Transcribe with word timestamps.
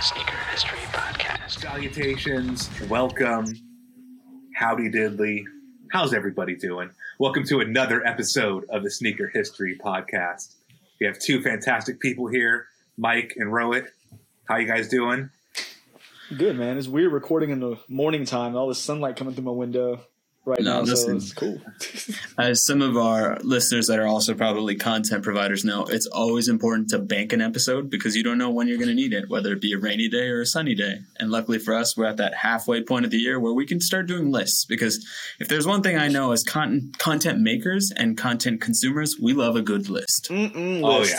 the 0.00 0.06
Sneaker 0.06 0.36
History 0.50 0.78
Podcast. 0.92 1.60
Salutations, 1.60 2.70
welcome, 2.88 3.44
howdy 4.56 4.88
diddly. 4.88 5.44
How's 5.92 6.14
everybody 6.14 6.56
doing? 6.56 6.88
Welcome 7.18 7.44
to 7.48 7.60
another 7.60 8.06
episode 8.06 8.64
of 8.70 8.82
the 8.82 8.90
Sneaker 8.90 9.30
History 9.34 9.78
Podcast. 9.78 10.54
We 11.00 11.06
have 11.06 11.18
two 11.18 11.42
fantastic 11.42 12.00
people 12.00 12.28
here, 12.28 12.68
Mike 12.96 13.34
and 13.36 13.52
Rohit. 13.52 13.88
How 14.46 14.56
you 14.56 14.66
guys 14.66 14.88
doing? 14.88 15.28
Good 16.34 16.56
man. 16.56 16.78
It's 16.78 16.88
weird 16.88 17.12
recording 17.12 17.50
in 17.50 17.60
the 17.60 17.76
morning 17.86 18.24
time. 18.24 18.56
All 18.56 18.68
the 18.68 18.74
sunlight 18.74 19.16
coming 19.16 19.34
through 19.34 19.44
my 19.44 19.50
window 19.50 20.00
right 20.44 20.60
No, 20.60 20.80
now, 20.80 20.84
so 20.84 20.90
listen. 20.92 21.16
it's 21.16 21.32
cool. 21.32 21.60
As 22.38 22.64
some 22.64 22.82
of 22.82 22.96
our 22.96 23.38
listeners 23.42 23.86
that 23.88 23.98
are 23.98 24.06
also 24.06 24.34
probably 24.34 24.74
content 24.74 25.22
providers 25.22 25.64
know, 25.64 25.84
it's 25.84 26.06
always 26.06 26.48
important 26.48 26.88
to 26.90 26.98
bank 26.98 27.32
an 27.32 27.40
episode 27.40 27.90
because 27.90 28.16
you 28.16 28.22
don't 28.22 28.38
know 28.38 28.50
when 28.50 28.66
you're 28.68 28.78
going 28.78 28.88
to 28.88 28.94
need 28.94 29.12
it, 29.12 29.28
whether 29.28 29.52
it 29.52 29.60
be 29.60 29.72
a 29.72 29.78
rainy 29.78 30.08
day 30.08 30.28
or 30.28 30.40
a 30.40 30.46
sunny 30.46 30.74
day. 30.74 31.00
And 31.18 31.30
luckily 31.30 31.58
for 31.58 31.74
us, 31.74 31.96
we're 31.96 32.06
at 32.06 32.16
that 32.16 32.34
halfway 32.34 32.82
point 32.82 33.04
of 33.04 33.10
the 33.10 33.18
year 33.18 33.38
where 33.38 33.52
we 33.52 33.66
can 33.66 33.80
start 33.80 34.06
doing 34.06 34.30
lists 34.32 34.64
because 34.64 35.06
if 35.38 35.48
there's 35.48 35.66
one 35.66 35.82
thing 35.82 35.96
I 35.98 36.08
know 36.08 36.32
as 36.32 36.42
con- 36.42 36.92
content 36.98 37.40
makers 37.40 37.92
and 37.94 38.16
content 38.16 38.60
consumers, 38.60 39.16
we 39.20 39.32
love 39.34 39.56
a 39.56 39.62
good 39.62 39.88
list. 39.88 40.28
Mm-mm, 40.30 40.82
Oh 40.82 41.00
list. 41.00 41.14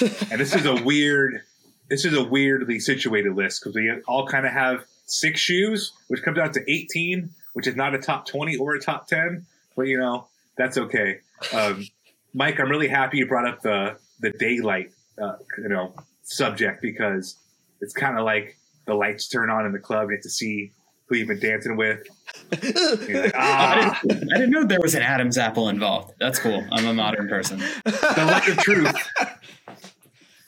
yeah, 0.00 0.08
and 0.32 0.40
this 0.40 0.54
is 0.54 0.66
a 0.66 0.74
weird, 0.82 1.42
this 1.88 2.04
is 2.04 2.14
a 2.14 2.24
weirdly 2.24 2.80
situated 2.80 3.34
list 3.36 3.60
because 3.62 3.76
we 3.76 3.92
all 4.08 4.26
kind 4.26 4.44
of 4.44 4.52
have 4.52 4.84
six 5.06 5.38
shoes, 5.40 5.92
which 6.08 6.22
comes 6.24 6.36
out 6.38 6.52
to 6.54 6.60
eighteen, 6.68 7.30
which 7.56 7.66
is 7.66 7.74
not 7.74 7.94
a 7.94 7.98
top 7.98 8.26
twenty 8.26 8.54
or 8.58 8.74
a 8.74 8.80
top 8.80 9.06
ten, 9.06 9.46
but 9.76 9.86
you 9.86 9.98
know 9.98 10.28
that's 10.58 10.76
okay. 10.76 11.20
Um, 11.54 11.86
Mike, 12.34 12.60
I'm 12.60 12.68
really 12.68 12.86
happy 12.86 13.16
you 13.16 13.26
brought 13.26 13.48
up 13.48 13.62
the 13.62 13.96
the 14.20 14.30
daylight, 14.32 14.90
uh, 15.18 15.36
you 15.56 15.70
know, 15.70 15.94
subject 16.22 16.82
because 16.82 17.38
it's 17.80 17.94
kind 17.94 18.18
of 18.18 18.26
like 18.26 18.58
the 18.84 18.92
lights 18.92 19.26
turn 19.28 19.48
on 19.48 19.64
in 19.64 19.72
the 19.72 19.78
club. 19.78 20.10
You 20.10 20.16
get 20.16 20.22
to 20.24 20.28
see 20.28 20.72
who 21.06 21.16
you've 21.16 21.28
been 21.28 21.40
dancing 21.40 21.76
with. 21.76 22.00
Like, 22.52 23.32
ah, 23.34 23.98
I 24.02 24.12
didn't 24.12 24.50
know 24.50 24.64
there 24.64 24.80
was 24.80 24.94
an 24.94 25.02
Adam's 25.02 25.38
apple 25.38 25.70
involved. 25.70 26.12
That's 26.20 26.38
cool. 26.38 26.62
I'm 26.70 26.86
a 26.86 26.92
modern 26.92 27.28
person. 27.28 27.58
the 27.58 28.24
light 28.28 28.48
of 28.48 28.58
truth. 28.58 29.10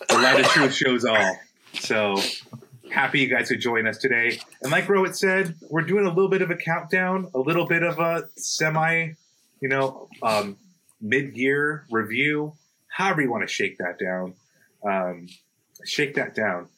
The 0.09 0.15
light 0.15 0.41
of 0.41 0.47
truth 0.47 0.75
shows 0.75 1.05
all. 1.05 1.39
So 1.75 2.21
happy 2.91 3.21
you 3.21 3.29
guys 3.29 3.49
could 3.49 3.61
join 3.61 3.87
us 3.87 3.99
today. 3.99 4.41
And 4.63 4.73
like 4.73 4.87
Rohit 4.87 5.17
said, 5.17 5.55
we're 5.71 5.83
doing 5.83 6.07
a 6.07 6.09
little 6.09 6.29
bit 6.29 6.43
of 6.43 6.51
a 6.51 6.57
countdown, 6.57 7.31
a 7.35 7.39
little 7.39 7.67
bit 7.67 7.83
of 7.83 7.99
a 7.99 8.29
semi, 8.37 9.13
you 9.61 9.69
know, 9.69 10.09
um, 10.23 10.57
mid-year 11.01 11.87
review. 11.91 12.55
However 12.89 13.23
you 13.23 13.31
want 13.31 13.47
to 13.47 13.53
shake 13.53 13.79
that 13.79 13.99
down. 13.99 14.35
Um, 14.85 15.29
shake 15.85 16.15
that 16.15 16.35
down. 16.35 16.69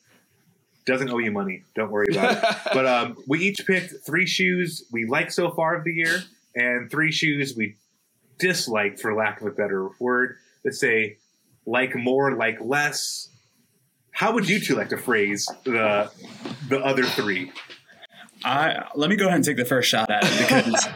Doesn't 0.87 1.11
owe 1.11 1.19
you 1.19 1.31
money. 1.31 1.65
Don't 1.75 1.91
worry 1.91 2.09
about 2.11 2.37
it. 2.37 2.57
But 2.73 2.87
um, 2.87 3.17
we 3.27 3.41
each 3.41 3.67
picked 3.67 3.95
three 4.05 4.27
shoes 4.27 4.85
we 4.91 5.07
like 5.07 5.31
so 5.31 5.51
far 5.51 5.77
of 5.77 5.85
the 5.85 5.93
year, 5.93 6.23
and 6.55 6.91
three 6.91 7.13
shoes 7.13 7.55
we 7.57 7.77
dislike, 8.39 8.99
for 8.99 9.15
lack 9.15 9.41
of 9.41 9.47
a 9.47 9.51
better 9.51 9.89
word. 9.99 10.37
Let's 10.65 10.81
say 10.81 11.19
like 11.67 11.95
more, 11.95 12.33
like 12.37 12.59
less. 12.61 13.29
How 14.21 14.35
would 14.35 14.47
you 14.47 14.61
two 14.61 14.75
like 14.75 14.91
to 14.91 14.99
phrase 14.99 15.49
the 15.65 16.11
the 16.69 16.79
other 16.81 17.05
three? 17.05 17.53
I 18.45 18.85
let 18.95 19.09
me 19.09 19.17
go 19.17 19.25
ahead 19.25 19.37
and 19.37 19.45
take 19.47 19.57
the 19.57 19.65
first 19.65 19.89
shot 19.89 20.11
at 20.11 20.23
it 20.25 20.39
because 20.39 20.87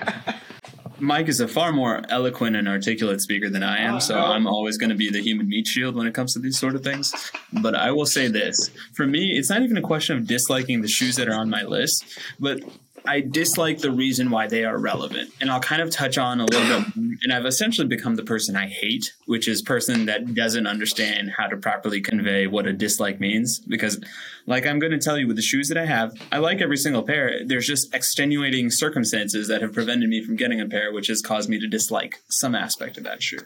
Mike 0.98 1.28
is 1.28 1.40
a 1.40 1.48
far 1.48 1.72
more 1.72 2.02
eloquent 2.10 2.54
and 2.54 2.68
articulate 2.68 3.22
speaker 3.22 3.48
than 3.48 3.62
I 3.62 3.78
am, 3.78 3.98
so 3.98 4.18
I'm 4.18 4.46
always 4.46 4.76
going 4.76 4.90
to 4.90 4.94
be 4.94 5.08
the 5.08 5.22
human 5.22 5.48
meat 5.48 5.66
shield 5.66 5.94
when 5.94 6.06
it 6.06 6.12
comes 6.12 6.34
to 6.34 6.38
these 6.38 6.58
sort 6.58 6.74
of 6.74 6.84
things. 6.84 7.14
But 7.50 7.74
I 7.74 7.92
will 7.92 8.04
say 8.04 8.28
this: 8.28 8.70
for 8.92 9.06
me, 9.06 9.38
it's 9.38 9.48
not 9.48 9.62
even 9.62 9.78
a 9.78 9.82
question 9.82 10.18
of 10.18 10.26
disliking 10.26 10.82
the 10.82 10.88
shoes 10.88 11.16
that 11.16 11.26
are 11.26 11.34
on 11.34 11.48
my 11.48 11.62
list, 11.62 12.04
but 12.38 12.60
I 13.06 13.20
dislike 13.20 13.78
the 13.78 13.90
reason 13.90 14.30
why 14.30 14.46
they 14.46 14.64
are 14.64 14.78
relevant, 14.78 15.30
and 15.40 15.50
I'll 15.50 15.60
kind 15.60 15.82
of 15.82 15.90
touch 15.90 16.16
on 16.16 16.40
a 16.40 16.44
little 16.44 16.80
bit. 16.80 16.92
And 17.22 17.32
I've 17.32 17.46
essentially 17.46 17.86
become 17.86 18.16
the 18.16 18.24
person 18.24 18.54
I 18.54 18.66
hate, 18.66 19.14
which 19.26 19.48
is 19.48 19.62
person 19.62 20.04
that 20.06 20.34
doesn't 20.34 20.66
understand 20.66 21.30
how 21.38 21.46
to 21.46 21.56
properly 21.56 22.02
convey 22.02 22.46
what 22.46 22.66
a 22.66 22.72
dislike 22.72 23.18
means. 23.18 23.60
Because, 23.60 23.98
like 24.46 24.66
I'm 24.66 24.78
going 24.78 24.92
to 24.92 24.98
tell 24.98 25.16
you, 25.16 25.26
with 25.26 25.36
the 25.36 25.42
shoes 25.42 25.68
that 25.68 25.78
I 25.78 25.86
have, 25.86 26.12
I 26.32 26.38
like 26.38 26.60
every 26.60 26.76
single 26.76 27.02
pair. 27.02 27.40
There's 27.46 27.66
just 27.66 27.94
extenuating 27.94 28.68
circumstances 28.70 29.48
that 29.48 29.62
have 29.62 29.72
prevented 29.72 30.10
me 30.10 30.22
from 30.22 30.36
getting 30.36 30.60
a 30.60 30.66
pair, 30.66 30.92
which 30.92 31.06
has 31.06 31.22
caused 31.22 31.48
me 31.48 31.58
to 31.60 31.68
dislike 31.68 32.20
some 32.28 32.54
aspect 32.54 32.98
of 32.98 33.04
that 33.04 33.22
shoe. 33.22 33.38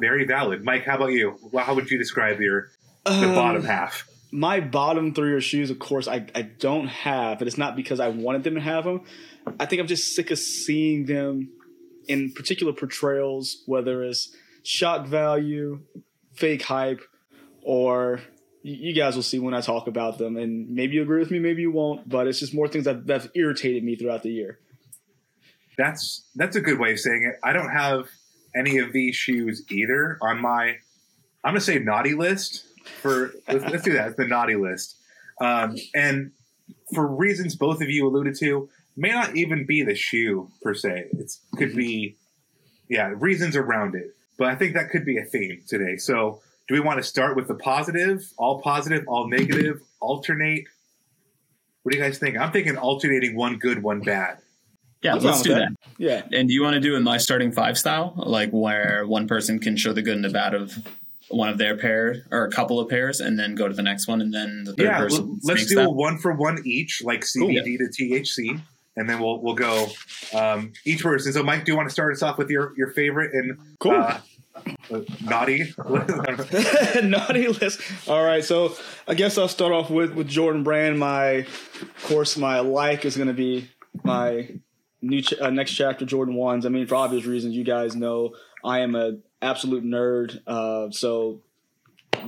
Very 0.00 0.24
valid, 0.24 0.64
Mike. 0.64 0.84
How 0.86 0.96
about 0.96 1.12
you? 1.12 1.36
Well, 1.52 1.64
how 1.64 1.74
would 1.74 1.90
you 1.90 1.98
describe 1.98 2.40
your 2.40 2.70
the 3.04 3.28
Um, 3.28 3.34
bottom 3.34 3.64
half? 3.64 4.08
My 4.32 4.60
bottom 4.60 5.12
three 5.12 5.32
are 5.32 5.40
shoes, 5.40 5.70
of 5.70 5.78
course, 5.78 6.06
I, 6.06 6.26
I 6.34 6.42
don't 6.42 6.86
have, 6.86 7.38
but 7.38 7.48
it's 7.48 7.58
not 7.58 7.74
because 7.74 7.98
I 7.98 8.08
wanted 8.08 8.44
them 8.44 8.54
to 8.54 8.60
have 8.60 8.84
them. 8.84 9.02
I 9.58 9.66
think 9.66 9.80
I'm 9.80 9.88
just 9.88 10.14
sick 10.14 10.30
of 10.30 10.38
seeing 10.38 11.06
them 11.06 11.50
in 12.06 12.32
particular 12.32 12.72
portrayals, 12.72 13.62
whether 13.66 14.04
it's 14.04 14.34
shock 14.62 15.06
value, 15.06 15.80
fake 16.34 16.62
hype, 16.62 17.00
or 17.62 18.20
you 18.62 18.74
you 18.74 18.94
guys 18.94 19.16
will 19.16 19.22
see 19.22 19.38
when 19.38 19.54
I 19.54 19.60
talk 19.60 19.86
about 19.86 20.18
them. 20.18 20.36
And 20.36 20.70
maybe 20.70 20.94
you 20.94 21.02
agree 21.02 21.18
with 21.18 21.30
me, 21.30 21.38
maybe 21.38 21.62
you 21.62 21.72
won't, 21.72 22.08
but 22.08 22.26
it's 22.26 22.40
just 22.40 22.54
more 22.54 22.68
things 22.68 22.84
that, 22.84 23.06
that 23.06 23.22
have 23.22 23.30
irritated 23.34 23.84
me 23.84 23.96
throughout 23.96 24.22
the 24.22 24.30
year. 24.30 24.58
That's 25.78 26.28
that's 26.34 26.56
a 26.56 26.60
good 26.60 26.78
way 26.78 26.92
of 26.92 27.00
saying 27.00 27.24
it. 27.24 27.40
I 27.42 27.52
don't 27.52 27.70
have 27.70 28.08
any 28.54 28.78
of 28.78 28.92
these 28.92 29.16
shoes 29.16 29.64
either 29.70 30.18
on 30.20 30.40
my. 30.40 30.76
I'm 31.42 31.52
gonna 31.52 31.60
say 31.60 31.78
naughty 31.78 32.14
list 32.14 32.64
for. 33.02 33.32
Let's, 33.48 33.64
let's 33.64 33.82
do 33.82 33.92
that. 33.94 34.08
It's 34.08 34.16
the 34.16 34.26
naughty 34.26 34.56
list, 34.56 34.96
um, 35.40 35.76
and 35.94 36.32
for 36.94 37.06
reasons 37.06 37.56
both 37.56 37.80
of 37.80 37.88
you 37.88 38.06
alluded 38.06 38.36
to, 38.40 38.68
may 38.96 39.10
not 39.10 39.36
even 39.36 39.66
be 39.66 39.82
the 39.82 39.94
shoe 39.94 40.50
per 40.62 40.74
se. 40.74 41.08
It 41.12 41.32
could 41.56 41.74
be, 41.74 42.16
yeah, 42.88 43.12
reasons 43.16 43.56
around 43.56 43.94
it. 43.94 44.14
But 44.38 44.48
I 44.48 44.54
think 44.54 44.74
that 44.74 44.90
could 44.90 45.04
be 45.04 45.18
a 45.18 45.24
theme 45.24 45.62
today. 45.68 45.96
So, 45.96 46.40
do 46.68 46.74
we 46.74 46.80
want 46.80 46.98
to 46.98 47.02
start 47.02 47.36
with 47.36 47.48
the 47.48 47.54
positive, 47.54 48.30
all 48.36 48.60
positive, 48.60 49.04
all 49.06 49.28
negative, 49.28 49.80
alternate? 50.00 50.64
What 51.82 51.92
do 51.92 51.98
you 51.98 52.04
guys 52.04 52.18
think? 52.18 52.36
I'm 52.36 52.52
thinking 52.52 52.76
alternating 52.76 53.36
one 53.36 53.58
good, 53.58 53.82
one 53.82 54.00
bad. 54.00 54.38
Yeah, 55.02 55.14
I'm 55.14 55.20
let's 55.20 55.42
do 55.42 55.50
with 55.50 55.58
that. 55.58 55.76
Yeah. 55.98 56.22
And 56.32 56.48
do 56.48 56.54
you 56.54 56.62
want 56.62 56.74
to 56.74 56.80
do 56.80 56.94
in 56.94 57.02
my 57.02 57.16
starting 57.16 57.52
five 57.52 57.78
style, 57.78 58.12
like 58.16 58.50
where 58.50 59.06
one 59.06 59.26
person 59.26 59.58
can 59.58 59.76
show 59.76 59.92
the 59.92 60.02
good 60.02 60.16
and 60.16 60.24
the 60.24 60.30
bad 60.30 60.54
of 60.54 60.76
one 61.30 61.48
of 61.48 61.58
their 61.58 61.76
pair 61.76 62.24
or 62.30 62.44
a 62.44 62.50
couple 62.50 62.78
of 62.80 62.88
pairs, 62.88 63.20
and 63.20 63.38
then 63.38 63.54
go 63.54 63.68
to 63.68 63.74
the 63.74 63.82
next 63.82 64.06
one, 64.08 64.20
and 64.20 64.32
then 64.34 64.64
the 64.64 64.72
third 64.74 64.84
Yeah, 64.84 64.98
person. 64.98 65.24
l- 65.24 65.38
let's 65.44 65.60
sneaks 65.60 65.74
do 65.74 65.80
a 65.80 65.82
that? 65.84 65.90
one 65.90 66.18
for 66.18 66.32
one 66.32 66.60
each, 66.64 67.02
like 67.04 67.22
CBD 67.22 67.78
to 67.78 67.84
THC, 67.88 68.60
and 68.96 69.08
then 69.08 69.20
we'll 69.20 69.40
we'll 69.40 69.54
go 69.54 69.88
um, 70.34 70.72
each 70.84 71.02
person. 71.02 71.32
So, 71.32 71.42
Mike, 71.42 71.64
do 71.64 71.72
you 71.72 71.76
want 71.76 71.88
to 71.88 71.92
start 71.92 72.12
us 72.14 72.22
off 72.22 72.36
with 72.38 72.50
your 72.50 72.72
your 72.76 72.90
favorite 72.90 73.32
and 73.32 73.56
Cool. 73.78 73.92
uh, 73.92 74.18
uh, 74.92 75.00
naughty? 75.22 75.72
naughty 77.02 77.48
list. 77.48 77.80
All 78.08 78.24
right, 78.24 78.44
so 78.44 78.74
I 79.06 79.14
guess 79.14 79.38
I'll 79.38 79.48
start 79.48 79.72
off 79.72 79.90
with 79.90 80.12
with 80.14 80.28
Jordan 80.28 80.62
Brand. 80.62 80.98
My, 80.98 81.46
of 81.80 82.04
course, 82.04 82.36
my 82.36 82.60
like 82.60 83.04
is 83.04 83.16
going 83.16 83.28
to 83.28 83.34
be 83.34 83.68
my 84.04 84.48
new 85.02 85.22
ch- 85.22 85.34
uh, 85.40 85.50
next 85.50 85.72
chapter 85.72 86.04
Jordan 86.04 86.34
ones. 86.34 86.66
I 86.66 86.68
mean, 86.70 86.86
for 86.86 86.96
obvious 86.96 87.24
reasons, 87.24 87.54
you 87.54 87.64
guys 87.64 87.94
know 87.94 88.34
I 88.64 88.80
am 88.80 88.94
a 88.94 89.18
absolute 89.42 89.84
nerd. 89.84 90.40
Uh, 90.46 90.90
so 90.90 91.40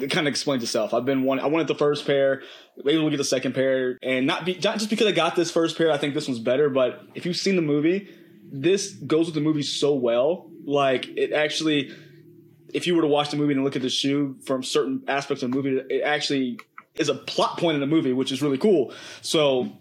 it 0.00 0.10
kind 0.10 0.26
of 0.26 0.30
explains 0.30 0.62
itself. 0.62 0.94
I've 0.94 1.04
been 1.04 1.24
one. 1.24 1.40
I 1.40 1.46
wanted 1.46 1.68
the 1.68 1.74
first 1.74 2.06
pair. 2.06 2.42
Maybe 2.82 2.98
we'll 2.98 3.10
get 3.10 3.18
the 3.18 3.24
second 3.24 3.54
pair, 3.54 3.98
and 4.02 4.26
not 4.26 4.44
be 4.44 4.54
not 4.54 4.78
just 4.78 4.90
because 4.90 5.06
I 5.06 5.12
got 5.12 5.36
this 5.36 5.50
first 5.50 5.76
pair. 5.76 5.90
I 5.90 5.98
think 5.98 6.14
this 6.14 6.28
one's 6.28 6.40
better. 6.40 6.70
But 6.70 7.02
if 7.14 7.26
you've 7.26 7.36
seen 7.36 7.56
the 7.56 7.62
movie, 7.62 8.08
this 8.50 8.92
goes 8.92 9.26
with 9.26 9.34
the 9.34 9.40
movie 9.40 9.62
so 9.62 9.94
well. 9.94 10.50
Like 10.64 11.08
it 11.16 11.32
actually, 11.32 11.94
if 12.72 12.86
you 12.86 12.94
were 12.94 13.02
to 13.02 13.08
watch 13.08 13.30
the 13.30 13.36
movie 13.36 13.54
and 13.54 13.64
look 13.64 13.76
at 13.76 13.82
the 13.82 13.90
shoe 13.90 14.36
from 14.44 14.62
certain 14.62 15.02
aspects 15.08 15.42
of 15.42 15.50
the 15.50 15.56
movie, 15.56 15.76
it 15.76 16.02
actually 16.02 16.58
is 16.94 17.08
a 17.08 17.14
plot 17.14 17.58
point 17.58 17.74
in 17.74 17.80
the 17.80 17.86
movie, 17.86 18.12
which 18.12 18.32
is 18.32 18.42
really 18.42 18.58
cool. 18.58 18.92
So 19.22 19.72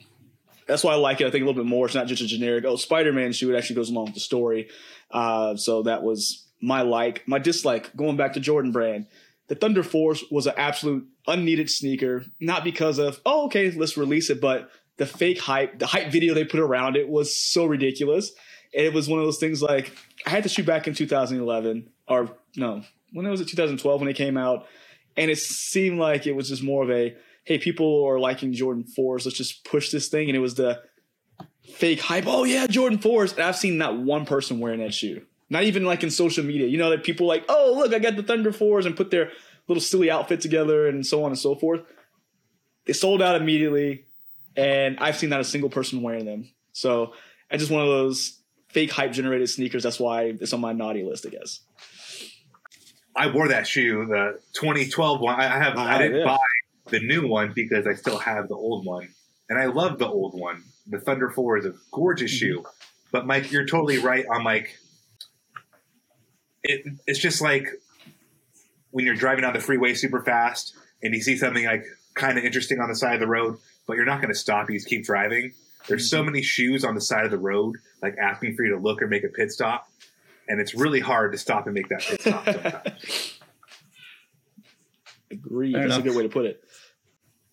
that's 0.68 0.84
why 0.84 0.94
I 0.94 0.96
like 0.96 1.22
it. 1.22 1.28
I 1.28 1.32
think 1.32 1.44
a 1.44 1.46
little 1.46 1.62
bit 1.62 1.70
more. 1.70 1.86
It's 1.86 1.96
not 1.96 2.08
just 2.08 2.22
a 2.22 2.28
generic 2.28 2.66
oh 2.66 2.76
Spider-Man 2.76 3.34
shoe. 3.34 3.54
It 3.54 3.58
actually 3.58 3.76
goes 3.78 3.90
along 3.90 4.06
with 4.06 4.14
the 4.16 4.22
story. 4.22 4.70
Uh, 5.10 5.56
so 5.56 5.84
that 5.84 6.04
was 6.04 6.46
my 6.62 6.82
like. 6.82 7.28
My 7.28 7.40
dislike 7.40 7.96
going 7.96 8.18
back 8.18 8.34
to 8.34 8.40
Jordan 8.40 8.72
Brand. 8.72 9.08
The 9.48 9.56
Thunder 9.56 9.84
Force 9.84 10.24
was 10.32 10.48
an 10.48 10.54
absolute 10.58 11.08
unneeded 11.28 11.70
sneaker. 11.70 12.26
Not 12.40 12.64
because 12.64 13.00
of 13.00 13.20
oh 13.26 13.46
okay 13.46 13.72
let's 13.72 13.98
release 13.98 14.30
it, 14.30 14.42
but 14.42 14.70
the 14.98 15.06
fake 15.06 15.40
hype, 15.40 15.80
the 15.80 15.88
hype 15.88 16.12
video 16.12 16.34
they 16.34 16.46
put 16.46 16.60
around 16.60 16.96
it 16.96 17.10
was 17.10 17.36
so 17.36 17.66
ridiculous. 17.66 18.32
And 18.74 18.86
it 18.86 18.94
was 18.94 19.10
one 19.10 19.20
of 19.20 19.26
those 19.26 19.40
things 19.40 19.62
like 19.62 19.96
I 20.26 20.30
had 20.30 20.44
the 20.44 20.50
shoe 20.50 20.64
back 20.64 20.88
in 20.88 20.94
2011 20.94 21.90
or 22.08 22.30
no 22.56 22.84
when 23.14 23.26
it 23.26 23.30
was 23.30 23.42
it 23.42 23.50
2012 23.50 24.00
when 24.00 24.10
it 24.10 24.16
came 24.16 24.38
out, 24.38 24.68
and 25.18 25.30
it 25.30 25.38
seemed 25.38 26.00
like 26.00 26.26
it 26.26 26.34
was 26.34 26.50
just 26.50 26.64
more 26.64 26.84
of 26.84 26.90
a 26.90 27.16
hey, 27.44 27.58
people 27.58 28.06
are 28.06 28.20
liking 28.20 28.54
Jordan 28.54 28.86
4s. 28.98 29.26
Let's 29.26 29.38
just 29.38 29.64
push 29.66 29.92
this 29.92 30.08
thing. 30.08 30.30
And 30.30 30.36
it 30.36 30.40
was 30.40 30.56
the 30.56 30.82
fake 31.74 32.00
hype. 32.00 32.26
Oh, 32.28 32.44
yeah, 32.44 32.68
Jordan 32.68 33.00
4s. 33.00 33.34
And 33.34 33.42
I've 33.42 33.56
seen 33.56 33.78
not 33.78 33.98
one 33.98 34.26
person 34.26 34.60
wearing 34.60 34.80
that 34.80 34.94
shoe. 34.94 35.26
Not 35.52 35.64
even 35.64 35.84
like 35.84 36.02
in 36.02 36.10
social 36.10 36.46
media. 36.46 36.66
You 36.66 36.78
know, 36.78 36.90
that 36.92 37.04
people 37.04 37.28
like, 37.28 37.44
oh, 37.50 37.76
look, 37.78 37.94
I 37.94 38.00
got 38.00 38.16
the 38.16 38.24
Thunder 38.24 38.52
4s 38.52 38.86
and 38.86 38.96
put 38.96 39.12
their 39.12 39.32
little 39.68 39.82
silly 39.82 40.10
outfit 40.10 40.40
together 40.40 40.88
and 40.88 41.06
so 41.06 41.26
on 41.26 41.32
and 41.32 41.38
so 41.38 41.56
forth. 41.56 41.82
They 42.86 42.94
sold 42.94 43.22
out 43.22 43.40
immediately. 43.40 44.06
And 44.56 44.98
I've 45.00 45.18
seen 45.18 45.30
not 45.30 45.42
a 45.42 45.46
single 45.46 45.70
person 45.70 46.02
wearing 46.02 46.26
them. 46.26 46.50
So 46.72 47.14
I 47.52 47.58
just 47.58 47.70
want 47.70 47.86
one 47.86 47.94
of 47.94 48.04
those 48.04 48.40
fake 48.70 48.92
hype 48.92 49.12
generated 49.12 49.50
sneakers. 49.50 49.84
That's 49.84 50.00
why 50.00 50.34
it's 50.40 50.54
on 50.54 50.62
my 50.62 50.72
naughty 50.72 51.04
list, 51.04 51.26
I 51.26 51.30
guess. 51.30 51.60
I 53.14 53.30
wore 53.30 53.50
that 53.50 53.68
shoe, 53.68 54.06
the 54.06 54.40
2012 54.54 55.20
one. 55.20 55.36
I 55.36 55.56
I 55.56 55.64
have. 55.64 55.78
I 55.78 55.96
Oh, 55.96 56.00
didn't 56.00 56.20
yeah. 56.20 56.26
buy 56.26 56.38
the 56.90 57.02
new 57.02 57.28
one 57.28 57.52
because 57.54 57.86
I 57.86 57.94
still 57.94 58.18
have 58.18 58.48
the 58.48 58.56
old 58.56 58.86
one, 58.86 59.10
and 59.50 59.60
I 59.60 59.66
love 59.66 60.00
the 60.00 60.08
old 60.08 60.40
one. 60.40 60.64
The 60.88 61.00
Thunder 61.00 61.30
Four 61.30 61.58
is 61.58 61.66
a 61.66 61.74
gorgeous 61.92 62.32
mm-hmm. 62.32 62.40
shoe, 62.40 62.66
but 63.12 63.26
Mike, 63.26 63.52
you're 63.52 63.66
totally 63.66 63.98
right 64.00 64.26
on 64.28 64.44
like. 64.44 64.78
It, 66.64 66.86
it's 67.08 67.20
just 67.20 67.42
like 67.42 67.68
when 68.92 69.06
you're 69.06 69.16
driving 69.16 69.44
on 69.44 69.54
the 69.54 69.60
freeway 69.60 69.94
super 69.94 70.22
fast 70.24 70.76
and 71.02 71.14
you 71.14 71.22
see 71.22 71.38
something 71.38 71.66
like 71.66 71.86
kind 72.14 72.38
of 72.38 72.44
interesting 72.44 72.80
on 72.80 72.90
the 72.90 72.96
side 72.96 73.16
of 73.16 73.20
the 73.20 73.28
road, 73.28 73.58
but 73.88 73.96
you're 73.96 74.06
not 74.06 74.22
going 74.22 74.34
to 74.34 74.40
stop. 74.40 74.70
You 74.70 74.78
just 74.78 74.88
keep 74.88 75.04
driving. 75.04 75.54
There's 75.88 76.10
so 76.10 76.18
mm-hmm. 76.18 76.28
many 76.28 76.42
shoes 76.44 76.84
on 76.84 76.96
the 76.96 77.02
side 77.02 77.26
of 77.26 77.32
the 77.32 77.38
road, 77.38 77.78
like 78.02 78.16
asking 78.22 78.56
for 78.56 78.64
you 78.64 78.76
to 78.76 78.80
look 78.80 79.02
or 79.02 79.08
make 79.08 79.24
a 79.24 79.30
pit 79.30 79.52
stop, 79.52 79.90
and 80.48 80.60
it's 80.60 80.76
really 80.76 81.00
hard 81.00 81.32
to 81.32 81.38
stop 81.38 81.66
and 81.66 81.74
make 81.74 81.90
that 81.90 82.02
pit 82.02 82.22
stop. 82.22 82.46
Sometimes. 82.46 83.40
Agreed. 85.32 85.74
Fair 85.74 85.88
That's 85.88 86.00
a 86.00 86.04
good 86.04 86.16
way 86.16 86.24
to 86.24 86.30
put 86.30 86.46
it. 86.46 86.64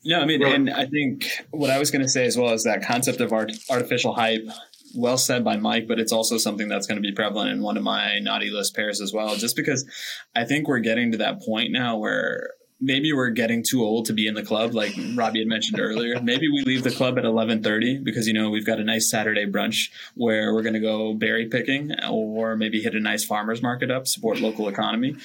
No, 0.05 0.21
I 0.21 0.25
mean, 0.27 0.43
Right. 0.43 0.55
and 0.55 0.71
I 0.71 0.87
think 0.87 1.27
what 1.51 1.71
I 1.71 1.79
was 1.79 1.91
going 1.91 2.03
to 2.03 2.09
say 2.09 2.25
as 2.27 2.37
well 2.37 2.53
is 2.53 2.65
that 2.65 2.83
concept 2.83 3.21
of 3.21 3.33
art, 3.33 3.53
artificial 3.71 4.15
hype. 4.15 4.47
Well 4.95 5.19
said 5.19 5.45
by 5.45 5.57
Mike, 5.57 5.87
but 5.87 5.99
it's 5.99 6.13
also 6.13 6.39
something 6.39 6.69
that's 6.69 6.87
going 6.87 7.01
to 7.01 7.07
be 7.07 7.13
prevalent 7.13 7.51
in 7.51 7.63
one 7.63 7.77
of 7.77 7.83
my 7.83 8.19
naughty 8.19 8.51
list 8.51 8.75
pairs 8.75 9.01
as 9.01 9.13
well. 9.13 9.37
Just 9.37 9.57
because 9.57 9.87
I 10.35 10.45
think 10.45 10.69
we're 10.69 10.81
getting 10.81 11.13
to 11.13 11.19
that 11.19 11.43
point 11.43 11.73
now 11.73 11.97
where 11.97 12.51
maybe 12.81 13.13
we're 13.13 13.31
getting 13.31 13.63
too 13.63 13.83
old 13.83 14.07
to 14.07 14.13
be 14.13 14.27
in 14.27 14.35
the 14.35 14.43
club, 14.43 14.75
like 14.75 14.93
Robbie 15.15 15.41
had 15.41 15.49
mentioned 15.49 15.81
earlier. 15.81 16.21
Maybe 16.23 16.49
we 16.49 16.63
leave 16.63 16.85
the 16.85 16.91
club 16.91 17.19
at 17.19 17.25
eleven 17.25 17.63
thirty 17.63 17.99
because 17.99 18.27
you 18.27 18.33
know 18.33 18.51
we've 18.51 18.67
got 18.67 18.79
a 18.79 18.85
nice 18.85 19.11
Saturday 19.11 19.47
brunch 19.47 19.91
where 20.15 20.55
we're 20.55 20.63
going 20.63 20.75
to 20.75 20.81
go 20.81 21.15
berry 21.15 21.47
picking, 21.47 21.93
or 22.09 22.57
maybe 22.57 22.81
hit 22.81 22.95
a 22.95 23.01
nice 23.01 23.25
farmers 23.25 23.63
market 23.63 23.91
up, 23.91 24.07
support 24.07 24.41
local 24.41 24.69
economy. 24.69 25.17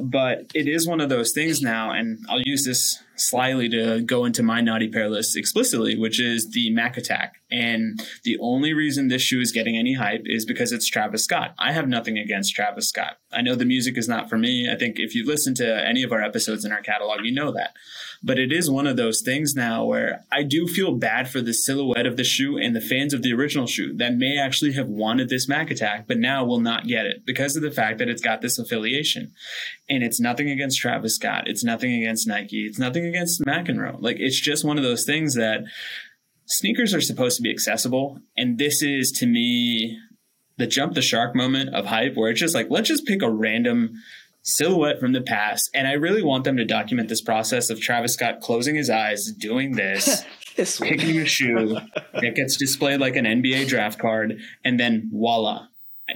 But 0.00 0.50
it 0.54 0.68
is 0.68 0.86
one 0.86 1.00
of 1.00 1.08
those 1.08 1.32
things 1.32 1.60
now, 1.60 1.90
and 1.90 2.18
I'll 2.28 2.42
use 2.42 2.64
this 2.64 3.02
slyly 3.20 3.68
to 3.70 4.00
go 4.00 4.24
into 4.24 4.42
my 4.42 4.60
naughty 4.60 4.88
pair 4.88 5.08
list 5.08 5.36
explicitly, 5.36 5.98
which 5.98 6.20
is 6.20 6.50
the 6.50 6.70
Mac 6.70 6.96
Attack. 6.96 7.34
And 7.50 8.00
the 8.24 8.38
only 8.40 8.74
reason 8.74 9.08
this 9.08 9.22
shoe 9.22 9.40
is 9.40 9.52
getting 9.52 9.76
any 9.76 9.94
hype 9.94 10.22
is 10.26 10.44
because 10.44 10.72
it's 10.72 10.86
Travis 10.86 11.24
Scott. 11.24 11.54
I 11.58 11.72
have 11.72 11.88
nothing 11.88 12.18
against 12.18 12.54
Travis 12.54 12.88
Scott. 12.88 13.18
I 13.32 13.42
know 13.42 13.54
the 13.54 13.64
music 13.64 13.96
is 13.96 14.08
not 14.08 14.28
for 14.28 14.36
me. 14.36 14.70
I 14.70 14.76
think 14.76 14.98
if 14.98 15.14
you 15.14 15.24
listen 15.24 15.54
to 15.56 15.86
any 15.86 16.02
of 16.02 16.12
our 16.12 16.22
episodes 16.22 16.64
in 16.64 16.72
our 16.72 16.82
catalog, 16.82 17.24
you 17.24 17.32
know 17.32 17.52
that. 17.52 17.74
But 18.22 18.38
it 18.38 18.52
is 18.52 18.70
one 18.70 18.86
of 18.86 18.96
those 18.96 19.22
things 19.22 19.54
now 19.54 19.84
where 19.84 20.24
I 20.32 20.42
do 20.42 20.66
feel 20.66 20.94
bad 20.94 21.28
for 21.28 21.40
the 21.40 21.54
silhouette 21.54 22.06
of 22.06 22.16
the 22.16 22.24
shoe 22.24 22.58
and 22.58 22.74
the 22.74 22.80
fans 22.80 23.14
of 23.14 23.22
the 23.22 23.32
original 23.32 23.66
shoe 23.66 23.94
that 23.96 24.16
may 24.16 24.38
actually 24.38 24.72
have 24.72 24.88
wanted 24.88 25.28
this 25.28 25.48
Mac 25.48 25.70
Attack, 25.70 26.06
but 26.08 26.18
now 26.18 26.44
will 26.44 26.60
not 26.60 26.86
get 26.86 27.06
it 27.06 27.24
because 27.24 27.56
of 27.56 27.62
the 27.62 27.70
fact 27.70 27.98
that 27.98 28.08
it's 28.08 28.22
got 28.22 28.40
this 28.40 28.58
affiliation. 28.58 29.32
And 29.88 30.02
it's 30.02 30.20
nothing 30.20 30.50
against 30.50 30.78
Travis 30.78 31.16
Scott. 31.16 31.44
It's 31.46 31.64
nothing 31.64 31.94
against 31.94 32.26
Nike. 32.26 32.66
It's 32.66 32.78
nothing 32.78 33.06
against 33.06 33.42
McEnroe. 33.42 33.96
Like 34.00 34.16
it's 34.18 34.40
just 34.40 34.64
one 34.64 34.76
of 34.76 34.84
those 34.84 35.04
things 35.04 35.34
that 35.34 35.60
sneakers 36.46 36.94
are 36.94 37.00
supposed 37.00 37.36
to 37.36 37.42
be 37.42 37.50
accessible. 37.50 38.20
And 38.36 38.58
this 38.58 38.82
is 38.82 39.12
to 39.12 39.26
me 39.26 39.98
the 40.58 40.66
jump 40.66 40.94
the 40.94 41.02
shark 41.02 41.34
moment 41.34 41.74
of 41.74 41.86
hype 41.86 42.16
where 42.16 42.30
it's 42.30 42.40
just 42.40 42.54
like, 42.54 42.66
let's 42.68 42.88
just 42.88 43.06
pick 43.06 43.22
a 43.22 43.30
random 43.30 43.94
silhouette 44.42 45.00
from 45.00 45.12
the 45.12 45.20
past. 45.20 45.70
And 45.74 45.86
I 45.86 45.92
really 45.92 46.22
want 46.22 46.44
them 46.44 46.56
to 46.56 46.64
document 46.64 47.08
this 47.08 47.22
process 47.22 47.70
of 47.70 47.80
Travis 47.80 48.14
Scott 48.14 48.40
closing 48.40 48.74
his 48.74 48.90
eyes, 48.90 49.32
doing 49.32 49.72
this, 49.72 50.24
This 50.58 50.80
picking 50.80 51.18
a 51.18 51.24
shoe 51.24 51.78
that 52.14 52.34
gets 52.34 52.56
displayed 52.56 52.98
like 52.98 53.14
an 53.14 53.24
NBA 53.24 53.68
draft 53.68 54.00
card, 54.00 54.40
and 54.64 54.78
then 54.78 55.08
voila. 55.12 55.68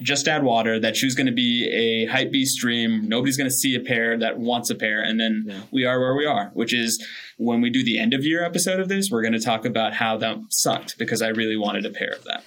Just 0.02 0.28
add 0.28 0.42
water. 0.42 0.78
That 0.80 0.96
shoe's 0.96 1.14
going 1.14 1.26
to 1.26 1.32
be 1.32 1.68
a 1.70 2.06
hype 2.10 2.30
beast 2.32 2.54
stream. 2.56 3.08
Nobody's 3.08 3.36
going 3.36 3.48
to 3.48 3.54
see 3.54 3.74
a 3.74 3.80
pair 3.80 4.18
that 4.18 4.38
wants 4.38 4.70
a 4.70 4.74
pair, 4.74 5.00
and 5.02 5.18
then 5.20 5.44
Yeah. 5.46 5.60
we 5.70 5.84
are 5.84 5.98
where 6.00 6.14
we 6.14 6.26
are. 6.26 6.50
Which 6.54 6.72
is 6.74 7.04
when 7.38 7.60
we 7.60 7.70
do 7.70 7.84
the 7.84 7.98
end 7.98 8.12
of 8.14 8.24
year 8.24 8.44
episode 8.44 8.80
of 8.80 8.88
this, 8.88 9.10
we're 9.10 9.22
going 9.22 9.32
to 9.34 9.40
talk 9.40 9.64
about 9.64 9.94
how 9.94 10.16
that 10.18 10.38
sucked 10.50 10.98
because 10.98 11.22
I 11.22 11.28
really 11.28 11.56
wanted 11.56 11.86
a 11.86 11.90
pair 11.90 12.10
of 12.12 12.24
that. 12.24 12.44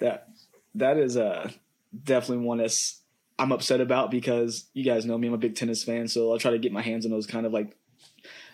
that 0.00 0.28
that 0.74 0.96
is 0.96 1.16
uh 1.16 1.50
definitely 2.04 2.44
one 2.46 2.58
that's 2.58 3.00
I'm 3.38 3.52
upset 3.52 3.80
about 3.80 4.10
because 4.10 4.66
you 4.74 4.84
guys 4.84 5.04
know 5.04 5.18
me, 5.18 5.28
I'm 5.28 5.34
a 5.34 5.38
big 5.38 5.54
tennis 5.56 5.82
fan, 5.84 6.08
so 6.08 6.30
I'll 6.32 6.38
try 6.38 6.50
to 6.52 6.58
get 6.58 6.72
my 6.72 6.82
hands 6.82 7.04
on 7.04 7.10
those 7.10 7.26
kind 7.26 7.44
of 7.46 7.52
like 7.52 7.76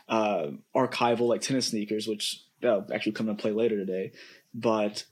uh 0.09 0.49
archival 0.75 1.29
like 1.29 1.41
tennis 1.43 1.67
sneakers, 1.69 2.07
which 2.07 2.43
uh, 2.65 2.81
actually 2.93 3.13
come 3.13 3.29
into 3.29 3.41
play 3.41 3.53
later 3.53 3.77
today. 3.77 4.13
But 4.55 5.05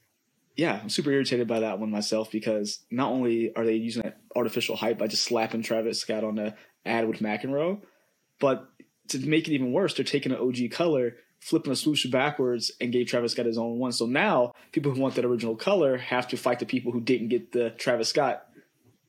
yeah, 0.56 0.80
I'm 0.82 0.88
super 0.88 1.10
irritated 1.10 1.46
by 1.46 1.60
that 1.60 1.78
one 1.78 1.90
myself 1.90 2.30
because 2.30 2.80
not 2.90 3.12
only 3.12 3.54
are 3.54 3.64
they 3.64 3.74
using 3.74 4.02
that 4.02 4.18
artificial 4.34 4.74
hype 4.74 4.98
by 4.98 5.06
just 5.06 5.24
slapping 5.24 5.62
Travis 5.62 6.00
Scott 6.00 6.24
on 6.24 6.36
the 6.36 6.54
ad 6.84 7.06
with 7.06 7.20
McEnroe, 7.20 7.82
but 8.40 8.68
to 9.08 9.18
make 9.18 9.46
it 9.46 9.54
even 9.54 9.72
worse, 9.72 9.94
they're 9.94 10.04
taking 10.04 10.32
an 10.32 10.38
OG 10.38 10.70
color, 10.70 11.16
flipping 11.40 11.72
a 11.72 11.76
swoosh 11.76 12.06
backwards, 12.06 12.72
and 12.80 12.92
gave 12.92 13.06
Travis 13.06 13.32
Scott 13.32 13.46
his 13.46 13.58
own 13.58 13.78
one. 13.78 13.92
So 13.92 14.06
now 14.06 14.54
people 14.72 14.92
who 14.92 15.00
want 15.00 15.14
that 15.16 15.26
original 15.26 15.56
color 15.56 15.98
have 15.98 16.26
to 16.28 16.38
fight 16.38 16.58
the 16.58 16.66
people 16.66 16.90
who 16.90 17.00
didn't 17.02 17.28
get 17.28 17.52
the 17.52 17.70
Travis 17.70 18.08
Scott 18.08 18.46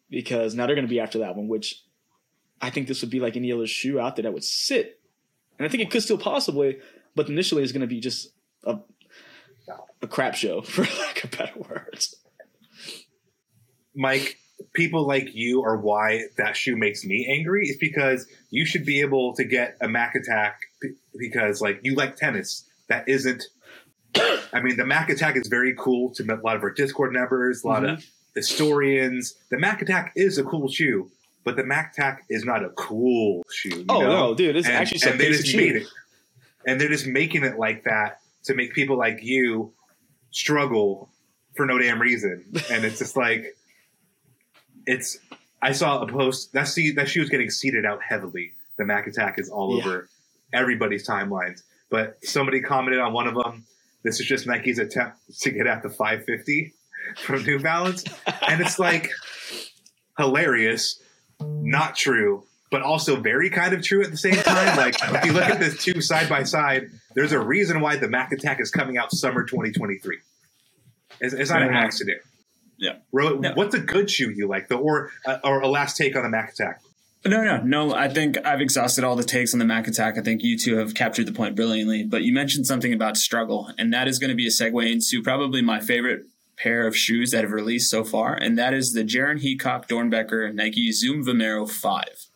because 0.09 0.53
now 0.53 0.65
they're 0.65 0.75
going 0.75 0.87
to 0.87 0.93
be 0.93 0.99
after 0.99 1.19
that 1.19 1.35
one, 1.35 1.47
which 1.47 1.81
I 2.61 2.69
think 2.71 2.87
this 2.87 3.01
would 3.01 3.09
be 3.09 3.21
like 3.21 3.37
any 3.37 3.53
other 3.53 3.67
shoe 3.67 3.99
out 3.99 4.17
there 4.17 4.23
that 4.23 4.33
would 4.33 4.43
sit. 4.43 4.99
And 5.57 5.65
I 5.65 5.69
think 5.69 5.81
it 5.81 5.91
could 5.91 6.03
still 6.03 6.17
possibly, 6.17 6.79
but 7.15 7.29
initially 7.29 7.63
it's 7.63 7.71
going 7.71 7.81
to 7.81 7.87
be 7.87 8.01
just 8.01 8.29
a 8.65 8.79
a 10.01 10.07
crap 10.07 10.35
show, 10.35 10.61
for 10.63 10.83
lack 10.83 11.23
of 11.23 11.31
better 11.31 11.59
words. 11.59 12.15
Mike, 13.95 14.37
people 14.73 15.07
like 15.07 15.33
you 15.33 15.63
are 15.63 15.77
why 15.77 16.23
that 16.37 16.55
shoe 16.55 16.75
makes 16.77 17.03
me 17.03 17.27
angry. 17.29 17.67
Is 17.67 17.77
because 17.77 18.27
you 18.49 18.65
should 18.65 18.85
be 18.85 19.01
able 19.01 19.33
to 19.35 19.43
get 19.43 19.77
a 19.81 19.87
Mac 19.87 20.15
Attack 20.15 20.59
because 21.17 21.61
like 21.61 21.79
you 21.83 21.95
like 21.95 22.15
tennis. 22.15 22.63
That 22.89 23.09
isn't. 23.09 23.43
I 24.15 24.61
mean, 24.61 24.77
the 24.77 24.85
Mac 24.85 25.09
Attack 25.09 25.35
is 25.35 25.47
very 25.47 25.75
cool 25.77 26.13
to 26.15 26.23
a 26.23 26.35
lot 26.43 26.55
of 26.55 26.63
our 26.63 26.71
Discord 26.71 27.11
members, 27.11 27.63
a 27.63 27.67
lot 27.67 27.83
of 27.83 27.99
mm-hmm. 27.99 28.07
historians. 28.35 29.35
The 29.51 29.59
Mac 29.59 29.81
Attack 29.81 30.13
is 30.15 30.37
a 30.37 30.43
cool 30.43 30.69
shoe, 30.69 31.11
but 31.43 31.57
the 31.57 31.65
Mac 31.65 31.93
Attack 31.93 32.23
is 32.29 32.45
not 32.45 32.63
a 32.63 32.69
cool 32.69 33.43
shoe. 33.51 33.83
Oh, 33.89 33.99
know? 33.99 34.07
no, 34.07 34.35
dude, 34.35 34.55
it's 34.55 34.67
and, 34.67 34.77
actually 34.77 35.11
and 35.11 35.19
they 35.19 35.29
just 35.31 35.47
shoe. 35.47 35.57
made 35.57 35.75
it, 35.75 35.87
and 36.65 36.79
they're 36.79 36.87
just 36.87 37.07
making 37.07 37.43
it 37.43 37.59
like 37.59 37.83
that 37.83 38.19
to 38.47 38.55
make 38.55 38.73
people 38.73 38.97
like 38.97 39.19
you 39.23 39.73
struggle 40.31 41.09
for 41.55 41.65
no 41.65 41.77
damn 41.77 42.01
reason. 42.01 42.45
And 42.71 42.83
it's 42.83 42.99
just 42.99 43.15
like 43.15 43.55
it's. 44.85 45.17
I 45.61 45.71
saw 45.71 46.01
a 46.01 46.07
post 46.07 46.53
that 46.53 46.67
see 46.67 46.91
that 46.91 47.09
shoe 47.09 47.21
is 47.21 47.29
getting 47.29 47.49
seeded 47.49 47.85
out 47.85 47.99
heavily. 48.07 48.53
The 48.77 48.85
Mac 48.85 49.07
Attack 49.07 49.39
is 49.39 49.49
all 49.49 49.75
Yeah. 49.77 49.83
over 49.83 50.09
everybody's 50.53 51.07
timelines. 51.07 51.63
But 51.89 52.23
somebody 52.23 52.61
commented 52.61 52.99
on 52.99 53.11
one 53.13 53.27
of 53.27 53.33
them. 53.35 53.65
This 54.03 54.19
is 54.19 54.25
just 54.27 54.45
Nike's 54.45 54.77
attempt 54.79 55.17
to 55.41 55.49
get 55.51 55.65
at 55.67 55.81
the 55.83 55.89
550 55.89 56.73
from 57.17 57.43
New 57.43 57.59
Balance, 57.59 58.03
and 58.47 58.61
it's 58.61 58.77
like 58.79 59.09
hilarious. 60.17 61.01
not 61.39 61.95
true, 61.95 62.43
but 62.69 62.81
also 62.81 63.15
very 63.15 63.49
kind 63.49 63.73
of 63.73 63.81
true 63.81 64.03
at 64.03 64.11
the 64.11 64.17
same 64.17 64.35
time. 64.35 64.75
like 64.77 64.95
if 65.03 65.25
you 65.25 65.31
look 65.33 65.43
at 65.43 65.59
the 65.59 65.69
two 65.69 66.01
side 66.01 66.27
by 66.29 66.43
side, 66.43 66.87
there's 67.15 67.31
a 67.31 67.39
reason 67.39 67.81
why 67.81 67.95
the 67.95 68.07
Mac 68.07 68.31
Attack 68.31 68.59
is 68.59 68.71
coming 68.71 68.97
out 68.97 69.11
summer 69.11 69.43
2023. 69.43 70.17
It's, 71.19 71.33
it's 71.33 71.49
not 71.49 71.61
an 71.61 71.73
accident. 71.73 72.21
Yeah. 72.77 72.97
Ro, 73.11 73.29
No. 73.39 73.53
what's 73.55 73.73
a 73.73 73.79
good 73.79 74.09
shoe 74.09 74.29
you 74.29 74.47
like, 74.47 74.67
though, 74.67 74.77
or 74.77 75.09
uh, 75.25 75.37
or 75.43 75.61
a 75.61 75.67
last 75.67 75.97
take 75.97 76.15
on 76.15 76.23
the 76.23 76.29
Mac 76.29 76.51
Attack? 76.51 76.81
No, 77.25 77.43
no, 77.43 77.61
no. 77.63 77.93
I 77.95 78.07
think 78.07 78.37
I've 78.45 78.61
exhausted 78.61 79.03
all 79.03 79.15
the 79.15 79.23
takes 79.23 79.51
on 79.53 79.59
the 79.59 79.65
Mac 79.65 79.87
attack. 79.87 80.17
I 80.17 80.21
think 80.21 80.43
you 80.43 80.57
two 80.57 80.77
have 80.77 80.93
captured 80.93 81.25
the 81.25 81.33
point 81.33 81.55
brilliantly. 81.55 82.03
But 82.03 82.21
you 82.21 82.31
mentioned 82.33 82.67
something 82.67 82.93
about 82.93 83.17
struggle, 83.17 83.71
and 83.79 83.91
that 83.93 84.07
is 84.07 84.19
going 84.19 84.29
to 84.29 84.35
be 84.35 84.45
a 84.45 84.51
segue 84.51 84.89
into 84.91 85.23
probably 85.23 85.61
my 85.63 85.79
favorite 85.79 86.25
pair 86.57 86.85
of 86.85 86.95
shoes 86.95 87.31
that 87.31 87.43
have 87.43 87.51
released 87.51 87.89
so 87.89 88.03
far, 88.03 88.35
and 88.35 88.57
that 88.57 88.73
is 88.73 88.93
the 88.93 89.03
Jaron 89.03 89.41
Heacock 89.41 89.87
Doernbecher 89.87 90.53
Nike 90.53 90.91
Zoom 90.91 91.25
Vomero 91.25 91.69
5. 91.69 92.26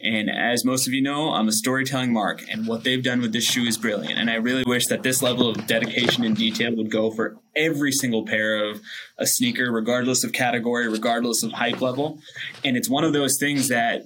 And 0.00 0.30
as 0.30 0.64
most 0.64 0.86
of 0.86 0.92
you 0.92 1.02
know, 1.02 1.32
I'm 1.32 1.48
a 1.48 1.52
storytelling 1.52 2.12
mark, 2.12 2.44
and 2.48 2.68
what 2.68 2.84
they've 2.84 3.02
done 3.02 3.20
with 3.20 3.32
this 3.32 3.44
shoe 3.44 3.64
is 3.64 3.76
brilliant. 3.76 4.16
And 4.16 4.30
I 4.30 4.34
really 4.34 4.62
wish 4.64 4.86
that 4.86 5.02
this 5.02 5.22
level 5.22 5.48
of 5.48 5.66
dedication 5.66 6.24
and 6.24 6.36
detail 6.36 6.74
would 6.76 6.90
go 6.90 7.10
for 7.10 7.36
every 7.56 7.90
single 7.90 8.24
pair 8.24 8.64
of 8.64 8.80
a 9.18 9.26
sneaker, 9.26 9.72
regardless 9.72 10.22
of 10.22 10.32
category, 10.32 10.88
regardless 10.88 11.42
of 11.42 11.50
hype 11.50 11.80
level. 11.80 12.20
And 12.64 12.76
it's 12.76 12.88
one 12.88 13.02
of 13.02 13.12
those 13.12 13.38
things 13.40 13.68
that 13.68 14.02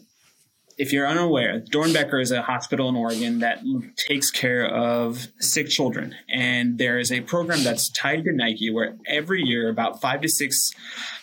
if 0.78 0.92
you're 0.92 1.06
unaware, 1.06 1.60
Doernbecher 1.60 2.20
is 2.20 2.30
a 2.30 2.42
hospital 2.42 2.88
in 2.88 2.96
Oregon 2.96 3.40
that 3.40 3.62
takes 3.96 4.30
care 4.30 4.66
of 4.66 5.28
sick 5.38 5.68
children. 5.68 6.14
And 6.28 6.78
there 6.78 6.98
is 6.98 7.12
a 7.12 7.20
program 7.20 7.62
that's 7.62 7.90
tied 7.90 8.24
to 8.24 8.32
Nike 8.32 8.70
where 8.70 8.96
every 9.06 9.42
year 9.42 9.68
about 9.68 10.00
five 10.00 10.20
to 10.22 10.28
six 10.28 10.72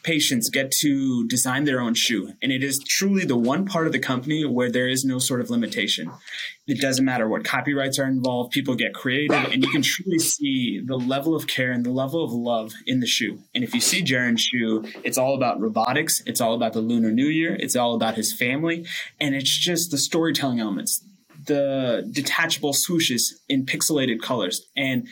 patients 0.03 0.49
get 0.49 0.71
to 0.71 1.27
design 1.27 1.65
their 1.65 1.81
own 1.81 1.93
shoe. 1.93 2.33
And 2.41 2.51
it 2.51 2.63
is 2.63 2.79
truly 2.79 3.25
the 3.25 3.37
one 3.37 3.65
part 3.65 3.87
of 3.87 3.93
the 3.93 3.99
company 3.99 4.45
where 4.45 4.71
there 4.71 4.87
is 4.87 5.03
no 5.03 5.19
sort 5.19 5.41
of 5.41 5.49
limitation. 5.49 6.11
It 6.69 6.79
doesn't 6.79 7.03
matter 7.03 7.27
what 7.27 7.43
copyrights 7.43 7.97
are 7.97 8.05
involved, 8.05 8.51
people 8.51 8.75
get 8.75 8.93
creative, 8.93 9.51
and 9.51 9.65
you 9.65 9.71
can 9.71 9.81
truly 9.81 10.19
see 10.19 10.79
the 10.85 10.97
level 10.97 11.35
of 11.35 11.47
care 11.47 11.71
and 11.71 11.83
the 11.83 11.89
level 11.89 12.23
of 12.23 12.31
love 12.31 12.73
in 12.85 12.99
the 12.99 13.07
shoe. 13.07 13.39
And 13.55 13.63
if 13.63 13.73
you 13.73 13.81
see 13.81 14.03
Jaren's 14.03 14.41
shoe, 14.41 14.85
it's 15.03 15.17
all 15.17 15.33
about 15.33 15.59
robotics, 15.59 16.21
it's 16.27 16.39
all 16.39 16.53
about 16.53 16.73
the 16.73 16.81
Lunar 16.81 17.09
New 17.09 17.25
Year, 17.25 17.55
it's 17.59 17.75
all 17.75 17.95
about 17.95 18.13
his 18.13 18.31
family, 18.31 18.85
and 19.19 19.33
it's 19.39 19.57
just 19.57 19.91
the 19.91 19.97
storytelling 19.97 20.59
elements, 20.59 21.03
the 21.45 22.07
detachable 22.11 22.73
swooshes 22.73 23.23
in 23.47 23.65
pixelated 23.65 24.21
colors. 24.21 24.67
And 24.75 25.07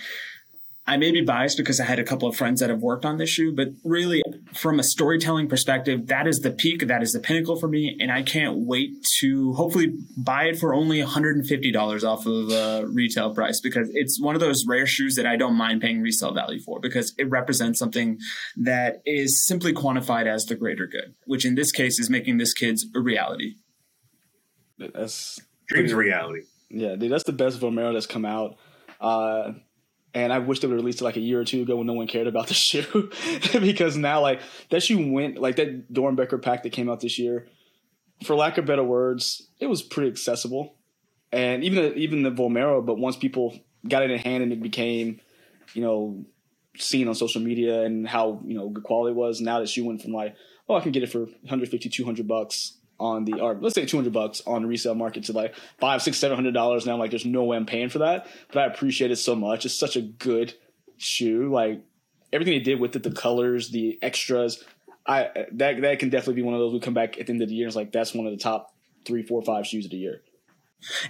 I 0.89 0.95
may 0.95 1.11
be 1.11 1.21
biased 1.21 1.57
because 1.57 1.81
I 1.81 1.83
had 1.83 1.99
a 1.99 2.03
couple 2.03 2.29
of 2.29 2.35
friends 2.37 2.61
that 2.61 2.69
have 2.69 2.81
worked 2.81 3.03
on 3.03 3.17
this 3.17 3.29
shoe, 3.29 3.53
but 3.53 3.67
really, 3.83 4.23
from 4.53 4.79
a 4.79 4.83
storytelling 4.83 5.49
perspective, 5.49 6.07
that 6.07 6.27
is 6.27 6.39
the 6.39 6.51
peak, 6.51 6.87
that 6.87 7.03
is 7.03 7.11
the 7.11 7.19
pinnacle 7.19 7.59
for 7.59 7.67
me, 7.67 7.97
and 7.99 8.09
I 8.09 8.21
can't 8.23 8.59
wait 8.59 8.91
to 9.19 9.51
hopefully 9.53 9.93
buy 10.17 10.45
it 10.45 10.57
for 10.57 10.73
only 10.73 10.99
$150 10.99 12.03
off 12.03 12.25
of 12.25 12.49
uh, 12.49 12.87
retail 12.87 13.35
price 13.35 13.59
because 13.59 13.89
it's 13.93 14.19
one 14.21 14.35
of 14.35 14.39
those 14.39 14.65
rare 14.65 14.85
shoes 14.85 15.15
that 15.15 15.25
I 15.25 15.35
don't 15.35 15.55
mind 15.55 15.81
paying 15.81 16.01
resale 16.01 16.33
value 16.33 16.61
for 16.61 16.79
because 16.79 17.13
it 17.17 17.29
represents 17.29 17.79
something 17.79 18.17
that 18.55 19.01
is 19.05 19.45
simply 19.45 19.73
quantified 19.73 20.25
as 20.25 20.45
the 20.45 20.55
greater 20.55 20.87
good, 20.87 21.15
which 21.25 21.45
in 21.45 21.55
this 21.55 21.73
case 21.73 21.99
is 21.99 22.09
making 22.09 22.37
this 22.37 22.53
kid's 22.53 22.85
a 22.95 23.01
reality. 23.01 23.55
That's 24.77 25.39
Dreams 25.67 25.91
of 25.91 25.97
reality. 25.97 26.41
Yeah, 26.69 26.95
dude, 26.95 27.11
that's 27.11 27.23
the 27.23 27.33
best 27.33 27.59
Vomero 27.59 27.93
that's 27.93 28.05
come 28.05 28.25
out. 28.25 28.57
Uh, 28.99 29.53
and 30.13 30.33
I 30.33 30.39
wish 30.39 30.59
they 30.59 30.67
would 30.67 30.75
released 30.75 31.01
it 31.01 31.03
like 31.03 31.17
a 31.17 31.21
year 31.21 31.39
or 31.39 31.45
two 31.45 31.61
ago 31.61 31.77
when 31.77 31.87
no 31.87 31.93
one 31.93 32.07
cared 32.07 32.27
about 32.27 32.47
the 32.47 32.53
shoe. 32.53 33.11
because 33.59 33.97
now, 33.97 34.21
like, 34.21 34.41
that 34.69 34.81
shoe 34.83 35.11
went, 35.11 35.37
like, 35.37 35.57
that 35.57 35.91
Doernbecher 35.93 36.41
pack 36.41 36.63
that 36.63 36.71
came 36.71 36.89
out 36.89 37.01
this 37.01 37.19
year, 37.19 37.47
for 38.23 38.35
lack 38.35 38.57
of 38.57 38.65
better 38.65 38.83
words, 38.83 39.47
it 39.59 39.67
was 39.67 39.81
pretty 39.81 40.09
accessible. 40.09 40.75
And 41.31 41.63
even 41.63 41.83
the, 41.83 41.93
even 41.95 42.23
the 42.23 42.31
Vomero, 42.31 42.83
but 42.85 42.97
once 42.97 43.17
people 43.17 43.59
got 43.87 44.03
it 44.03 44.11
in 44.11 44.19
hand 44.19 44.43
and 44.43 44.53
it 44.53 44.61
became, 44.61 45.19
you 45.73 45.81
know, 45.81 46.25
seen 46.77 47.07
on 47.07 47.15
social 47.15 47.41
media 47.41 47.83
and 47.83 48.07
how, 48.07 48.41
you 48.45 48.55
know, 48.55 48.69
good 48.69 48.83
quality 48.83 49.11
it 49.11 49.17
was, 49.17 49.41
now 49.41 49.59
that 49.59 49.69
shoe 49.69 49.85
went 49.85 50.01
from 50.01 50.13
like, 50.13 50.35
oh, 50.69 50.75
I 50.75 50.79
can 50.79 50.91
get 50.91 51.03
it 51.03 51.11
for 51.11 51.19
150, 51.19 51.89
200 51.89 52.27
bucks 52.27 52.76
on 52.99 53.25
the 53.25 53.39
or 53.39 53.55
let's 53.55 53.75
say 53.75 53.85
200 53.85 54.11
bucks 54.11 54.41
on 54.47 54.63
the 54.63 54.67
resale 54.67 54.95
market 54.95 55.23
to 55.25 55.33
like 55.33 55.55
five 55.79 56.01
six 56.01 56.17
seven 56.17 56.35
hundred 56.35 56.53
dollars 56.53 56.85
now 56.85 56.97
like 56.97 57.11
there's 57.11 57.25
no 57.25 57.43
way 57.43 57.57
i'm 57.57 57.65
paying 57.65 57.89
for 57.89 57.99
that. 57.99 58.27
But 58.51 58.59
i 58.59 58.65
appreciate 58.65 59.11
it 59.11 59.17
so 59.17 59.35
much. 59.35 59.65
It's 59.65 59.77
such 59.77 59.95
a 59.95 60.01
good 60.01 60.53
shoe. 60.97 61.51
Like 61.51 61.83
everything 62.33 62.53
they 62.53 62.63
did 62.63 62.79
with 62.79 62.95
it 62.95 63.03
the 63.03 63.11
colors 63.11 63.69
the 63.69 63.97
extras 64.01 64.63
i 65.05 65.29
that 65.53 65.81
that 65.81 65.99
can 65.99 66.09
definitely 66.09 66.35
be 66.35 66.41
one 66.41 66.53
of 66.53 66.59
those 66.59 66.73
we 66.73 66.79
come 66.79 66.93
back 66.93 67.19
at 67.19 67.27
the 67.27 67.33
end 67.33 67.41
of 67.41 67.49
the 67.49 67.55
year 67.55 67.65
and 67.65 67.69
it's 67.69 67.75
like 67.75 67.91
that's 67.91 68.13
one 68.13 68.25
of 68.25 68.31
the 68.31 68.37
top 68.37 68.73
three 69.05 69.23
four 69.23 69.41
five 69.41 69.65
shoes 69.65 69.85
of 69.85 69.91
the 69.91 69.97
year 69.97 70.21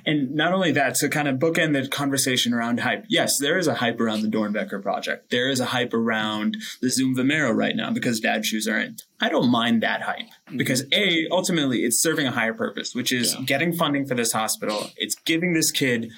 And 0.05 0.33
not 0.33 0.53
only 0.53 0.71
that, 0.71 0.95
to 0.95 1.09
kind 1.09 1.27
of 1.27 1.37
bookend 1.37 1.73
the 1.73 1.87
conversation 1.87 2.53
around 2.53 2.79
hype, 2.79 3.05
yes, 3.09 3.37
there 3.39 3.57
is 3.57 3.67
a 3.67 3.75
hype 3.75 3.99
around 3.99 4.21
the 4.21 4.27
Doernbecher 4.27 4.81
project. 4.81 5.29
There 5.29 5.49
is 5.49 5.59
a 5.59 5.65
hype 5.65 5.93
around 5.93 6.57
the 6.81 6.89
Zoom 6.89 7.15
Vomero 7.15 7.53
right 7.55 7.75
now 7.75 7.91
because 7.91 8.19
dad 8.19 8.45
shoes 8.45 8.67
are 8.67 8.79
in. 8.79 8.97
I 9.19 9.29
don't 9.29 9.49
mind 9.49 9.83
that 9.83 10.01
hype 10.01 10.19
mm-hmm. 10.19 10.57
because 10.57 10.85
A, 10.91 11.27
ultimately 11.31 11.79
it's 11.79 12.01
serving 12.01 12.27
a 12.27 12.31
higher 12.31 12.53
purpose, 12.53 12.93
which 12.95 13.11
is 13.11 13.35
getting 13.45 13.73
funding 13.73 14.05
for 14.05 14.15
this 14.15 14.31
hospital. 14.31 14.89
It's 14.95 15.15
giving 15.15 15.53
this 15.53 15.71
kid 15.71 16.11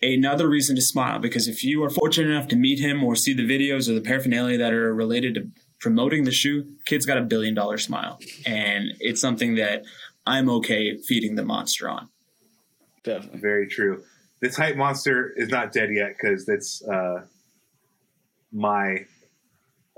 another 0.00 0.48
reason 0.48 0.76
to 0.76 0.82
smile 0.82 1.18
because 1.18 1.48
if 1.48 1.64
you 1.64 1.82
are 1.84 1.90
fortunate 1.90 2.30
enough 2.30 2.48
to 2.48 2.56
meet 2.56 2.78
him 2.78 3.02
or 3.04 3.16
see 3.16 3.34
the 3.34 3.46
videos 3.46 3.88
or 3.88 3.94
the 3.94 4.00
paraphernalia 4.00 4.58
that 4.58 4.72
are 4.72 4.94
related 4.94 5.34
to 5.34 5.48
promoting 5.80 6.24
the 6.24 6.32
shoe, 6.32 6.64
kid's 6.86 7.06
got 7.06 7.18
a 7.18 7.22
billion 7.22 7.54
dollar 7.54 7.76
smile. 7.76 8.18
And 8.46 8.94
it's 9.00 9.20
something 9.20 9.56
that 9.56 9.82
I'm 10.26 10.48
okay 10.48 10.96
feeding 10.96 11.34
the 11.34 11.44
monster 11.44 11.88
on. 11.88 12.08
Definitely 13.04 13.40
Very 13.40 13.68
true. 13.68 14.02
This 14.40 14.56
hype 14.56 14.76
monster 14.76 15.32
is 15.36 15.48
not 15.48 15.72
dead 15.72 15.90
yet 15.92 16.16
because 16.20 16.44
that's 16.44 16.82
uh, 16.86 17.24
my 18.52 19.06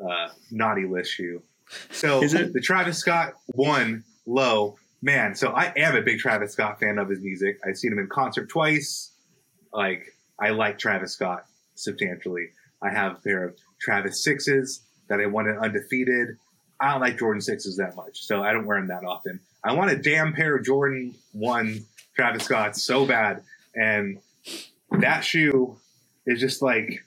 uh, 0.03 0.29
naughty 0.51 0.87
list 0.87 1.13
shoe. 1.13 1.43
So 1.91 2.23
Is 2.23 2.35
it? 2.35 2.53
the 2.53 2.61
Travis 2.61 2.99
Scott 2.99 3.33
one 3.47 4.05
low 4.27 4.77
man. 5.03 5.35
So 5.35 5.51
I 5.51 5.73
am 5.77 5.97
a 5.97 6.03
big 6.03 6.19
Travis 6.19 6.53
Scott 6.53 6.79
fan 6.79 6.99
of 6.99 7.09
his 7.09 7.21
music. 7.21 7.59
I've 7.67 7.77
seen 7.77 7.93
him 7.93 7.99
in 7.99 8.09
concert 8.09 8.49
twice. 8.49 9.13
Like 9.73 10.07
I 10.41 10.51
like 10.51 10.79
Travis 10.79 11.13
Scott 11.13 11.47
substantially. 11.75 12.49
I 12.83 12.91
have 12.91 13.13
a 13.13 13.17
pair 13.17 13.45
of 13.45 13.57
Travis 13.81 14.23
sixes 14.23 14.83
that 15.09 15.21
I 15.21 15.27
wanted 15.27 15.59
undefeated. 15.59 16.37
I 16.81 16.93
don't 16.93 17.01
like 17.01 17.19
Jordan 17.19 17.41
sixes 17.41 17.77
that 17.79 17.97
much, 17.97 18.23
so 18.23 18.43
I 18.43 18.53
don't 18.53 18.67
wear 18.67 18.79
them 18.79 18.89
that 18.89 19.05
often. 19.05 19.41
I 19.65 19.73
want 19.73 19.91
a 19.91 19.97
damn 19.97 20.35
pair 20.35 20.57
of 20.57 20.65
Jordan 20.65 21.15
one 21.33 21.85
Travis 22.17 22.45
Scott 22.45 22.77
so 22.77 23.07
bad, 23.07 23.43
and 23.75 24.19
that 24.91 25.21
shoe 25.21 25.79
is 26.27 26.41
just 26.41 26.63
like 26.63 27.05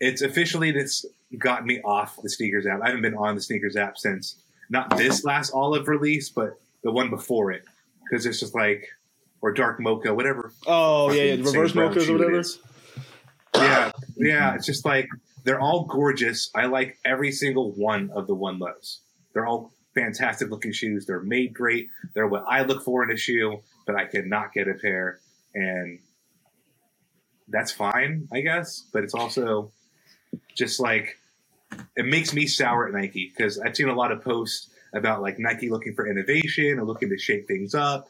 it's 0.00 0.22
officially 0.22 0.70
it's 0.70 1.04
gotten 1.38 1.66
me 1.66 1.80
off 1.82 2.16
the 2.22 2.28
SNKRS 2.28 2.66
app. 2.66 2.80
I 2.82 2.86
haven't 2.86 3.02
been 3.02 3.14
on 3.14 3.34
the 3.34 3.40
SNKRS 3.40 3.76
app 3.76 3.98
since 3.98 4.36
not 4.70 4.96
this 4.96 5.24
last 5.24 5.52
olive 5.52 5.88
release, 5.88 6.30
but 6.30 6.58
the 6.82 6.90
one 6.90 7.10
before 7.10 7.52
it, 7.52 7.64
because 8.04 8.26
it's 8.26 8.40
just 8.40 8.54
like 8.54 8.88
or 9.42 9.52
dark 9.52 9.78
mocha, 9.80 10.14
whatever. 10.14 10.52
oh 10.66 11.12
yeah, 11.12 11.34
yeah 11.34 11.44
reverse 11.44 11.72
mochas 11.72 12.08
or 12.08 12.14
whatever. 12.14 12.42
Yeah, 13.54 13.92
yeah. 14.16 14.54
It's 14.54 14.66
just 14.66 14.84
like 14.84 15.08
they're 15.44 15.60
all 15.60 15.84
gorgeous. 15.84 16.50
I 16.54 16.66
like 16.66 16.98
every 17.04 17.32
single 17.32 17.72
one 17.72 18.10
of 18.14 18.26
the 18.26 18.34
one 18.34 18.58
lows. 18.58 19.00
They're 19.32 19.46
all 19.46 19.72
fantastic 19.94 20.50
looking 20.50 20.72
shoes. 20.72 21.06
They're 21.06 21.22
made 21.22 21.54
great. 21.54 21.88
They're 22.14 22.26
what 22.26 22.44
I 22.48 22.62
look 22.62 22.84
for 22.84 23.02
in 23.04 23.10
a 23.10 23.16
shoe, 23.16 23.60
but 23.86 23.96
I 23.96 24.04
could 24.04 24.26
not 24.26 24.52
get 24.52 24.68
a 24.68 24.74
pair, 24.74 25.20
and 25.54 26.00
that's 27.48 27.72
fine, 27.72 28.28
I 28.32 28.40
guess. 28.40 28.84
But 28.92 29.04
it's 29.04 29.14
also 29.14 29.70
just 30.54 30.80
like 30.80 31.18
it 31.96 32.06
makes 32.06 32.34
me 32.34 32.46
sour 32.46 32.86
at 32.86 32.92
Nike 32.92 33.32
because 33.34 33.58
I've 33.58 33.76
seen 33.76 33.88
a 33.88 33.94
lot 33.94 34.12
of 34.12 34.22
posts 34.22 34.68
about 34.92 35.22
like 35.22 35.38
Nike 35.38 35.68
looking 35.68 35.94
for 35.94 36.06
innovation 36.06 36.78
and 36.78 36.86
looking 36.86 37.10
to 37.10 37.18
shake 37.18 37.46
things 37.46 37.74
up. 37.74 38.08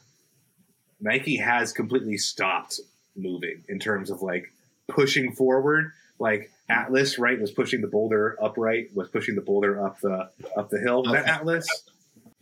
Nike 0.99 1.37
has 1.37 1.73
completely 1.73 2.17
stopped 2.17 2.79
moving 3.15 3.63
in 3.67 3.79
terms 3.79 4.09
of 4.09 4.21
like 4.21 4.51
pushing 4.87 5.33
forward. 5.33 5.91
Like 6.19 6.51
Atlas, 6.69 7.19
right, 7.19 7.39
was 7.39 7.51
pushing 7.51 7.81
the 7.81 7.87
boulder 7.87 8.37
upright, 8.41 8.95
was 8.95 9.09
pushing 9.09 9.35
the 9.35 9.41
boulder 9.41 9.85
up 9.85 9.99
the 9.99 10.29
up 10.55 10.69
the 10.69 10.79
hill. 10.79 11.03
Was 11.03 11.11
that 11.11 11.27
Atlas? 11.27 11.67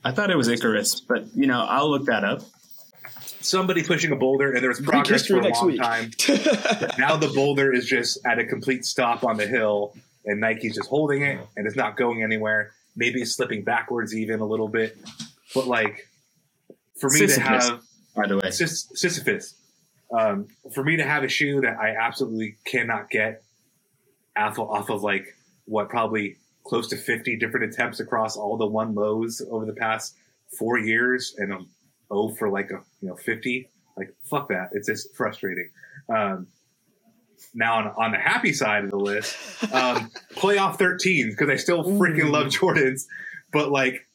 I 0.04 0.12
thought 0.12 0.30
it 0.30 0.38
was 0.38 0.48
Icarus, 0.48 1.02
but 1.02 1.26
you 1.36 1.48
know, 1.48 1.66
I'll 1.68 1.90
look 1.90 2.06
that 2.06 2.24
up. 2.24 2.42
Somebody 3.46 3.84
pushing 3.84 4.12
a 4.12 4.16
boulder, 4.16 4.52
and 4.52 4.62
there 4.62 4.70
was 4.70 4.82
progress 4.82 5.28
for 5.28 5.38
a 5.38 5.42
next 5.42 5.60
long 5.60 5.68
week 5.68 5.82
time. 5.82 6.12
now 6.98 7.16
the 7.16 7.32
boulder 7.34 7.74
is 7.74 7.86
just 7.86 8.26
at 8.26 8.40
a 8.40 8.46
complete 8.46 8.86
stop 8.86 9.24
on 9.24 9.38
the 9.38 9.48
hill, 9.48 9.96
and 10.26 10.40
Nike's 10.40 10.76
just 10.76 10.90
holding 10.90 11.22
it, 11.22 11.40
and 11.56 11.68
it's 11.68 11.76
not 11.76 11.98
going 11.98 12.24
anywhere. 12.24 12.72
Maybe 12.96 13.22
it's 13.22 13.36
slipping 13.36 13.64
backwards 13.64 14.16
even 14.16 14.40
a 14.40 14.46
little 14.46 14.68
bit, 14.68 14.98
but 15.54 15.68
like 15.68 16.08
for 17.00 17.10
me 17.10 17.28
to 17.28 17.40
have 17.40 17.82
By 18.16 18.28
the 18.28 18.38
way, 18.38 18.52
Sis- 18.52 18.90
Sisyphus. 18.94 19.56
Um, 20.12 20.48
for 20.74 20.84
me 20.84 20.98
to 20.98 21.04
have 21.04 21.24
a 21.24 21.28
shoe 21.28 21.62
that 21.62 21.78
I 21.80 21.96
absolutely 21.96 22.58
cannot 22.66 23.10
get 23.10 23.44
off 24.38 24.60
of, 24.60 24.70
off 24.70 24.90
of 24.90 25.04
like 25.04 25.26
what 25.66 25.90
probably 25.90 26.38
close 26.64 26.88
to 26.90 26.98
50 26.98 27.38
different 27.38 27.74
attempts 27.74 28.00
across 28.00 28.38
all 28.38 28.58
the 28.58 28.68
one 28.68 28.94
lows 28.94 29.42
over 29.50 29.66
the 29.66 29.74
past 29.74 30.16
four 30.58 30.78
years 30.78 31.36
and 31.38 31.54
um, 31.54 31.70
oh 32.10 32.34
for 32.36 32.50
like 32.50 32.72
a 32.72 32.82
you 33.02 33.10
know 33.10 33.16
50. 33.16 33.70
Like 33.98 34.14
fuck 34.24 34.50
that. 34.50 34.70
It's 34.74 34.88
just 34.88 35.16
frustrating. 35.16 35.70
Um, 36.10 36.48
now 37.54 37.76
on, 37.76 37.88
on 37.98 38.12
the 38.12 38.18
happy 38.18 38.54
side 38.54 38.84
of 38.84 38.92
the 38.92 38.98
list, 38.98 39.36
um, 39.74 40.12
playoff 40.34 40.78
13 40.78 41.30
because 41.30 41.50
I 41.50 41.56
still 41.56 41.84
freaking 41.84 42.32
love 42.32 42.48
Jordans, 42.48 43.04
but 43.52 43.72
like 43.72 44.06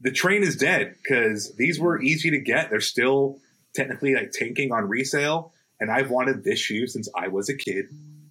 the 0.00 0.12
train 0.12 0.42
is 0.42 0.56
dead 0.56 0.94
because 1.02 1.54
these 1.56 1.80
were 1.80 2.00
easy 2.00 2.30
to 2.30 2.38
get. 2.38 2.70
They're 2.70 2.80
still 2.80 3.38
technically 3.74 4.14
like 4.14 4.32
tanking 4.32 4.72
on 4.72 4.88
resale, 4.88 5.52
and 5.80 5.90
I've 5.90 6.10
wanted 6.10 6.44
this 6.44 6.58
shoe 6.58 6.86
since 6.86 7.08
I 7.14 7.28
was 7.28 7.48
a 7.48 7.56
kid. 7.56 7.86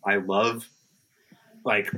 I 0.05 0.17
love 0.17 0.69
like 1.65 1.91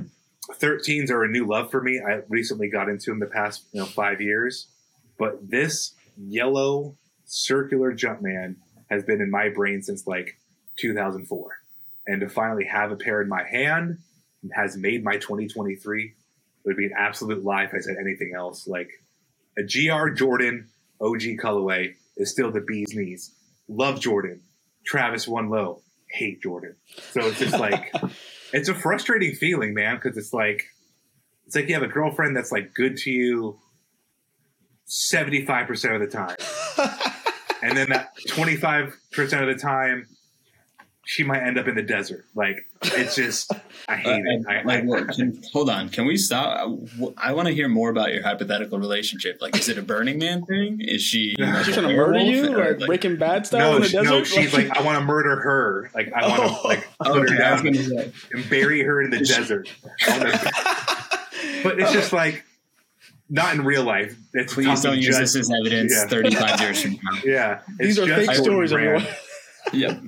13s 0.52 1.10
are 1.10 1.22
a 1.22 1.28
new 1.28 1.46
love 1.46 1.70
for 1.70 1.80
me. 1.80 2.00
I 2.00 2.22
recently 2.28 2.68
got 2.68 2.88
into 2.88 3.10
them 3.10 3.20
the 3.20 3.26
past 3.26 3.64
you 3.72 3.80
know 3.80 3.86
five 3.86 4.20
years, 4.20 4.66
but 5.18 5.38
this 5.48 5.94
yellow 6.20 6.96
circular 7.24 7.92
Jumpman 7.92 8.56
has 8.90 9.04
been 9.04 9.20
in 9.20 9.30
my 9.30 9.48
brain 9.48 9.82
since 9.82 10.06
like 10.06 10.36
2004, 10.76 11.58
and 12.06 12.20
to 12.20 12.28
finally 12.28 12.64
have 12.64 12.90
a 12.90 12.96
pair 12.96 13.22
in 13.22 13.28
my 13.28 13.44
hand 13.44 13.98
has 14.52 14.76
made 14.76 15.04
my 15.04 15.14
2023. 15.14 16.14
Would 16.64 16.76
be 16.76 16.84
an 16.84 16.92
absolute 16.96 17.42
lie 17.42 17.64
if 17.64 17.72
I 17.72 17.78
said 17.78 17.96
anything 17.98 18.32
else. 18.36 18.66
Like 18.66 18.90
a 19.58 19.62
GR 19.62 20.10
Jordan 20.10 20.68
OG 21.00 21.22
colorway 21.42 21.94
is 22.16 22.30
still 22.30 22.52
the 22.52 22.60
bee's 22.60 22.94
knees. 22.94 23.34
Love 23.66 23.98
Jordan. 23.98 24.42
Travis 24.84 25.26
one 25.26 25.48
low. 25.48 25.82
Hate 26.10 26.42
Jordan. 26.42 26.76
So 27.12 27.22
it's 27.22 27.38
just 27.38 27.58
like 27.58 27.94
it's 28.52 28.68
a 28.68 28.74
frustrating 28.74 29.34
feeling, 29.34 29.72
man, 29.72 29.96
because 29.96 30.18
it's 30.18 30.34
like 30.34 30.64
it's 31.46 31.56
like 31.56 31.68
you 31.68 31.74
have 31.74 31.82
a 31.82 31.88
girlfriend 31.88 32.36
that's 32.36 32.52
like 32.52 32.74
good 32.74 32.96
to 32.98 33.10
you 33.10 33.58
75% 34.90 35.94
of 35.94 36.00
the 36.00 36.06
time. 36.08 36.36
and 37.62 37.76
then 37.76 37.88
that 37.90 38.12
25% 38.28 38.92
of 39.16 39.46
the 39.48 39.54
time 39.60 40.06
she 41.06 41.24
might 41.24 41.40
end 41.42 41.58
up 41.58 41.66
in 41.66 41.74
the 41.74 41.82
desert. 41.82 42.24
Like 42.36 42.58
it's 42.82 43.16
just 43.16 43.50
I 43.88 43.96
hate 43.96 44.22
it. 44.24 44.44
Uh, 44.46 44.50
I, 44.52 44.62
like, 44.62 44.82
I- 44.82 44.84
what, 44.84 45.08
can, 45.08 45.40
hold 45.52 45.68
on. 45.70 45.88
Can 45.88 46.06
we 46.06 46.16
stop? 46.16 46.68
I, 47.16 47.32
want 47.32 47.48
to 47.48 47.54
hear 47.54 47.68
more 47.68 47.90
about 47.90 48.12
your 48.12 48.22
hypothetical 48.22 48.78
relationship. 48.78 49.38
Like, 49.40 49.56
is 49.56 49.68
it 49.68 49.76
a 49.78 49.82
Burning 49.82 50.18
Man 50.18 50.44
thing? 50.44 50.80
Is 50.80 51.02
she? 51.02 51.34
No. 51.38 51.62
She's 51.62 51.74
trying 51.74 51.88
to 51.88 51.96
murder 51.96 52.18
you, 52.20 52.56
Or, 52.56 52.76
like, 52.78 52.86
Breaking 52.86 53.16
Bad 53.16 53.46
style 53.46 53.70
no, 53.70 53.76
in 53.76 53.82
the 53.82 53.88
she- 53.88 53.96
desert. 53.96 54.10
no, 54.10 54.24
she's 54.24 54.52
like, 54.54 54.70
I 54.76 54.82
want 54.82 54.98
to 54.98 55.04
murder 55.04 55.34
her. 55.36 55.90
Like, 55.94 56.12
I 56.12 56.28
want 56.28 56.42
to 56.42 56.48
Oh. 56.48 56.68
like 56.68 56.86
put 57.00 57.16
her 57.16 57.24
Okay, 57.34 57.42
I 57.42 57.52
was 57.54 57.62
down 57.62 57.72
gonna 57.72 58.12
and 58.32 58.50
bury 58.50 58.82
her 58.82 59.02
in 59.02 59.10
the 59.10 59.18
desert. 59.20 59.68
But 61.62 61.78
it's 61.78 61.92
just 61.92 62.12
like 62.12 62.44
not 63.30 63.54
in 63.54 63.64
real 63.64 63.84
life. 63.84 64.16
It's 64.34 64.52
Please 64.54 64.66
Tommy 64.66 64.80
don't 64.82 64.98
use 64.98 65.16
this 65.18 65.36
as 65.36 65.50
evidence. 65.50 65.94
Yeah. 65.96 66.06
Thirty-five 66.08 66.60
years 66.60 66.82
from 66.82 66.92
now. 66.92 67.20
Yeah, 67.24 67.60
These 67.78 67.98
are 67.98 68.06
just 68.06 68.26
fake 68.28 68.36
stories, 68.36 68.72
Brand. 68.72 68.88
everyone. 69.04 69.16
Yep. 69.72 70.00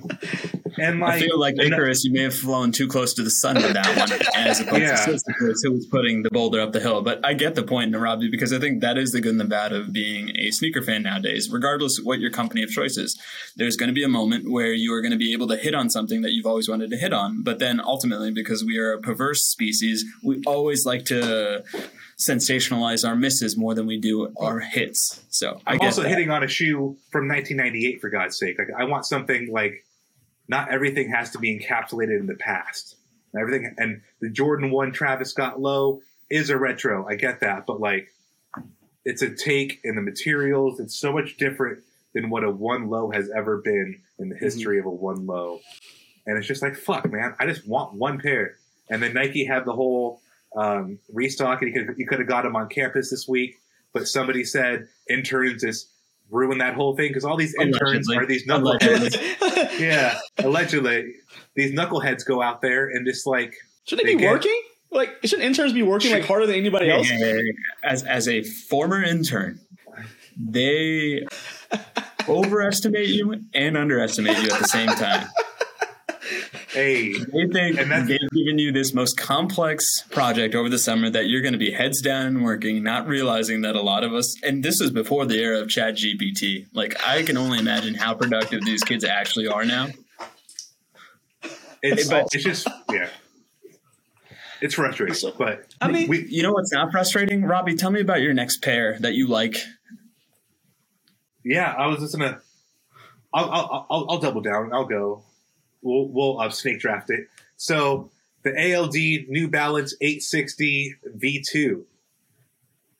And 0.79 0.99
like, 0.99 1.13
I 1.13 1.19
feel 1.19 1.39
like 1.39 1.55
Icarus, 1.59 2.03
you 2.03 2.11
may 2.11 2.23
have 2.23 2.33
flown 2.33 2.71
too 2.71 2.87
close 2.87 3.13
to 3.13 3.21
the 3.23 3.29
sun 3.29 3.55
with 3.55 3.73
that 3.73 3.95
one, 3.95 4.11
as 4.35 4.59
opposed 4.59 4.81
Yeah. 4.81 4.95
to 4.95 5.17
Sisyphus, 5.19 5.61
who 5.63 5.71
was 5.71 5.85
putting 5.85 6.23
the 6.23 6.31
boulder 6.31 6.59
up 6.59 6.71
the 6.71 6.79
hill. 6.79 7.03
But 7.03 7.23
I 7.23 7.33
get 7.35 7.53
the 7.53 7.61
point, 7.61 7.93
Narabi, 7.93 8.31
because 8.31 8.51
I 8.51 8.59
think 8.59 8.81
that 8.81 8.97
is 8.97 9.11
the 9.11 9.21
good 9.21 9.31
and 9.31 9.39
the 9.39 9.45
bad 9.45 9.71
of 9.71 9.93
being 9.93 10.35
a 10.35 10.49
sneaker 10.49 10.81
fan 10.81 11.03
nowadays. 11.03 11.49
Regardless 11.51 11.99
of 11.99 12.05
what 12.05 12.19
your 12.19 12.31
company 12.31 12.63
of 12.63 12.71
choice 12.71 12.97
is, 12.97 13.17
there's 13.55 13.75
going 13.77 13.89
to 13.89 13.93
be 13.93 14.03
a 14.03 14.09
moment 14.09 14.49
where 14.51 14.73
you 14.73 14.91
are 14.93 15.01
going 15.01 15.11
to 15.11 15.17
be 15.17 15.31
able 15.31 15.47
to 15.49 15.55
hit 15.55 15.75
on 15.75 15.89
something 15.91 16.23
that 16.23 16.31
you've 16.31 16.47
always 16.47 16.67
wanted 16.67 16.89
to 16.89 16.97
hit 16.97 17.13
on. 17.13 17.43
But 17.43 17.59
then 17.59 17.79
ultimately, 17.79 18.31
because 18.31 18.65
we 18.65 18.79
are 18.79 18.93
a 18.93 18.99
perverse 18.99 19.43
species, 19.43 20.03
we 20.23 20.41
always 20.47 20.85
like 20.87 21.05
to 21.05 21.63
sensationalize 22.19 23.07
our 23.07 23.15
misses 23.15 23.57
more 23.57 23.73
than 23.73 23.87
we 23.87 23.99
do 23.99 24.33
our 24.37 24.59
hits. 24.59 25.23
So 25.29 25.61
I 25.65 25.73
I'm 25.73 25.77
get 25.79 25.85
also 25.87 26.03
that. 26.03 26.09
hitting 26.09 26.29
on 26.29 26.43
a 26.43 26.47
shoe 26.47 26.97
from 27.11 27.27
1998 27.27 28.01
for 28.01 28.09
God's 28.09 28.37
sake. 28.37 28.57
Like, 28.57 28.69
I 28.77 28.85
want 28.85 29.05
something 29.05 29.51
like 29.51 29.85
not 30.47 30.69
everything 30.71 31.09
has 31.09 31.31
to 31.31 31.39
be 31.39 31.57
encapsulated 31.57 32.19
in 32.19 32.27
the 32.27 32.35
past. 32.35 32.95
Everything 33.39 33.73
and 33.77 34.01
the 34.21 34.29
Jordan 34.29 34.71
One 34.71 34.91
Travis 34.91 35.31
Scott 35.31 35.59
Low 35.59 36.01
is 36.29 36.49
a 36.49 36.57
retro. 36.57 37.07
I 37.07 37.15
get 37.15 37.39
that, 37.39 37.65
but 37.65 37.79
like, 37.79 38.09
it's 39.05 39.21
a 39.21 39.33
take 39.33 39.79
in 39.83 39.95
the 39.95 40.01
materials. 40.01 40.79
It's 40.79 40.95
so 40.95 41.11
much 41.11 41.37
different 41.37 41.83
than 42.13 42.29
what 42.29 42.43
a 42.43 42.49
one 42.49 42.89
low 42.89 43.11
has 43.11 43.29
ever 43.35 43.57
been 43.57 44.01
in 44.19 44.29
the 44.29 44.35
mm-hmm. 44.35 44.43
history 44.43 44.79
of 44.79 44.85
a 44.85 44.89
one 44.89 45.25
low. 45.25 45.59
And 46.25 46.37
it's 46.37 46.47
just 46.47 46.61
like, 46.61 46.75
fuck, 46.75 47.11
man. 47.11 47.35
I 47.39 47.45
just 47.45 47.67
want 47.67 47.95
one 47.95 48.19
pair. 48.19 48.55
And 48.89 49.01
then 49.01 49.13
Nike 49.13 49.45
had 49.45 49.65
the 49.65 49.73
whole 49.73 50.21
um, 50.57 50.99
restock, 51.11 51.61
and 51.61 51.73
you 51.73 51.85
could 51.85 51.97
you 51.97 52.07
could 52.07 52.19
have 52.19 52.27
got 52.27 52.43
them 52.43 52.55
on 52.55 52.69
campus 52.69 53.09
this 53.09 53.27
week, 53.27 53.55
but 53.93 54.07
somebody 54.07 54.43
said 54.43 54.87
interns 55.09 55.61
just 55.61 55.89
ruined 56.29 56.61
that 56.61 56.73
whole 56.73 56.95
thing 56.95 57.09
because 57.09 57.25
all 57.25 57.37
these 57.37 57.53
interns 57.59 58.07
Allegedly. 58.07 58.17
are 58.17 58.25
these 58.25 58.47
Allegedly. 58.49 59.09
knuckleheads. 59.09 59.79
yeah, 59.79 60.17
allegedly, 60.39 61.13
these 61.55 61.71
knuckleheads 61.73 62.25
go 62.25 62.41
out 62.41 62.61
there 62.61 62.87
and 62.89 63.05
just 63.05 63.27
like 63.27 63.53
Should 63.85 63.99
they 63.99 64.03
They 64.03 64.15
be 64.15 64.21
get- 64.21 64.31
working? 64.31 64.61
Like, 64.91 65.09
shouldn't 65.23 65.41
interns 65.47 65.73
be 65.73 65.81
working 65.81 66.11
like 66.11 66.23
harder 66.25 66.45
than 66.45 66.55
anybody 66.55 66.89
else? 66.91 67.09
Yeah, 67.09 67.17
yeah, 67.17 67.33
yeah. 67.33 67.51
As 67.83 68.03
as 68.03 68.27
a 68.27 68.43
former 68.43 69.01
intern, 69.03 69.59
they 70.37 71.25
overestimate 72.29 73.07
you 73.07 73.41
and 73.53 73.75
underestimate 73.77 74.37
you 74.37 74.51
at 74.51 74.59
the 74.59 74.67
same 74.67 74.87
time. 74.89 75.27
Hey, 76.73 77.13
They 77.13 77.47
think 77.47 77.77
And 77.79 77.91
that's- 77.91 78.07
they've 78.07 78.29
given 78.31 78.59
you 78.59 78.71
this 78.71 78.93
most 78.93 79.17
complex 79.17 80.01
project 80.09 80.55
over 80.55 80.69
the 80.69 80.77
summer 80.79 81.09
that 81.09 81.27
you're 81.27 81.41
going 81.41 81.53
to 81.53 81.59
be 81.59 81.71
heads 81.71 82.01
down 82.01 82.25
and 82.27 82.43
working, 82.43 82.83
not 82.83 83.07
realizing 83.07 83.61
that 83.61 83.75
a 83.75 83.81
lot 83.81 84.03
of 84.03 84.13
us, 84.13 84.35
and 84.43 84.63
this 84.63 84.81
is 84.81 84.91
before 84.91 85.25
the 85.25 85.35
era 85.39 85.59
of 85.59 85.69
Chat 85.69 85.95
GPT. 85.95 86.65
Like 86.73 86.95
I 87.07 87.23
can 87.23 87.37
only 87.37 87.59
imagine 87.59 87.93
how 87.95 88.13
productive 88.13 88.63
these 88.65 88.83
kids 88.83 89.03
actually 89.03 89.47
are 89.47 89.65
now. 89.65 89.87
it's 91.81 92.07
But- 92.09 92.27
it's 92.33 92.43
just 92.43 92.67
yeah, 92.91 93.09
it's 94.61 94.73
frustrating. 94.75 95.15
But 95.37 95.73
I 95.81 95.89
mean- 95.91 96.07
we, 96.07 96.25
You 96.27 96.43
know 96.43 96.53
what's 96.53 96.71
not 96.71 96.91
frustrating, 96.91 97.43
Robbie? 97.43 97.75
Tell 97.75 97.91
me 97.91 98.01
about 98.01 98.21
your 98.21 98.33
next 98.33 98.61
pair 98.61 98.97
that 99.01 99.13
you 99.13 99.27
like. 99.27 99.57
yeah, 101.43 101.73
I 101.77 101.87
was 101.87 101.99
just 101.99 102.17
gonna. 102.17 102.41
I'll, 103.33 103.49
I'll, 103.49 103.87
I'll, 103.89 104.05
I'll 104.11 104.19
double 104.19 104.41
down. 104.41 104.71
I'll 104.71 104.85
go. 104.85 105.23
We'll, 105.83 106.07
we'll 106.07 106.39
uh, 106.39 106.49
snake 106.49 106.79
draft 106.79 107.09
it. 107.09 107.27
So 107.57 108.09
the 108.43 108.75
ALD 108.75 108.95
New 109.29 109.47
Balance 109.49 109.93
860 110.01 110.95
V2. 111.17 111.83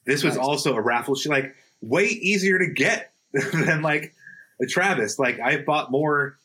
This 0.06 0.24
was 0.24 0.36
Nice. 0.36 0.46
also 0.46 0.76
a 0.76 0.82
raffle. 0.82 1.16
She 1.16 1.30
like 1.30 1.56
way 1.82 2.06
easier 2.06 2.60
to 2.60 2.68
get 2.68 3.12
than 3.34 3.82
like 3.82 4.14
a 4.62 4.66
Travis. 4.66 5.18
Like 5.18 5.40
I 5.40 5.58
bought 5.58 5.92
more 5.92 6.38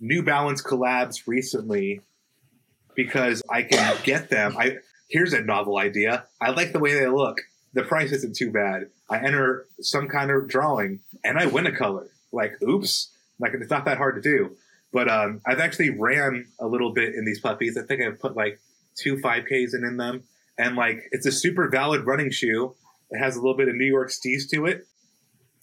New 0.00 0.22
Balance 0.22 0.62
collabs 0.62 1.26
recently 1.26 2.02
because 2.94 3.42
I 3.50 3.62
can 3.62 3.96
get 4.04 4.28
them. 4.30 4.56
I 4.56 4.78
here's 5.08 5.32
a 5.32 5.40
novel 5.40 5.78
idea. 5.78 6.24
I 6.40 6.50
like 6.50 6.72
the 6.72 6.78
way 6.78 6.94
they 6.94 7.06
look. 7.06 7.40
The 7.74 7.82
price 7.82 8.12
isn't 8.12 8.36
too 8.36 8.50
bad. 8.50 8.88
I 9.08 9.18
enter 9.18 9.66
some 9.80 10.08
kind 10.08 10.30
of 10.30 10.48
drawing 10.48 11.00
and 11.24 11.38
I 11.38 11.46
win 11.46 11.66
a 11.66 11.76
color. 11.76 12.06
Like, 12.32 12.60
oops. 12.62 13.10
Like 13.38 13.52
it's 13.54 13.70
not 13.70 13.84
that 13.84 13.98
hard 13.98 14.22
to 14.22 14.22
do. 14.22 14.56
But 14.92 15.10
um, 15.10 15.40
I've 15.46 15.60
actually 15.60 15.90
ran 15.90 16.46
a 16.60 16.66
little 16.66 16.92
bit 16.92 17.14
in 17.14 17.24
these 17.24 17.40
puppies. 17.40 17.76
I 17.76 17.82
think 17.82 18.02
I've 18.02 18.18
put 18.18 18.36
like 18.36 18.60
two 18.96 19.16
5Ks 19.16 19.74
in, 19.74 19.84
in 19.84 19.96
them. 19.96 20.24
And 20.58 20.76
like 20.76 21.08
it's 21.12 21.26
a 21.26 21.32
super 21.32 21.68
valid 21.68 22.06
running 22.06 22.30
shoe. 22.30 22.74
It 23.10 23.18
has 23.18 23.36
a 23.36 23.40
little 23.40 23.56
bit 23.56 23.68
of 23.68 23.74
New 23.74 23.84
York 23.84 24.10
steez 24.10 24.48
to 24.52 24.66
it. 24.66 24.86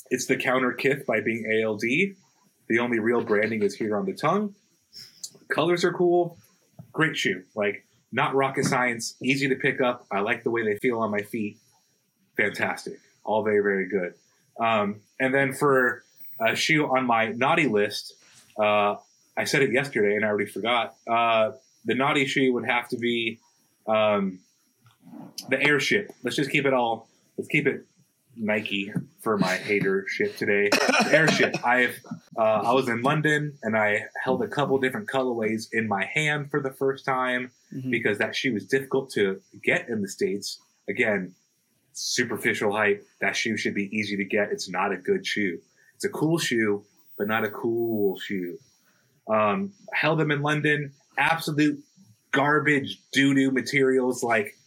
It's 0.10 0.28
the 0.28 0.36
counter 0.36 0.72
Kith 0.72 1.06
by 1.06 1.22
being 1.22 1.64
ALD. 1.66 1.82
The 1.82 2.80
only 2.80 3.00
real 3.00 3.24
branding 3.24 3.64
is 3.64 3.76
here 3.76 3.98
on 3.98 4.06
the 4.06 4.14
tongue. 4.14 4.56
Colors 5.50 5.84
are 5.84 5.94
cool. 5.94 6.38
Great 6.92 7.18
shoe. 7.18 7.44
Like 7.56 7.86
not 8.12 8.36
rocket 8.36 8.66
science, 8.66 9.16
easy 9.22 9.50
to 9.50 9.56
pick 9.56 9.82
up. 9.82 10.06
I 10.12 10.20
like 10.20 10.44
the 10.44 10.52
way 10.52 10.64
they 10.64 10.78
feel 10.78 11.00
on 11.00 11.10
my 11.10 11.22
feet. 11.22 11.58
Fantastic. 12.38 13.00
All 13.24 13.44
very, 13.44 13.62
very 13.62 13.90
good. 13.90 14.14
Um, 14.60 15.02
and 15.20 15.34
then 15.34 15.54
for 15.54 16.04
a 16.40 16.56
shoe 16.56 16.86
on 16.86 17.08
my 17.08 17.30
naughty 17.30 17.68
list, 17.68 18.14
uh, 18.58 18.96
I 19.38 19.46
said 19.46 19.62
it 19.62 19.72
yesterday 19.72 20.16
and 20.16 20.24
I 20.26 20.28
already 20.28 20.50
forgot. 20.50 20.96
Uh, 21.08 21.52
the 21.86 21.96
naughty 21.96 22.26
shoe 22.26 22.54
would 22.54 22.66
have 22.66 22.88
to 22.90 22.98
be 22.98 23.40
um, 23.88 24.40
the 25.50 25.62
airship. 25.62 26.12
Let's 26.24 26.36
just 26.36 26.52
keep 26.52 26.66
it 26.66 26.74
all. 26.74 27.08
Let's 27.38 27.48
keep 27.50 27.68
it 27.68 27.86
Nike 28.36 28.92
for 29.22 29.38
my 29.38 29.56
hater 29.56 30.06
shit 30.08 30.38
today. 30.38 30.70
Airship. 31.12 31.56
I've 31.66 32.00
uh, 32.38 32.42
I 32.42 32.74
was 32.74 32.88
in 32.90 33.02
London 33.02 33.58
and 33.64 33.76
I 33.78 34.06
held 34.24 34.42
a 34.44 34.48
couple 34.48 34.78
different 34.80 35.08
colorways 35.08 35.68
in 35.72 35.88
my 35.88 36.06
hand 36.06 36.50
for 36.50 36.62
the 36.62 36.72
first 36.72 37.06
time 37.06 37.52
Mhm. 37.74 37.90
because 37.92 38.20
that 38.20 38.36
shoe 38.36 38.54
was 38.54 38.66
difficult 38.66 39.12
to 39.14 39.42
get 39.64 39.90
in 39.90 40.02
the 40.04 40.08
states. 40.08 40.60
Again, 40.88 41.34
superficial 41.94 42.72
hype. 42.72 43.06
That 43.22 43.36
shoe 43.36 43.58
should 43.58 43.74
be 43.76 43.96
easy 43.96 44.16
to 44.18 44.24
get. 44.26 44.52
It's 44.52 44.70
not 44.70 44.92
a 44.92 44.98
good 44.98 45.26
shoe. 45.26 45.60
It's 45.96 46.06
a 46.06 46.10
cool 46.10 46.38
shoe, 46.38 46.84
but 47.18 47.28
not 47.28 47.44
a 47.44 47.50
cool 47.50 48.20
shoe. 48.20 48.58
Um, 49.28 49.74
held 49.94 50.20
them 50.20 50.32
in 50.32 50.42
London. 50.42 50.92
Absolute 51.18 51.80
garbage 52.32 53.00
doo 53.12 53.34
doo 53.34 53.52
materials. 53.52 54.24
Like 54.24 54.58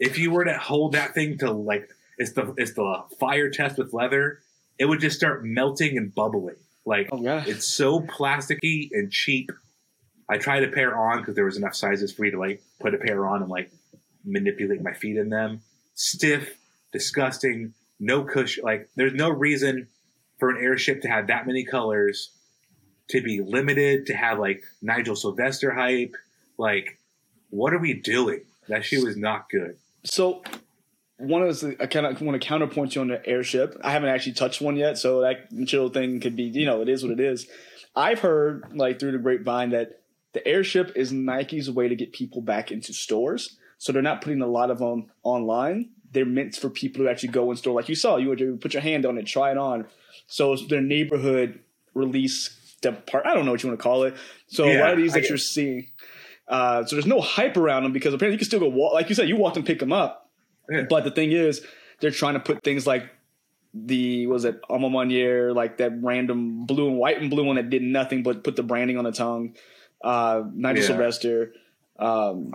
if 0.00 0.18
you 0.18 0.30
were 0.30 0.44
to 0.44 0.58
hold 0.58 0.92
that 0.92 1.14
thing 1.14 1.38
to 1.38 1.50
like 1.52 1.88
it's 2.18 2.32
the 2.32 2.54
it's 2.56 2.74
the 2.74 3.02
fire 3.18 3.50
test 3.50 3.78
with 3.78 3.92
leather. 3.92 4.40
it 4.78 4.86
would 4.86 5.00
just 5.00 5.16
start 5.16 5.44
melting 5.44 5.96
and 5.96 6.14
bubbling. 6.14 6.56
Like 6.84 7.08
Oh, 7.12 7.22
yeah. 7.22 7.44
it's 7.46 7.66
so 7.66 8.00
plasticky 8.00 8.88
and 8.92 9.10
cheap. 9.10 9.50
I 10.28 10.38
tried 10.38 10.64
a 10.64 10.68
pair 10.68 10.96
on 10.96 11.18
because 11.20 11.34
there 11.34 11.44
was 11.44 11.56
enough 11.56 11.74
sizes 11.74 12.12
for 12.12 12.22
me 12.22 12.30
to 12.30 12.38
like 12.38 12.62
put 12.80 12.94
a 12.94 12.98
pair 12.98 13.26
on 13.26 13.42
and 13.42 13.50
like 13.50 13.70
manipulate 14.24 14.82
my 14.82 14.92
feet 14.92 15.16
in 15.16 15.28
them. 15.28 15.60
Stiff, 15.94 16.56
disgusting, 16.92 17.72
no 18.00 18.24
cushion. 18.24 18.64
Like 18.64 18.88
there's 18.96 19.14
no 19.14 19.30
reason 19.30 19.88
for 20.38 20.50
an 20.50 20.62
airship 20.62 21.02
to 21.02 21.08
have 21.08 21.28
that 21.28 21.46
many 21.46 21.64
colors, 21.64 22.30
to 23.08 23.20
be 23.20 23.40
limited, 23.40 24.06
to 24.06 24.14
have 24.14 24.38
like 24.38 24.62
Nigel 24.82 25.16
Sylvester 25.16 25.72
hype. 25.72 26.16
Like, 26.58 26.98
what 27.50 27.74
are 27.74 27.78
we 27.78 27.94
doing? 27.94 28.42
That 28.68 28.84
shoe 28.84 29.06
is 29.06 29.16
not 29.16 29.50
good. 29.50 29.76
So 30.04 30.42
one 31.18 31.42
of 31.42 31.60
the 31.60 31.76
I 31.80 31.86
kind 31.86 32.06
of 32.06 32.20
want 32.20 32.40
to 32.40 32.46
counterpoint 32.46 32.94
you 32.94 33.00
on 33.00 33.08
the 33.08 33.26
airship. 33.26 33.78
I 33.82 33.90
haven't 33.90 34.08
actually 34.08 34.32
touched 34.32 34.60
one 34.60 34.76
yet, 34.76 34.98
so 34.98 35.20
that 35.20 35.48
chill 35.66 35.88
thing 35.88 36.20
could 36.20 36.36
be, 36.36 36.44
you 36.44 36.66
know, 36.66 36.82
it 36.82 36.88
is 36.88 37.02
what 37.02 37.12
it 37.12 37.20
is. 37.20 37.46
I've 37.94 38.20
heard 38.20 38.72
like 38.74 38.98
through 38.98 39.12
the 39.12 39.18
grapevine 39.18 39.70
that 39.70 40.00
the 40.32 40.46
airship 40.46 40.92
is 40.96 41.12
Nike's 41.12 41.70
way 41.70 41.88
to 41.88 41.94
get 41.94 42.12
people 42.12 42.42
back 42.42 42.72
into 42.72 42.92
stores. 42.92 43.56
So 43.78 43.92
they're 43.92 44.02
not 44.02 44.20
putting 44.22 44.40
a 44.40 44.46
lot 44.46 44.70
of 44.70 44.78
them 44.78 45.10
online. 45.22 45.90
They're 46.10 46.24
meant 46.24 46.56
for 46.56 46.70
people 46.70 47.04
to 47.04 47.10
actually 47.10 47.30
go 47.30 47.50
in 47.50 47.56
store, 47.56 47.74
like 47.74 47.88
you 47.88 47.94
saw. 47.94 48.16
You 48.16 48.28
would 48.28 48.60
put 48.60 48.72
your 48.72 48.82
hand 48.82 49.04
on 49.04 49.18
it, 49.18 49.26
try 49.26 49.50
it 49.50 49.58
on. 49.58 49.86
So 50.26 50.56
their 50.56 50.80
neighborhood 50.80 51.60
release 51.92 52.58
part. 52.92 53.26
I 53.26 53.34
don't 53.34 53.44
know 53.44 53.50
what 53.52 53.62
you 53.62 53.68
want 53.68 53.78
to 53.78 53.82
call 53.82 54.04
it. 54.04 54.14
So 54.46 54.64
a 54.64 54.78
lot 54.80 54.92
of 54.92 54.98
these 54.98 55.12
that 55.14 55.28
you're 55.28 55.38
seeing. 55.38 55.88
Uh, 56.46 56.84
so 56.84 56.96
there's 56.96 57.06
no 57.06 57.20
hype 57.20 57.56
around 57.56 57.84
them 57.84 57.92
because 57.92 58.12
apparently 58.12 58.34
you 58.34 58.38
can 58.38 58.46
still 58.46 58.60
go 58.60 58.68
walk. 58.68 58.92
Like 58.92 59.08
you 59.08 59.14
said, 59.14 59.28
you 59.28 59.36
walked 59.36 59.56
and 59.56 59.64
pick 59.64 59.78
them 59.78 59.92
up. 59.92 60.30
Yeah. 60.70 60.82
But 60.88 61.04
the 61.04 61.10
thing 61.10 61.32
is, 61.32 61.64
they're 62.00 62.10
trying 62.10 62.34
to 62.34 62.40
put 62.40 62.62
things 62.62 62.86
like 62.86 63.08
the 63.72 64.26
was 64.26 64.44
it 64.44 64.60
Alma 64.68 64.88
Manier, 64.88 65.54
like 65.54 65.78
that 65.78 65.92
random 66.02 66.66
blue 66.66 66.88
and 66.88 66.98
white 66.98 67.20
and 67.20 67.30
blue 67.30 67.44
one 67.44 67.56
that 67.56 67.70
did 67.70 67.82
nothing 67.82 68.22
but 68.22 68.44
put 68.44 68.56
the 68.56 68.62
branding 68.62 68.98
on 68.98 69.04
the 69.04 69.12
tongue. 69.12 69.56
Uh, 70.02 70.42
Nigel 70.52 70.82
Yeah. 70.82 70.86
Sylvester. 70.88 71.52
Um, 71.98 72.52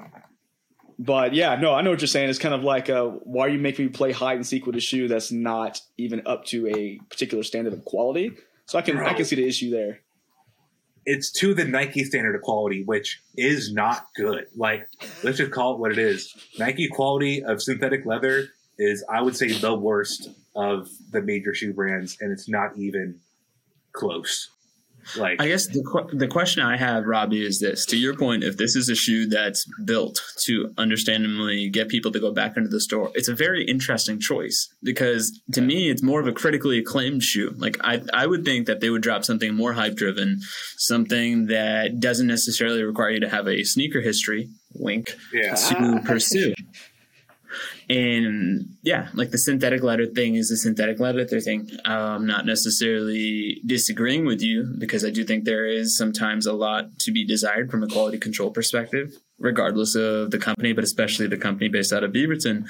but 0.98 1.34
yeah, 1.34 1.56
no, 1.56 1.74
I 1.74 1.82
know 1.82 1.92
what 1.92 2.02
you're 2.02 2.08
saying. 2.08 2.30
It's 2.30 2.39
kind 2.39 2.54
of 2.54 2.63
like, 2.63 2.89
uh, 2.89 3.06
why 3.06 3.46
are 3.46 3.50
you 3.50 3.58
making 3.60 3.86
me 3.86 3.92
play 3.92 4.12
hide 4.12 4.36
and 4.36 4.46
seek 4.46 4.65
with 4.65 4.76
a 4.76 4.82
shoe 4.82 5.08
that's 5.08 5.32
not 5.32 5.82
even 5.98 6.22
up 6.26 6.46
to 6.48 6.68
a 6.68 7.00
particular 7.10 7.44
standard 7.44 7.74
of 7.74 7.86
quality? 7.86 8.34
So 8.65 8.78
I 8.78 8.82
can 8.82 9.00
I 9.00 9.13
can 9.13 9.26
see 9.26 9.36
the 9.36 9.48
issue 9.48 9.72
there. 9.72 10.02
It's 11.12 11.32
to 11.39 11.56
the 11.56 11.65
Nike 11.65 12.04
standard 12.04 12.36
of 12.36 12.43
quality, 12.43 12.84
which 12.84 13.24
is 13.36 13.74
not 13.74 14.10
good. 14.15 14.45
Like, 14.56 14.88
let's 15.24 15.39
just 15.39 15.52
call 15.52 15.74
it 15.74 15.80
what 15.80 15.91
it 15.91 15.98
is. 15.98 16.36
Nike 16.60 16.88
quality 16.88 17.43
of 17.43 17.63
synthetic 17.63 18.06
leather 18.06 18.50
is, 18.78 19.04
I 19.10 19.24
would 19.24 19.36
say, 19.36 19.52
the 19.52 19.74
worst 19.74 20.30
of 20.56 20.88
the 21.10 21.24
major 21.24 21.56
shoe 21.56 21.74
brands, 21.74 22.15
and 22.22 22.32
it's 22.32 22.48
not 22.48 22.78
even 22.78 23.22
close. 23.91 24.52
Like, 25.16 25.42
I 25.42 25.48
guess 25.48 25.68
the 25.68 25.84
que- 25.84 26.18
the 26.18 26.28
question 26.28 26.64
I 26.64 26.78
have, 26.78 27.06
Robbie, 27.06 27.46
is 27.46 27.60
this: 27.60 27.86
to 27.88 27.98
your 27.98 28.16
point, 28.16 28.44
if 28.44 28.58
this 28.58 28.76
is 28.76 28.90
a 28.90 28.96
shoe 28.96 29.28
that's 29.28 29.66
built 29.86 30.22
to 30.46 30.74
understandably 30.78 31.70
get 31.70 31.90
people 31.90 32.12
to 32.12 32.20
go 32.20 32.32
back 32.32 32.58
into 32.58 32.70
the 32.70 32.80
store, 32.80 33.12
it's 33.16 33.28
a 33.28 33.36
very 33.36 33.66
interesting 33.66 34.20
choice 34.20 34.74
because 34.84 35.42
to 35.54 35.62
me, 35.62 35.90
it's 35.90 36.04
more 36.04 36.20
of 36.20 36.28
a 36.28 36.32
critically 36.32 36.80
acclaimed 36.80 37.24
shoe. 37.24 37.54
Like 37.58 37.78
I, 37.84 38.02
I 38.14 38.28
would 38.28 38.46
think 38.46 38.68
that 38.68 38.80
they 38.80 38.90
would 38.90 39.02
drop 39.02 39.24
something 39.24 39.54
more 39.54 39.74
hype 39.74 39.96
driven, 39.96 40.40
something 40.78 41.48
that 41.48 42.00
doesn't 42.00 42.28
necessarily 42.28 42.84
require 42.84 43.12
you 43.12 43.20
to 43.22 43.30
have 43.30 43.48
a 43.48 43.64
sneaker 43.64 44.02
history. 44.02 44.50
Wink 44.76 45.16
yeah. 45.34 45.56
to 45.56 46.02
pursue. 46.06 46.54
And 47.90 48.76
yeah, 48.84 49.10
like 49.14 49.32
the 49.32 49.38
synthetic 49.38 49.84
leather 49.84 50.06
thing 50.06 50.36
is 50.36 50.52
a 50.52 50.58
synthetic 50.58 51.00
leather 51.00 51.26
thing. 51.26 51.70
I'm 51.86 52.26
not 52.26 52.46
necessarily 52.46 53.62
disagreeing 53.66 54.26
with 54.26 54.42
you 54.42 54.76
because 54.78 55.04
I 55.04 55.10
do 55.10 55.24
think 55.24 55.46
there 55.46 55.66
is 55.66 55.98
sometimes 55.98 56.46
a 56.46 56.54
lot 56.54 57.00
to 57.00 57.12
be 57.12 57.26
desired 57.26 57.72
from 57.72 57.84
a 57.84 57.88
quality 57.88 58.18
control 58.18 58.52
perspective, 58.52 59.14
regardless 59.40 59.96
of 59.96 60.32
the 60.32 60.40
company, 60.40 60.74
but 60.74 60.84
especially 60.84 61.28
the 61.28 61.38
company 61.38 61.70
based 61.70 61.94
out 61.94 62.04
of 62.04 62.12
Beaverton. 62.12 62.68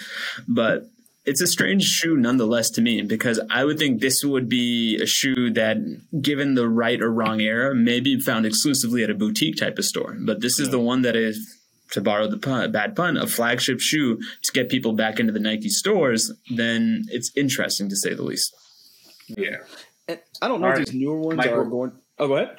But 0.48 0.88
it's 1.26 1.42
a 1.42 1.48
strange 1.48 1.84
shoe 1.84 2.16
nonetheless 2.18 2.70
to 2.72 2.82
me 2.82 3.02
because 3.02 3.40
I 3.52 3.66
would 3.66 3.78
think 3.78 4.00
this 4.00 4.24
would 4.24 4.50
be 4.50 5.00
a 5.02 5.06
shoe 5.06 5.52
that, 5.52 5.78
given 6.22 6.56
the 6.56 6.68
right 6.68 7.00
or 7.02 7.12
wrong 7.12 7.42
era, 7.42 7.76
may 7.76 8.00
be 8.00 8.20
found 8.20 8.46
exclusively 8.46 9.04
at 9.04 9.10
a 9.10 9.14
boutique 9.14 9.58
type 9.58 9.78
of 9.78 9.86
store. 9.86 10.16
But 10.20 10.42
this 10.42 10.60
is 10.60 10.70
the 10.70 10.80
one 10.80 11.02
that 11.04 11.16
is, 11.16 11.59
to 11.92 12.02
borrow 12.02 12.28
the 12.28 12.38
pun, 12.38 12.72
bad 12.72 12.96
pun, 12.96 13.18
a 13.18 13.26
flagship 13.28 13.80
shoe 13.80 14.18
to 14.44 14.52
get 14.54 14.70
people 14.70 14.94
back 14.94 15.20
into 15.20 15.34
the 15.34 15.40
Nike 15.40 15.70
stores. 15.70 16.32
Then 16.56 17.06
it's 17.10 17.32
interesting 17.36 17.90
to 17.90 17.96
say 17.96 18.14
the 18.14 18.24
least. 18.24 18.56
Yeah. 19.28 19.58
And 20.08 20.20
I 20.42 20.48
don't 20.48 20.62
know 20.62 20.68
All 20.68 20.74
if 20.74 20.78
right. 20.80 20.88
these 20.88 20.96
newer 20.96 21.20
ones 21.20 21.38
Michael. 21.38 21.60
are 21.60 21.66
going. 21.66 21.92
Oh, 22.18 22.28
go 22.28 22.36
ahead. 22.38 22.56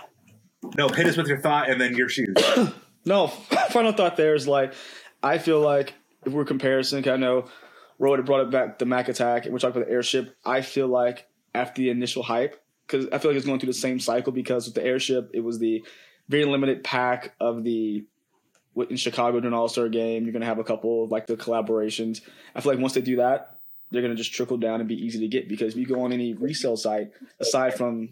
No, 0.77 0.89
hit 0.89 1.07
us 1.07 1.17
with 1.17 1.27
your 1.27 1.41
thought 1.41 1.71
and 1.71 1.81
then 1.81 1.97
your 1.97 2.09
shoes. 2.09 2.35
No, 3.03 3.29
final 3.71 3.93
thought 3.93 4.19
there 4.19 4.35
is 4.35 4.47
like, 4.47 4.75
I 5.23 5.39
feel 5.39 5.59
like 5.61 5.95
if 6.27 6.35
we're 6.35 6.45
comparison, 6.45 7.03
'cause 7.03 7.13
I 7.15 7.17
know 7.17 7.47
Roy 7.99 8.21
brought 8.21 8.43
it 8.43 8.51
back 8.51 8.79
the 8.79 8.85
Mac 8.85 9.09
Attack, 9.09 9.45
and 9.47 9.55
we're 9.55 9.59
talking 9.59 9.79
about 9.81 9.89
the 9.89 9.95
airship. 9.95 10.37
I 10.45 10.61
feel 10.61 10.87
like 10.87 11.27
after 11.55 11.81
the 11.81 11.89
initial 11.89 12.23
hype, 12.23 12.63
because 12.87 13.07
I 13.11 13.17
feel 13.17 13.31
like 13.31 13.39
it's 13.39 13.47
going 13.47 13.59
through 13.59 13.69
the 13.69 13.73
same 13.79 14.01
cycle 14.01 14.33
because 14.35 14.67
with 14.67 14.75
the 14.75 14.85
airship, 14.85 15.31
it 15.33 15.41
was 15.41 15.59
the 15.59 15.83
very 16.29 16.45
limited 16.45 16.85
pack 16.85 17.35
of 17.41 17.65
the 17.65 18.05
in 18.77 18.97
Chicago 18.97 19.41
during 19.41 19.55
All 19.55 19.69
Star 19.69 19.89
game. 19.89 20.25
You're 20.25 20.33
gonna 20.33 20.47
have 20.47 20.59
a 20.59 20.65
couple 20.65 21.05
of 21.05 21.11
like 21.11 21.27
the 21.27 21.37
collaborations. 21.37 22.21
I 22.55 22.61
feel 22.61 22.73
like 22.73 22.81
once 22.81 22.95
they 22.95 23.01
do 23.01 23.17
that, 23.17 23.59
they're 23.91 24.03
gonna 24.03 24.15
just 24.15 24.33
trickle 24.33 24.57
down 24.57 24.81
and 24.81 24.89
be 24.89 24.95
easy 24.95 25.21
to 25.21 25.29
get 25.29 25.49
because 25.49 25.75
if 25.75 25.79
you 25.79 25.87
go 25.87 26.03
on 26.03 26.13
any 26.13 26.35
resale 26.35 26.77
site, 26.77 27.13
aside 27.41 27.75
from 27.75 28.11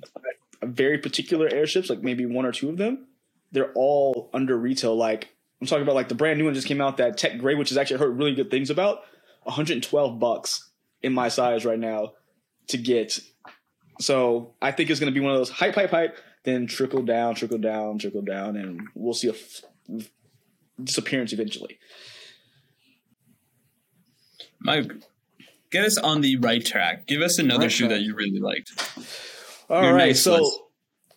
a 0.63 0.67
very 0.67 0.99
particular 0.99 1.49
airships, 1.53 1.89
like 1.89 2.03
maybe 2.03 2.27
one 2.27 2.45
or 2.45 2.53
two 2.53 2.69
of 2.69 2.77
them, 2.77 3.07
they're 3.53 3.73
all 3.75 4.31
under 4.33 4.57
retail. 4.57 4.97
Like 4.97 5.35
I'm 5.61 5.67
talking 5.67 5.83
about, 5.83 5.95
like 5.95 6.09
the 6.09 6.15
brand 6.15 6.39
new 6.39 6.45
one 6.45 6.55
just 6.55 6.67
came 6.67 6.81
out, 6.81 6.99
that 6.99 7.17
Tech 7.17 7.39
Gray, 7.39 7.55
which 7.55 7.71
has 7.71 7.79
actually 7.79 7.99
heard 7.99 8.17
really 8.17 8.35
good 8.35 8.51
things 8.51 8.71
about. 8.71 9.01
112 9.45 10.19
bucks 10.19 10.71
in 11.03 11.13
my 11.13 11.29
size 11.29 11.65
right 11.65 11.79
now 11.79 12.13
to 12.69 12.77
get. 12.77 13.19
So 14.01 14.55
I 14.63 14.73
think 14.73 14.91
it's 14.91 15.01
going 15.01 15.13
to 15.13 15.19
be 15.19 15.25
one 15.25 15.33
of 15.33 15.39
those 15.39 15.51
hype, 15.51 15.75
hype, 15.75 15.91
hype, 15.91 16.17
then 16.45 16.67
trickle 16.67 17.03
down, 17.03 17.35
trickle 17.35 17.59
down, 17.59 17.99
trickle 17.99 18.23
down, 18.23 18.57
and 18.57 18.89
we'll 18.95 19.15
see 19.15 19.29
a 19.29 19.33
f- 19.33 20.09
disappearance 20.83 21.33
eventually. 21.33 21.79
Mike, 24.61 24.91
get 25.71 25.85
us 25.85 25.99
on 25.99 26.21
the 26.21 26.37
right 26.37 26.65
track. 26.65 27.07
Give 27.07 27.23
us 27.23 27.39
another 27.39 27.63
Right 27.63 27.73
shoe 27.73 27.87
track. 27.87 27.99
that 27.99 28.05
you 28.05 28.15
really 28.15 28.41
liked. 28.41 28.73
All 29.71 29.83
Your 29.83 29.95
right, 29.95 30.17
so 30.17 30.51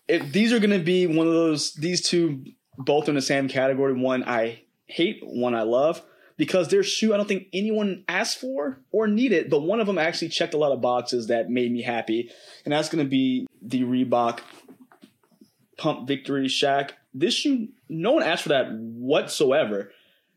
if 0.07 0.31
these 0.31 0.51
are 0.53 0.59
going 0.59 0.77
to 0.77 0.83
be 0.83 1.07
one 1.07 1.25
of 1.27 1.33
those, 1.33 1.73
these 1.73 2.01
two 2.07 2.43
both 2.77 3.07
in 3.09 3.15
the 3.15 3.21
same 3.21 3.47
category. 3.47 3.93
One 3.93 4.23
I 4.23 4.63
hate, 4.85 5.19
one 5.23 5.55
I 5.55 5.63
love, 5.63 6.01
because 6.37 6.67
their 6.67 6.83
shoe 6.83 7.13
I 7.13 7.17
don't 7.17 7.27
think 7.27 7.47
anyone 7.53 8.03
asked 8.07 8.39
for 8.39 8.81
or 8.91 9.07
needed, 9.07 9.49
but 9.49 9.61
one 9.61 9.79
of 9.79 9.87
them 9.87 9.97
actually 9.97 10.29
checked 10.29 10.53
a 10.53 10.57
lot 10.57 10.71
of 10.71 10.81
boxes 10.81 11.27
that 11.27 11.49
made 11.49 11.71
me 11.71 11.81
happy, 11.81 12.29
and 12.65 12.73
that's 12.73 12.89
going 12.89 13.03
to 13.03 13.09
be 13.09 13.47
the 13.61 13.83
Reebok 13.83 14.39
Pump 15.77 16.07
Victory 16.07 16.47
Shaq. 16.47 16.91
This 17.13 17.33
shoe, 17.33 17.69
no 17.89 18.13
one 18.13 18.23
asked 18.23 18.43
for 18.43 18.49
that 18.49 18.71
whatsoever, 18.71 19.91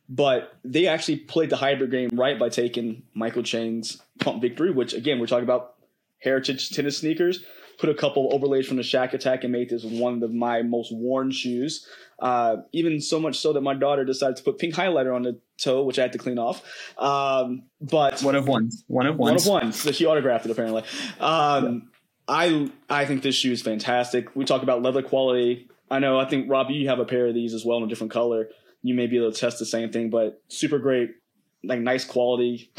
but 0.08 0.54
they 0.64 0.86
actually 0.86 1.16
played 1.16 1.50
the 1.50 1.56
hybrid 1.56 1.90
game 1.90 2.10
right 2.12 2.38
by 2.38 2.48
taking 2.48 3.02
Michael 3.14 3.42
Chang's 3.42 4.00
Pump 4.20 4.42
Victory, 4.42 4.70
which 4.70 4.92
again 4.92 5.18
we're 5.20 5.26
talking 5.26 5.44
about 5.44 5.74
heritage 6.20 6.70
tennis 6.70 6.98
sneakers. 6.98 7.44
Put 7.78 7.88
a 7.90 7.94
couple 7.94 8.32
overlays 8.32 8.68
from 8.68 8.76
the 8.76 8.84
Shaq 8.84 9.12
Attaq 9.12 9.42
and 9.42 9.52
made 9.52 9.68
this 9.68 9.82
one 9.84 10.22
of 10.22 10.32
my 10.32 10.62
most 10.62 10.92
worn 10.94 11.32
shoes. 11.32 11.88
Uh, 12.20 12.58
even 12.72 13.00
so 13.00 13.18
much 13.18 13.36
so 13.36 13.52
that 13.52 13.62
my 13.62 13.74
daughter 13.74 14.04
decided 14.04 14.36
to 14.36 14.44
put 14.44 14.58
pink 14.58 14.74
highlighter 14.74 15.12
on 15.14 15.22
the 15.22 15.40
toe, 15.58 15.82
which 15.82 15.98
I 15.98 16.02
had 16.02 16.12
to 16.12 16.18
clean 16.18 16.38
off. 16.38 16.62
Um, 16.96 17.64
but 17.80 18.22
One 18.22 18.36
of 18.36 18.46
ones. 18.46 18.84
One 18.86 19.06
of 19.06 19.16
one 19.16 19.32
ones. 19.32 19.44
of 19.46 19.52
one. 19.52 19.72
So 19.72 19.90
she 19.90 20.06
autographed 20.06 20.46
it 20.46 20.52
apparently. 20.52 20.84
Um, 21.18 21.90
I 22.28 22.70
I 22.88 23.04
think 23.04 23.22
this 23.22 23.34
shoe 23.34 23.52
is 23.52 23.62
fantastic. 23.62 24.34
We 24.34 24.44
talk 24.44 24.62
about 24.62 24.82
leather 24.82 25.02
quality. 25.02 25.68
I 25.90 25.98
know. 25.98 26.18
I 26.18 26.24
think 26.24 26.50
Rob, 26.50 26.70
you 26.70 26.88
have 26.88 26.98
a 26.98 27.04
pair 27.04 27.26
of 27.26 27.34
these 27.34 27.54
as 27.54 27.64
well 27.64 27.78
in 27.78 27.84
a 27.84 27.86
different 27.86 28.12
color. 28.12 28.48
You 28.82 28.94
may 28.94 29.06
be 29.06 29.16
able 29.16 29.32
to 29.32 29.38
test 29.38 29.58
the 29.58 29.66
same 29.66 29.90
thing, 29.92 30.10
but 30.10 30.42
super 30.48 30.78
great, 30.78 31.10
like 31.62 31.80
nice 31.80 32.04
quality, 32.04 32.70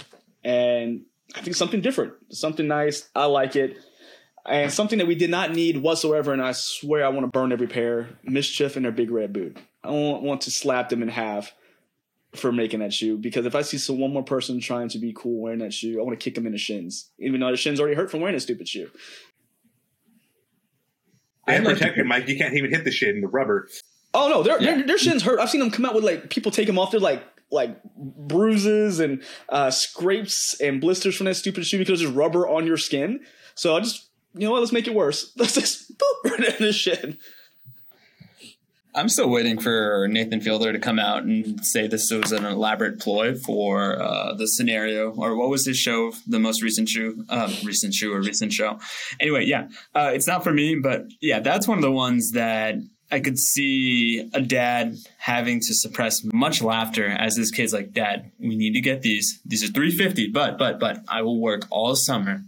and 0.44 1.02
I 1.36 1.42
think 1.42 1.56
something 1.56 1.82
different, 1.82 2.14
something 2.30 2.68
nice. 2.68 3.10
I 3.16 3.26
like 3.26 3.56
it, 3.56 3.78
and 4.46 4.72
something 4.72 5.00
that 5.00 5.08
we 5.08 5.16
did 5.16 5.30
not 5.30 5.52
need 5.52 5.78
whatsoever. 5.78 6.34
And 6.34 6.42
I 6.42 6.52
swear 6.54 7.06
I 7.06 7.10
want 7.10 7.24
to 7.24 7.28
burn 7.28 7.52
every 7.52 7.68
pair. 7.68 8.10
MSCHF 8.28 8.76
and 8.76 8.86
their 8.86 8.92
big 8.92 9.12
red 9.12 9.34
boot. 9.34 9.58
I 9.84 9.92
want, 9.92 10.24
want 10.24 10.42
to 10.42 10.52
slap 10.52 10.90
them 10.90 11.04
in 11.04 11.10
half 11.10 11.54
for 12.36 12.52
making 12.52 12.82
that 12.82 12.94
shoe 12.94 13.18
because 13.18 13.46
if 13.46 13.56
I 13.56 13.62
see 13.62 13.78
some 13.78 14.00
one 14.00 14.12
more 14.12 14.24
person 14.24 14.60
trying 14.60 14.90
to 14.90 15.00
be 15.00 15.14
cool 15.16 15.42
wearing 15.42 15.60
that 15.60 15.74
shoe, 15.74 16.00
I 16.00 16.04
want 16.04 16.20
to 16.20 16.24
kick 16.24 16.36
them 16.36 16.46
in 16.46 16.52
the 16.52 16.58
shins, 16.58 17.12
even 17.20 17.40
though 17.40 17.52
the 17.52 17.58
shins 17.58 17.80
already 17.80 17.96
hurt 17.96 18.12
from 18.12 18.22
wearing 18.22 18.36
a 18.36 18.40
stupid 18.40 18.68
shoe. 18.68 18.90
And 21.48 21.66
like- 21.66 21.78
protected, 21.78 22.06
Mike. 22.06 22.28
You 22.28 22.38
can't 22.38 22.54
even 22.56 22.72
hit 22.72 22.84
the 22.84 22.92
shit 22.92 23.16
in 23.16 23.22
the 23.22 23.28
rubber. 23.28 23.68
Oh 24.14 24.30
no, 24.30 24.44
their 24.44 24.62
Yeah. 24.62 24.76
their, 24.78 24.88
their 24.88 24.98
shins 24.98 25.24
hurt. 25.24 25.40
I've 25.40 25.50
seen 25.50 25.60
them 25.60 25.72
come 25.72 25.86
out 25.86 25.94
with 25.94 26.04
like 26.04 26.30
people 26.30 26.52
take 26.52 26.68
them 26.68 26.80
off. 26.80 26.92
They're 26.92 27.00
like 27.00 27.24
like 27.52 27.78
bruises 27.96 29.00
and 29.00 29.22
uh, 29.50 29.70
scrapes 29.72 30.60
and 30.60 30.82
blisters 30.82 31.16
from 31.16 31.26
that 31.26 31.36
stupid 31.36 31.66
shoe 31.66 31.78
because 31.78 32.00
there's 32.00 32.12
rubber 32.12 32.48
on 32.48 32.66
your 32.66 32.78
skin. 32.78 33.20
So 33.56 33.76
I 33.76 33.80
just 33.82 34.10
you 34.34 34.42
know 34.48 34.52
what? 34.52 34.60
Let's 34.62 34.72
make 34.72 34.88
it 34.88 34.94
worse. 34.96 35.32
Let's 35.38 35.54
just 35.56 35.98
boop 35.98 36.32
right 36.32 36.60
in 36.60 36.66
the 36.66 36.74
shed. 36.74 37.18
I'm 38.96 39.10
still 39.10 39.30
waiting 39.30 39.60
for 39.60 40.08
Nathan 40.10 40.40
Fielder 40.42 40.72
to 40.72 40.80
come 40.80 41.00
out 41.00 41.24
and 41.24 41.66
say 41.66 41.88
this 41.88 42.10
was 42.12 42.32
an 42.32 42.46
elaborate 42.46 43.00
ploy 43.00 43.36
for 43.36 44.02
uh, 44.02 44.34
the 44.34 44.48
scenario, 44.48 45.12
or 45.12 45.36
what 45.36 45.50
was 45.50 45.66
his 45.66 45.78
show, 45.78 46.14
the 46.28 46.40
most 46.40 46.62
recent 46.62 46.88
shoe, 46.88 47.26
um, 47.30 47.54
recent 47.64 47.94
shoe 47.94 48.14
or 48.14 48.20
recent 48.22 48.54
show. 48.54 48.80
Anyway, 49.20 49.46
yeah, 49.46 49.68
uh, 49.94 50.12
it's 50.14 50.28
not 50.28 50.44
for 50.44 50.54
me, 50.54 50.76
but 50.76 51.04
yeah, 51.22 51.40
that's 51.40 51.68
one 51.68 51.78
of 51.78 51.82
the 51.82 51.92
ones 51.92 52.32
that 52.32 52.76
I 53.12 53.20
could 53.20 53.38
see 53.38 54.30
a 54.34 54.42
dad 54.42 54.96
having 55.18 55.60
to 55.60 55.74
suppress 55.74 56.24
much 56.24 56.62
laughter 56.62 57.08
as 57.08 57.36
his 57.36 57.52
kid's 57.52 57.74
like, 57.74 57.92
Dad, 57.92 58.32
we 58.40 58.56
need 58.56 58.74
to 58.74 58.82
get 58.82 59.02
these. 59.02 59.42
These 59.46 59.64
are 59.64 59.72
350, 59.72 60.30
but, 60.30 60.58
but, 60.58 60.80
but 60.80 61.00
I 61.08 61.22
will 61.22 61.40
work 61.40 61.64
all 61.70 61.96
summer 61.96 62.42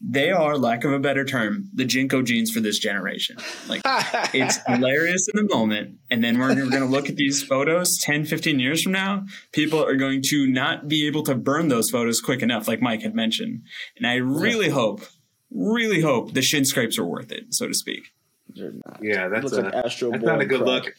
they 0.00 0.30
are, 0.30 0.58
lack 0.58 0.84
of 0.84 0.92
a 0.92 0.98
better 0.98 1.24
term, 1.24 1.70
the 1.72 1.84
JNCO 1.84 2.24
jeans 2.24 2.50
for 2.50 2.60
this 2.60 2.78
generation. 2.78 3.36
Like 3.68 3.82
it's 4.34 4.58
hilarious 4.66 5.26
in 5.32 5.46
the 5.46 5.54
moment. 5.54 5.98
And 6.10 6.22
then 6.22 6.38
we're, 6.38 6.48
we're 6.48 6.70
going 6.70 6.82
to 6.82 6.86
look 6.86 7.08
at 7.08 7.16
these 7.16 7.42
photos 7.42 7.98
10, 7.98 8.24
15 8.24 8.60
years 8.60 8.82
from 8.82 8.92
now. 8.92 9.24
People 9.52 9.84
are 9.84 9.96
going 9.96 10.22
to 10.26 10.46
not 10.46 10.88
be 10.88 11.06
able 11.06 11.22
to 11.24 11.34
burn 11.34 11.68
those 11.68 11.90
photos 11.90 12.20
quick 12.20 12.42
enough, 12.42 12.68
like 12.68 12.80
Mike 12.80 13.02
had 13.02 13.14
mentioned. 13.14 13.62
And 13.96 14.06
I 14.06 14.16
really 14.16 14.68
hope, 14.68 15.02
really 15.50 16.00
hope 16.00 16.34
the 16.34 16.42
shin 16.42 16.64
scrapes 16.64 16.98
are 16.98 17.04
worth 17.04 17.32
it, 17.32 17.54
so 17.54 17.66
to 17.66 17.74
speak. 17.74 18.12
Yeah, 19.00 19.28
that's, 19.28 19.44
looks 19.44 19.56
a, 19.56 19.62
like 19.62 19.74
Astro 19.74 20.10
that's 20.12 20.24
not 20.24 20.40
a 20.40 20.46
good 20.46 20.62
crack. 20.62 20.84
look. 20.84 20.94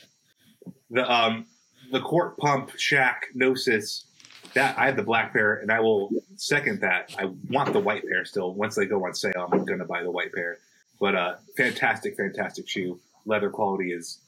The 0.90 1.12
um 1.12 1.46
the 1.92 2.02
court 2.02 2.38
pump 2.38 2.72
Shaq 2.72 3.16
Gnosis 3.34 4.07
that 4.54 4.78
I 4.78 4.88
have 4.88 4.96
the 4.96 5.04
black 5.04 5.34
pair 5.34 5.56
and 5.56 5.72
I 5.72 5.80
will 5.80 6.10
second 6.36 6.82
that. 6.82 7.16
I 7.18 7.32
want 7.50 7.74
the 7.74 7.80
white 7.80 8.04
pair 8.08 8.26
still. 8.26 8.54
Once 8.54 8.76
they 8.76 8.86
go 8.86 9.06
on 9.06 9.14
sale, 9.14 9.50
I'm 9.52 9.66
gonna 9.66 9.86
buy 9.86 10.04
the 10.04 10.12
white 10.12 10.34
pair. 10.34 10.60
But 11.00 11.16
uh 11.16 11.36
fantastic, 11.56 12.18
fantastic 12.18 12.68
shoe. 12.68 13.00
Leather 13.26 13.50
quality 13.50 13.92
is 13.92 14.20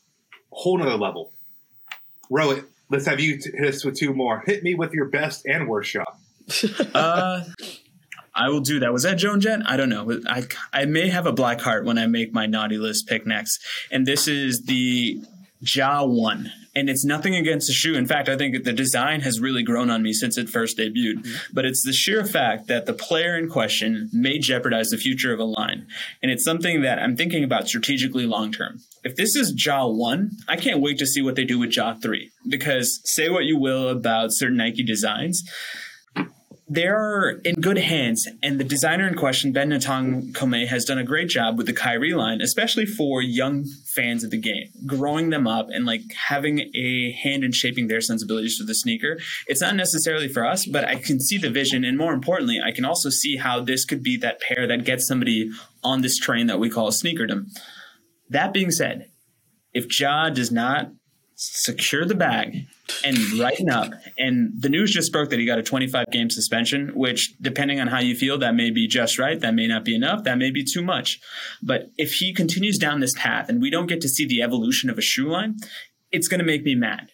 a 0.51 0.55
whole 0.55 0.77
nother 0.77 0.97
level. 0.97 1.31
Row 2.29 2.51
it. 2.51 2.65
Let's 2.89 3.05
have 3.05 3.19
you 3.19 3.39
t- 3.39 3.51
hit 3.51 3.75
us 3.75 3.85
with 3.85 3.97
two 3.97 4.13
more. 4.13 4.43
Hit 4.45 4.63
me 4.63 4.75
with 4.75 4.93
your 4.93 5.05
best 5.05 5.45
and 5.45 5.67
worst 5.67 5.89
shot. 5.89 6.17
Uh, 6.95 7.43
I 8.39 8.47
will 8.49 8.61
do 8.61 8.79
that. 8.79 8.93
Was 8.93 9.03
that 9.03 9.17
Joan 9.17 9.41
Jett? 9.41 9.59
I 9.65 9.75
don't 9.75 9.89
know. 9.89 10.21
I, 10.29 10.47
I 10.71 10.85
may 10.85 11.09
have 11.09 11.25
a 11.25 11.33
black 11.33 11.59
heart 11.59 11.83
when 11.83 11.97
I 11.97 12.07
make 12.07 12.33
my 12.33 12.45
naughty 12.45 12.77
list 12.77 13.07
pick 13.07 13.25
next. 13.25 13.61
And 13.91 14.05
this 14.05 14.27
is 14.29 14.63
the 14.63 15.21
Ja 15.61 16.05
1. 16.05 16.51
And 16.75 16.89
it's 16.89 17.03
nothing 17.03 17.35
against 17.35 17.67
the 17.67 17.73
shoe. 17.73 17.95
In 17.95 18.05
fact, 18.05 18.29
I 18.29 18.37
think 18.37 18.63
the 18.63 18.71
design 18.71 19.21
has 19.21 19.39
really 19.39 19.63
grown 19.63 19.89
on 19.89 20.01
me 20.01 20.13
since 20.13 20.37
it 20.37 20.49
first 20.49 20.77
debuted. 20.77 21.23
Mm-hmm. 21.23 21.53
But 21.53 21.65
it's 21.65 21.83
the 21.83 21.91
sheer 21.91 22.25
fact 22.25 22.67
that 22.67 22.85
the 22.85 22.93
player 22.93 23.35
in 23.35 23.49
question 23.49 24.09
may 24.13 24.39
jeopardize 24.39 24.89
the 24.89 24.97
future 24.97 25.33
of 25.33 25.39
a 25.39 25.43
line. 25.43 25.87
And 26.21 26.31
it's 26.31 26.45
something 26.45 26.81
that 26.83 26.99
I'm 26.99 27.17
thinking 27.17 27.43
about 27.43 27.67
strategically 27.67 28.25
long 28.25 28.51
term. 28.51 28.79
If 29.03 29.15
this 29.15 29.35
is 29.35 29.53
Ja 29.65 29.87
1, 29.87 30.31
I 30.47 30.55
can't 30.55 30.81
wait 30.81 30.99
to 30.99 31.07
see 31.07 31.21
what 31.21 31.35
they 31.35 31.45
do 31.45 31.59
with 31.59 31.75
Ja 31.75 31.95
3. 31.95 32.31
Because 32.47 33.01
say 33.03 33.29
what 33.29 33.45
you 33.45 33.57
will 33.57 33.89
about 33.89 34.31
certain 34.31 34.57
Nike 34.57 34.83
designs, 34.83 35.43
they're 36.69 37.39
in 37.43 37.55
good 37.55 37.79
hands, 37.79 38.27
and 38.43 38.59
the 38.59 38.63
designer 38.63 39.07
in 39.07 39.15
question, 39.15 39.51
Ben 39.51 39.71
Nethongkome, 39.71 40.67
has 40.67 40.85
done 40.85 40.99
a 40.99 41.03
great 41.03 41.27
job 41.27 41.57
with 41.57 41.65
the 41.65 41.73
Kyrie 41.73 42.13
line, 42.13 42.41
especially 42.41 42.85
for 42.85 43.21
young 43.21 43.65
fans 43.95 44.23
of 44.23 44.29
the 44.29 44.37
game, 44.37 44.69
growing 44.85 45.31
them 45.31 45.47
up 45.47 45.69
and 45.71 45.85
like 45.85 46.01
having 46.27 46.59
a 46.75 47.11
hand 47.11 47.43
in 47.43 47.51
shaping 47.51 47.87
their 47.87 48.01
sensibilities 48.01 48.55
for 48.55 48.65
the 48.65 48.75
sneaker. 48.75 49.17
It's 49.47 49.61
not 49.61 49.75
necessarily 49.75 50.27
for 50.27 50.45
us, 50.45 50.67
but 50.67 50.85
I 50.85 50.95
can 50.95 51.19
see 51.19 51.39
the 51.39 51.49
vision, 51.49 51.83
and 51.83 51.97
more 51.97 52.13
importantly, 52.13 52.59
I 52.63 52.71
can 52.71 52.85
also 52.85 53.09
see 53.09 53.37
how 53.37 53.61
this 53.61 53.83
could 53.83 54.03
be 54.03 54.15
that 54.17 54.39
pair 54.39 54.67
that 54.67 54.85
gets 54.85 55.07
somebody 55.07 55.49
on 55.83 56.01
this 56.01 56.17
train 56.17 56.47
that 56.47 56.59
we 56.59 56.69
call 56.69 56.91
sneakerdom. 56.91 57.47
That 58.29 58.53
being 58.53 58.69
said, 58.69 59.09
if 59.73 59.99
Ja 59.99 60.29
does 60.29 60.51
not 60.51 60.91
secure 61.41 62.03
the 62.03 62.15
bag 62.15 62.67
and 63.05 63.17
brighten 63.37 63.69
up. 63.69 63.93
And 64.17 64.51
the 64.61 64.67
news 64.67 64.91
just 64.91 65.13
broke 65.13 65.29
that 65.29 65.39
he 65.39 65.45
got 65.45 65.57
a 65.57 65.63
25 65.63 66.07
game 66.11 66.29
suspension, 66.29 66.89
which, 66.93 67.33
depending 67.39 67.79
on 67.79 67.87
how 67.87 67.99
you 67.99 68.13
feel, 68.13 68.37
that 68.39 68.55
may 68.55 68.71
be 68.71 68.87
just 68.87 69.17
right. 69.17 69.39
That 69.39 69.53
may 69.53 69.65
not 69.65 69.85
be 69.85 69.95
enough. 69.95 70.25
That 70.25 70.37
may 70.37 70.51
be 70.51 70.65
too 70.65 70.81
much. 70.81 71.21
But 71.63 71.91
if 71.97 72.15
he 72.15 72.33
continues 72.33 72.77
down 72.77 72.99
this 72.99 73.13
path 73.17 73.47
and 73.47 73.61
we 73.61 73.69
don't 73.69 73.87
get 73.87 74.01
to 74.01 74.09
see 74.09 74.27
the 74.27 74.41
evolution 74.41 74.89
of 74.89 74.97
a 74.97 75.01
shoe 75.01 75.29
line, 75.29 75.55
it's 76.11 76.27
going 76.27 76.39
to 76.39 76.45
make 76.45 76.65
me 76.65 76.75
mad. 76.75 77.11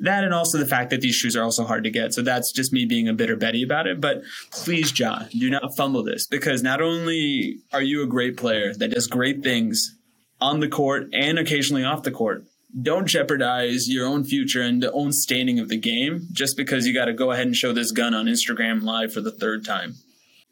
That 0.00 0.24
and 0.24 0.34
also 0.34 0.58
the 0.58 0.66
fact 0.66 0.90
that 0.90 1.00
these 1.00 1.14
shoes 1.14 1.36
are 1.36 1.44
also 1.44 1.64
hard 1.64 1.84
to 1.84 1.90
get. 1.90 2.12
So 2.12 2.22
that's 2.22 2.50
just 2.50 2.72
me 2.72 2.84
being 2.84 3.06
a 3.06 3.14
bitter 3.14 3.36
Betty 3.36 3.62
about 3.62 3.86
it. 3.86 4.00
But 4.00 4.22
please, 4.50 4.90
John, 4.90 5.28
do 5.30 5.48
not 5.50 5.76
fumble 5.76 6.02
this 6.02 6.26
because 6.26 6.64
not 6.64 6.80
only 6.80 7.58
are 7.72 7.82
you 7.82 8.02
a 8.02 8.08
great 8.08 8.36
player 8.36 8.74
that 8.74 8.90
does 8.90 9.06
great 9.06 9.44
things 9.44 9.94
on 10.40 10.58
the 10.58 10.68
court 10.68 11.10
and 11.12 11.38
occasionally 11.38 11.84
off 11.84 12.02
the 12.02 12.10
court, 12.10 12.44
don't 12.82 13.06
jeopardize 13.06 13.88
your 13.88 14.06
own 14.06 14.24
future 14.24 14.60
and 14.62 14.82
the 14.82 14.92
own 14.92 15.12
standing 15.12 15.58
of 15.58 15.68
the 15.68 15.76
game 15.78 16.26
just 16.32 16.56
because 16.56 16.86
you 16.86 16.92
got 16.94 17.06
to 17.06 17.12
go 17.14 17.32
ahead 17.32 17.46
and 17.46 17.56
show 17.56 17.72
this 17.72 17.90
gun 17.92 18.14
on 18.14 18.26
Instagram 18.26 18.82
live 18.82 19.12
for 19.12 19.20
the 19.20 19.32
third 19.32 19.64
time. 19.64 19.94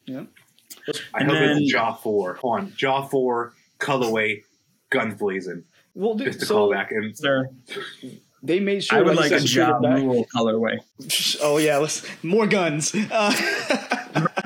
Yeah. 0.07 0.25
I 1.15 1.21
And 1.21 1.31
hope 1.31 1.39
then- 1.41 1.59
it's 1.59 1.73
Ja 1.73 1.95
4. 1.95 2.35
Hold 2.35 2.59
on. 2.61 2.73
Ja 2.79 3.07
4, 3.07 3.53
colorway, 3.79 4.43
guns 4.91 5.15
blazing. 5.19 5.65
Well, 5.95 6.15
dude, 6.15 6.29
Just 6.29 6.41
to 6.41 6.47
so 6.47 6.55
call 6.55 6.71
back. 6.73 6.93
And 6.93 7.17
Sir, 7.17 7.49
they 8.43 8.61
made 8.61 8.85
sure 8.85 8.99
I 8.99 9.03
would 9.03 9.17
like 9.17 9.33
a 9.33 9.41
secure 9.41 9.67
the 9.67 9.73
job 9.73 9.83
rule 10.05 10.27
colorway. 10.35 10.79
Oh 11.43 11.59
yeah, 11.59 11.79
let's 11.79 12.03
more 12.25 12.47
guns. 12.47 12.95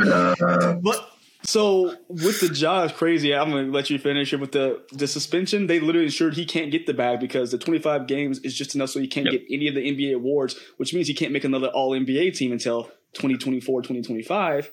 Uh, 0.02 0.74
but 0.82 1.09
so 1.50 1.94
with 2.08 2.40
the 2.40 2.48
jaw 2.48 2.84
is 2.84 2.92
crazy. 2.92 3.34
I'm 3.34 3.50
gonna 3.50 3.70
let 3.70 3.90
you 3.90 3.98
finish 3.98 4.32
it 4.32 4.40
with 4.40 4.52
the 4.52 4.82
the 4.92 5.06
suspension. 5.06 5.66
They 5.66 5.80
literally 5.80 6.06
ensured 6.06 6.34
he 6.34 6.44
can't 6.44 6.70
get 6.70 6.86
the 6.86 6.94
bag 6.94 7.20
because 7.20 7.50
the 7.50 7.58
25 7.58 8.06
games 8.06 8.38
is 8.40 8.54
just 8.54 8.74
enough 8.74 8.90
so 8.90 9.00
he 9.00 9.08
can't 9.08 9.26
Yep. 9.26 9.32
get 9.32 9.42
any 9.54 9.68
of 9.68 9.74
the 9.74 9.82
NBA 9.86 10.14
awards, 10.14 10.56
which 10.76 10.94
means 10.94 11.08
he 11.08 11.14
can't 11.14 11.32
make 11.32 11.44
another 11.44 11.68
All 11.68 11.90
NBA 11.90 12.30
team 12.36 12.52
until 12.52 12.84
2024, 13.14 13.82
2025, 13.82 14.72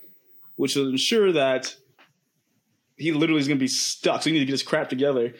which 0.56 0.76
will 0.76 0.90
ensure 0.90 1.32
that 1.32 1.76
he 2.96 3.12
literally 3.12 3.42
is 3.42 3.48
gonna 3.48 3.60
be 3.60 3.68
stuck. 3.68 4.22
So 4.24 4.30
he 4.30 4.34
needs 4.34 4.44
to 4.44 4.46
get 4.46 4.54
his 4.54 4.63
crap 4.63 4.90
together. 4.90 5.34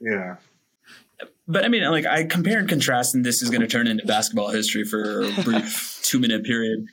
yeah. 0.00 0.36
But 1.46 1.64
I 1.64 1.68
mean, 1.68 1.82
like, 1.90 2.06
I 2.06 2.24
compare 2.24 2.58
and 2.60 2.68
contrast, 2.68 3.14
and 3.14 3.24
this 3.26 3.42
is 3.42 3.50
going 3.50 3.60
to 3.62 3.66
turn 3.66 3.88
into 3.88 4.06
basketball 4.06 4.50
history 4.50 4.84
for 4.84 5.22
a 5.22 5.42
brief 5.42 5.98
two 6.04 6.20
minute 6.20 6.44
period. 6.44 6.86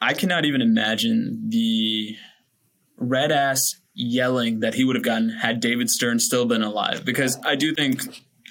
I 0.00 0.14
cannot 0.14 0.44
even 0.44 0.62
imagine 0.62 1.46
the 1.48 2.16
red 2.96 3.32
ass 3.32 3.76
yelling 3.94 4.60
that 4.60 4.74
he 4.74 4.84
would 4.84 4.96
have 4.96 5.04
gotten 5.04 5.30
had 5.30 5.60
David 5.60 5.90
Stern 5.90 6.18
still 6.18 6.46
been 6.46 6.62
alive. 6.62 7.04
Because 7.04 7.38
I 7.44 7.54
do 7.56 7.74
think 7.74 8.02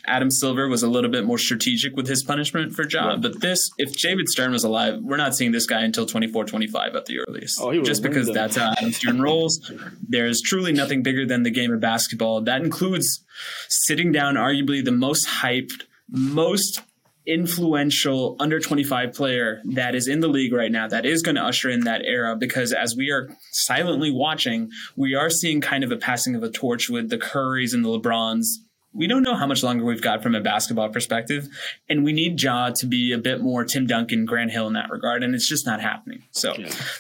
Adam 0.06 0.32
Silver 0.32 0.68
was 0.68 0.84
a 0.84 0.88
little 0.88 1.10
bit 1.10 1.26
more 1.26 1.38
strategic 1.38 1.96
with 1.96 2.08
his 2.08 2.24
punishment 2.24 2.74
for 2.74 2.84
John. 2.84 3.22
But 3.22 3.42
this, 3.42 3.70
if 3.78 3.96
David 3.96 4.28
Stern 4.28 4.52
was 4.52 4.64
alive, 4.64 5.00
we're 5.02 5.18
not 5.18 5.36
seeing 5.36 5.52
this 5.52 5.66
guy 5.66 5.82
until 5.82 6.06
24 6.06 6.46
25 6.46 6.96
at 6.96 7.06
the 7.06 7.20
earliest. 7.20 7.60
Oh, 7.62 7.82
Just 7.84 8.04
because 8.04 8.28
him. 8.28 8.34
that's 8.34 8.56
how 8.56 8.72
Adam 8.78 8.92
Stern 8.92 9.22
rolls. 9.22 9.72
There's 10.08 10.42
truly 10.42 10.72
nothing 10.72 11.04
bigger 11.04 11.26
than 11.26 11.44
the 11.44 11.52
game 11.52 11.72
of 11.74 11.80
basketball. 11.80 12.42
That 12.42 12.62
includes 12.62 13.24
sitting 13.68 14.12
down 14.12 14.36
arguably 14.36 14.84
the 14.84 14.92
most 14.92 15.28
hyped, 15.28 15.84
most 16.10 16.82
influential 17.30 18.36
under 18.40 18.60
25 18.60 19.14
player 19.14 19.62
that 19.74 19.94
is 19.94 20.08
in 20.08 20.20
the 20.20 20.28
league 20.28 20.52
right 20.52 20.72
now 20.72 20.88
that 20.88 21.06
is 21.06 21.22
going 21.22 21.36
to 21.36 21.44
usher 21.44 21.70
in 21.70 21.82
that 21.82 22.02
era 22.04 22.36
because 22.36 22.74
as 22.74 22.96
we 22.96 23.12
are 23.12 23.30
silently 23.52 24.12
watching 24.12 24.70
we 24.96 25.14
are 25.14 25.30
seeing 25.30 25.62
kind 25.62 25.84
of 25.84 25.92
a 25.92 25.98
passing 25.98 26.36
of 26.36 26.42
a 26.42 26.50
torch 26.50 26.90
with 26.90 27.10
the 27.10 27.18
currys 27.18 27.74
and 27.74 27.86
the 27.86 27.90
lebrons. 27.90 28.46
We 28.92 29.06
don't 29.06 29.22
know 29.22 29.36
how 29.36 29.46
much 29.46 29.62
longer 29.62 29.86
we've 29.86 30.02
got 30.02 30.24
from 30.24 30.34
a 30.34 30.42
basketball 30.42 30.90
perspective 30.90 31.48
and 31.88 32.04
we 32.04 32.12
need 32.12 32.42
Ja 32.42 32.72
to 32.72 32.88
be 32.88 33.12
a 33.12 33.20
bit 33.20 33.40
more 33.40 33.64
Tim 33.64 33.86
Duncan 33.86 34.26
Grant 34.26 34.50
Hill 34.50 34.66
in 34.66 34.74
that 34.74 34.90
regard 34.90 35.22
and 35.24 35.36
it's 35.36 35.48
just 35.48 35.68
not 35.68 35.80
happening. 35.80 36.24
So 36.32 36.56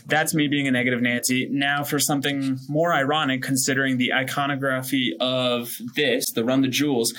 that's 0.06 0.36
me 0.36 0.48
being 0.48 0.68
a 0.68 0.72
negative 0.72 1.02
Nancy. 1.02 1.48
Now 1.50 1.84
for 1.84 1.98
something 1.98 2.60
more 2.68 2.94
ironic 2.94 3.42
considering 3.42 3.98
the 3.98 4.13
iconography 4.13 5.15
of 5.20 5.76
this 5.96 6.32
the 6.34 6.44
Run 6.46 6.62
the 6.62 6.68
Jewels 6.68 7.15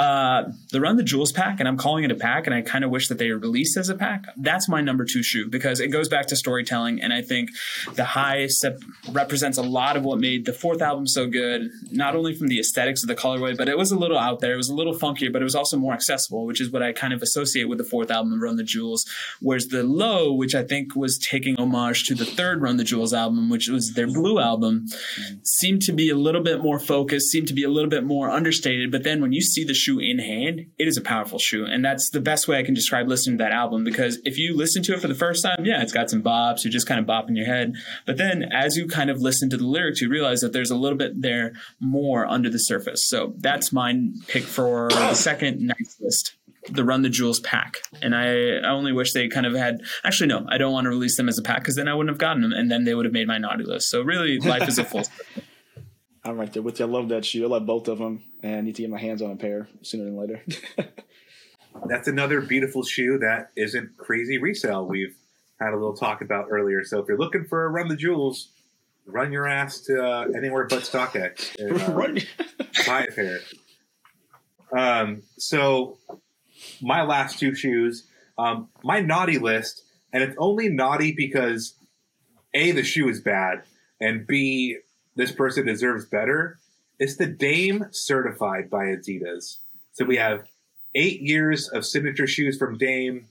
uh, 0.00 0.52
the 0.70 0.80
Run 0.80 0.96
the 0.96 1.02
Jewels 1.02 1.32
pack, 1.32 1.60
and 1.60 1.68
I'm 1.68 1.76
calling 1.78 2.04
it 2.04 2.10
a 2.10 2.16
pack, 2.16 2.46
and 2.46 2.54
I 2.54 2.60
kind 2.60 2.84
of 2.84 2.90
wish 2.90 3.08
that 3.08 3.18
they 3.18 3.30
were 3.30 3.38
released 3.38 3.76
as 3.76 3.88
a 3.88 3.94
pack. 3.94 4.24
That's 4.36 4.68
my 4.68 4.80
number 4.80 5.04
two 5.04 5.22
shoe 5.22 5.48
because 5.48 5.80
it 5.80 5.88
goes 5.88 6.08
back 6.08 6.26
to 6.26 6.36
storytelling, 6.36 7.00
and 7.00 7.12
I 7.12 7.22
think 7.22 7.50
the 7.94 8.04
high 8.04 8.48
sep- 8.48 8.80
represents 9.12 9.56
a 9.56 9.62
lot 9.62 9.96
of 9.96 10.04
what 10.04 10.18
made 10.18 10.44
the 10.44 10.52
fourth 10.52 10.82
album 10.82 11.06
so 11.06 11.26
good. 11.26 11.70
Not 11.90 12.14
only 12.14 12.34
from 12.34 12.48
the 12.48 12.60
aesthetics 12.60 13.02
of 13.02 13.08
the 13.08 13.16
colorway, 13.16 13.56
but 13.56 13.68
it 13.68 13.78
was 13.78 13.90
a 13.90 13.96
little 13.96 14.10
little 14.10 14.22
out 14.22 14.40
there. 14.40 14.54
It 14.54 14.56
was 14.56 14.68
a 14.68 14.74
little 14.74 14.94
funkier, 14.94 15.32
but 15.32 15.40
it 15.40 15.44
was 15.44 15.54
also 15.54 15.76
more 15.76 15.94
accessible, 15.94 16.44
which 16.44 16.60
is 16.60 16.70
what 16.70 16.82
I 16.82 16.92
kind 16.92 17.12
of 17.12 17.22
associate 17.22 17.68
with 17.68 17.78
the 17.78 17.84
fourth 17.84 18.10
album, 18.10 18.42
Run 18.42 18.56
the 18.56 18.64
Jewels. 18.64 19.06
Whereas 19.40 19.68
the 19.68 19.82
Low, 19.82 20.32
which 20.32 20.54
I 20.54 20.64
think 20.64 20.96
was 20.96 21.18
taking 21.18 21.56
homage 21.56 22.04
to 22.04 22.14
the 22.14 22.24
third 22.24 22.60
Run 22.60 22.76
the 22.76 22.84
Jewels 22.84 23.14
album, 23.14 23.48
which 23.48 23.68
was 23.68 23.94
their 23.94 24.06
Blue 24.06 24.40
album, 24.40 24.86
seemed 25.42 25.82
to 25.82 25.92
be 25.92 26.10
a 26.10 26.16
little 26.16 26.42
bit 26.42 26.60
more 26.60 26.78
focused, 26.78 27.30
seemed 27.30 27.48
to 27.48 27.54
be 27.54 27.62
a 27.62 27.68
little 27.68 27.90
bit 27.90 28.04
more 28.04 28.30
understated. 28.30 28.90
But 28.90 29.04
then 29.04 29.20
when 29.20 29.32
you 29.32 29.40
see 29.40 29.64
the 29.64 29.74
shoe 29.74 29.89
in 29.98 30.18
hand, 30.18 30.66
it 30.78 30.86
is 30.86 30.96
a 30.96 31.00
powerful 31.00 31.38
shoe, 31.38 31.64
and 31.64 31.84
that's 31.84 32.10
the 32.10 32.20
best 32.20 32.46
way 32.46 32.58
I 32.58 32.62
can 32.62 32.74
describe 32.74 33.08
listening 33.08 33.38
to 33.38 33.44
that 33.44 33.52
album. 33.52 33.82
Because 33.82 34.18
if 34.24 34.38
you 34.38 34.56
listen 34.56 34.82
to 34.84 34.94
it 34.94 35.00
for 35.00 35.08
the 35.08 35.14
first 35.14 35.42
time, 35.42 35.64
yeah, 35.64 35.82
it's 35.82 35.92
got 35.92 36.10
some 36.10 36.22
bops, 36.22 36.64
you're 36.64 36.72
just 36.72 36.86
kind 36.86 37.00
of 37.00 37.06
bopping 37.06 37.36
your 37.36 37.46
head. 37.46 37.74
But 38.06 38.18
then 38.18 38.44
as 38.52 38.76
you 38.76 38.86
kind 38.86 39.10
of 39.10 39.20
listen 39.20 39.50
to 39.50 39.56
the 39.56 39.66
lyrics, 39.66 40.00
you 40.00 40.08
realize 40.08 40.40
that 40.40 40.52
there's 40.52 40.70
a 40.70 40.76
little 40.76 40.98
bit 40.98 41.20
there 41.20 41.52
more 41.80 42.26
under 42.26 42.50
the 42.50 42.58
surface. 42.58 43.04
So 43.04 43.34
that's 43.38 43.72
my 43.72 43.98
pick 44.28 44.44
for 44.44 44.88
the 44.90 45.14
second 45.14 45.60
nice 45.60 45.96
list. 46.00 46.36
The 46.68 46.84
Run 46.84 47.00
the 47.00 47.08
Jewels 47.08 47.40
pack, 47.40 47.78
and 48.02 48.14
I, 48.14 48.58
I 48.58 48.68
only 48.68 48.92
wish 48.92 49.14
they 49.14 49.28
kind 49.28 49.46
of 49.46 49.54
had. 49.54 49.80
Actually, 50.04 50.26
no, 50.26 50.44
I 50.46 50.58
don't 50.58 50.74
want 50.74 50.84
to 50.84 50.90
release 50.90 51.16
them 51.16 51.26
as 51.26 51.38
a 51.38 51.42
pack 51.42 51.60
because 51.60 51.74
then 51.74 51.88
I 51.88 51.94
wouldn't 51.94 52.10
have 52.10 52.18
gotten 52.18 52.42
them, 52.42 52.52
and 52.52 52.70
then 52.70 52.84
they 52.84 52.94
would 52.94 53.06
have 53.06 53.14
made 53.14 53.26
my 53.26 53.38
naughty 53.38 53.64
list. 53.64 53.88
So 53.88 54.02
really, 54.02 54.38
life 54.38 54.68
is 54.68 54.78
a 54.78 54.84
full. 54.84 55.04
I'm 56.24 56.38
right 56.38 56.52
there 56.52 56.62
with 56.62 56.78
you. 56.78 56.86
I 56.86 56.88
love 56.88 57.08
that 57.08 57.24
shoe. 57.24 57.44
I 57.44 57.48
love 57.48 57.66
both 57.66 57.88
of 57.88 57.98
them, 57.98 58.22
and 58.42 58.56
I 58.56 58.60
need 58.60 58.76
to 58.76 58.82
get 58.82 58.90
my 58.90 59.00
hands 59.00 59.22
on 59.22 59.30
a 59.30 59.36
pair 59.36 59.68
sooner 59.82 60.04
than 60.04 60.16
later. 60.16 60.42
That's 61.86 62.08
another 62.08 62.40
beautiful 62.40 62.82
shoe 62.82 63.18
that 63.18 63.50
isn't 63.56 63.96
crazy 63.96 64.38
resale. 64.38 64.86
We've 64.86 65.16
had 65.60 65.72
a 65.72 65.76
little 65.76 65.96
talk 65.96 66.20
about 66.20 66.46
earlier. 66.50 66.84
So 66.84 66.98
if 66.98 67.08
you're 67.08 67.18
looking 67.18 67.44
for 67.44 67.64
a 67.64 67.68
Run 67.68 67.88
the 67.88 67.96
Jewels, 67.96 68.48
run 69.06 69.32
your 69.32 69.46
ass 69.46 69.80
to 69.82 70.04
uh, 70.04 70.26
anywhere 70.36 70.66
but 70.66 70.82
StockX 70.82 71.56
and 71.58 71.80
uh, 71.80 72.54
buy 72.86 73.04
a 73.04 73.12
pair. 73.12 73.38
Um, 74.76 75.22
so 75.38 75.98
my 76.80 77.02
last 77.02 77.38
two 77.38 77.54
shoes, 77.54 78.06
um, 78.38 78.68
my 78.82 79.00
naughty 79.00 79.38
list, 79.38 79.82
and 80.12 80.22
it's 80.22 80.36
only 80.38 80.68
naughty 80.68 81.12
because 81.12 81.74
a 82.54 82.72
the 82.72 82.82
shoe 82.82 83.08
is 83.08 83.20
bad, 83.20 83.62
and 84.00 84.26
b 84.26 84.78
this 85.16 85.32
person 85.32 85.66
deserves 85.66 86.06
better. 86.06 86.58
It's 86.98 87.16
the 87.16 87.26
Dame 87.26 87.86
certified 87.90 88.70
by 88.70 88.86
Adidas. 88.86 89.58
So 89.92 90.04
we 90.04 90.16
have 90.16 90.44
eight 90.94 91.20
years 91.20 91.68
of 91.68 91.84
signature 91.84 92.26
shoes 92.26 92.58
from 92.58 92.78
Dame, 92.78 93.28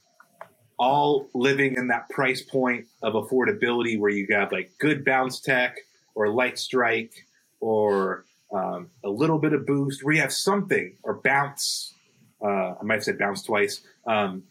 all 0.78 1.30
living 1.34 1.76
in 1.76 1.88
that 1.88 2.10
price 2.10 2.42
point 2.42 2.86
of 3.02 3.14
affordability 3.14 4.00
where 4.00 4.10
you 4.10 4.26
got 4.28 4.52
like 4.52 4.72
good 4.80 5.04
bounce 5.04 5.40
tech 5.40 5.78
or 6.16 6.28
Lightstrike 6.28 7.12
or 7.60 8.26
um, 8.52 8.90
a 9.04 9.10
little 9.10 9.38
bit 9.38 9.54
of 9.54 9.66
boost 9.66 10.04
where 10.04 10.16
you 10.16 10.22
have 10.22 10.34
something 10.34 10.96
or 11.04 11.16
bounce. 11.16 11.94
Uh, 12.42 12.76
I 12.80 12.84
might 12.84 12.96
have 12.96 13.04
said 13.04 13.20
bounce 13.20 13.44
twice. 13.44 13.82
Um, 14.08 14.44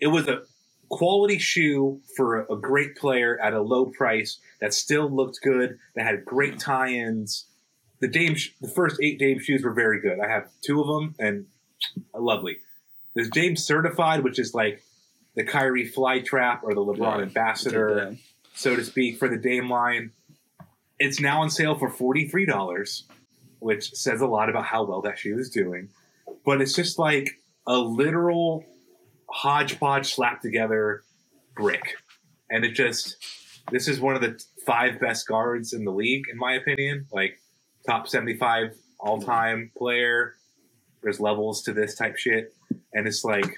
it 0.00 0.08
was 0.08 0.28
a 0.28 0.42
quality 0.90 1.38
shoe 1.38 2.00
for 2.16 2.42
a, 2.42 2.54
a 2.54 2.56
great 2.58 2.96
player 2.96 3.38
at 3.40 3.54
a 3.54 3.60
low 3.62 3.86
price 3.86 4.38
that 4.60 4.74
still 4.74 5.08
looked 5.10 5.40
good, 5.42 5.78
that 5.94 6.04
had 6.04 6.24
great 6.24 6.58
tie-ins. 6.58 7.46
The 8.00 8.08
Dame, 8.08 8.34
sh- 8.34 8.50
the 8.60 8.68
first 8.68 8.96
eight 9.02 9.18
Dame 9.18 9.38
shoes 9.40 9.62
were 9.62 9.72
very 9.72 10.00
good. 10.00 10.18
I 10.20 10.28
have 10.28 10.48
two 10.62 10.80
of 10.80 10.86
them 10.86 11.14
and 11.18 11.46
lovely. 12.14 12.58
There's 13.14 13.30
Dame 13.30 13.56
Certified, 13.56 14.22
which 14.24 14.38
is 14.38 14.54
like 14.54 14.82
the 15.36 15.44
Kyrie 15.44 15.88
Flytrap 15.90 16.60
or 16.62 16.74
the 16.74 16.80
LeBron 16.80 17.16
Yeah. 17.18 17.22
Ambassador, 17.22 18.16
so 18.54 18.76
to 18.76 18.84
speak, 18.84 19.18
for 19.18 19.28
the 19.28 19.36
Dame 19.36 19.70
line. 19.70 20.12
It's 20.98 21.20
now 21.20 21.40
on 21.40 21.50
sale 21.50 21.78
for 21.78 21.90
$43, 21.90 23.02
which 23.58 23.92
says 23.94 24.20
a 24.20 24.26
lot 24.26 24.50
about 24.50 24.64
how 24.66 24.84
well 24.84 25.00
that 25.02 25.18
shoe 25.18 25.38
is 25.38 25.48
doing. 25.50 25.88
But 26.44 26.60
it's 26.60 26.74
just 26.74 26.98
like 26.98 27.30
a 27.66 27.76
literal 27.78 28.64
hodgepodge 29.30 30.14
slapped 30.14 30.42
together 30.42 31.02
brick. 31.56 31.96
And 32.50 32.64
it 32.64 32.72
just, 32.72 33.16
this 33.70 33.88
is 33.88 34.00
one 34.00 34.16
of 34.16 34.22
the 34.22 34.42
five 34.66 35.00
best 35.00 35.26
guards 35.26 35.72
in 35.72 35.84
the 35.84 35.92
league, 35.92 36.24
in 36.30 36.38
my 36.38 36.54
opinion. 36.54 37.06
Like, 37.12 37.40
top 37.86 38.08
75 38.08 38.76
all 38.98 39.20
time 39.20 39.70
player. 39.76 40.34
There's 41.02 41.20
levels 41.20 41.62
to 41.62 41.72
this 41.72 41.94
type 41.94 42.16
shit. 42.16 42.54
And 42.92 43.06
it's 43.06 43.24
like, 43.24 43.56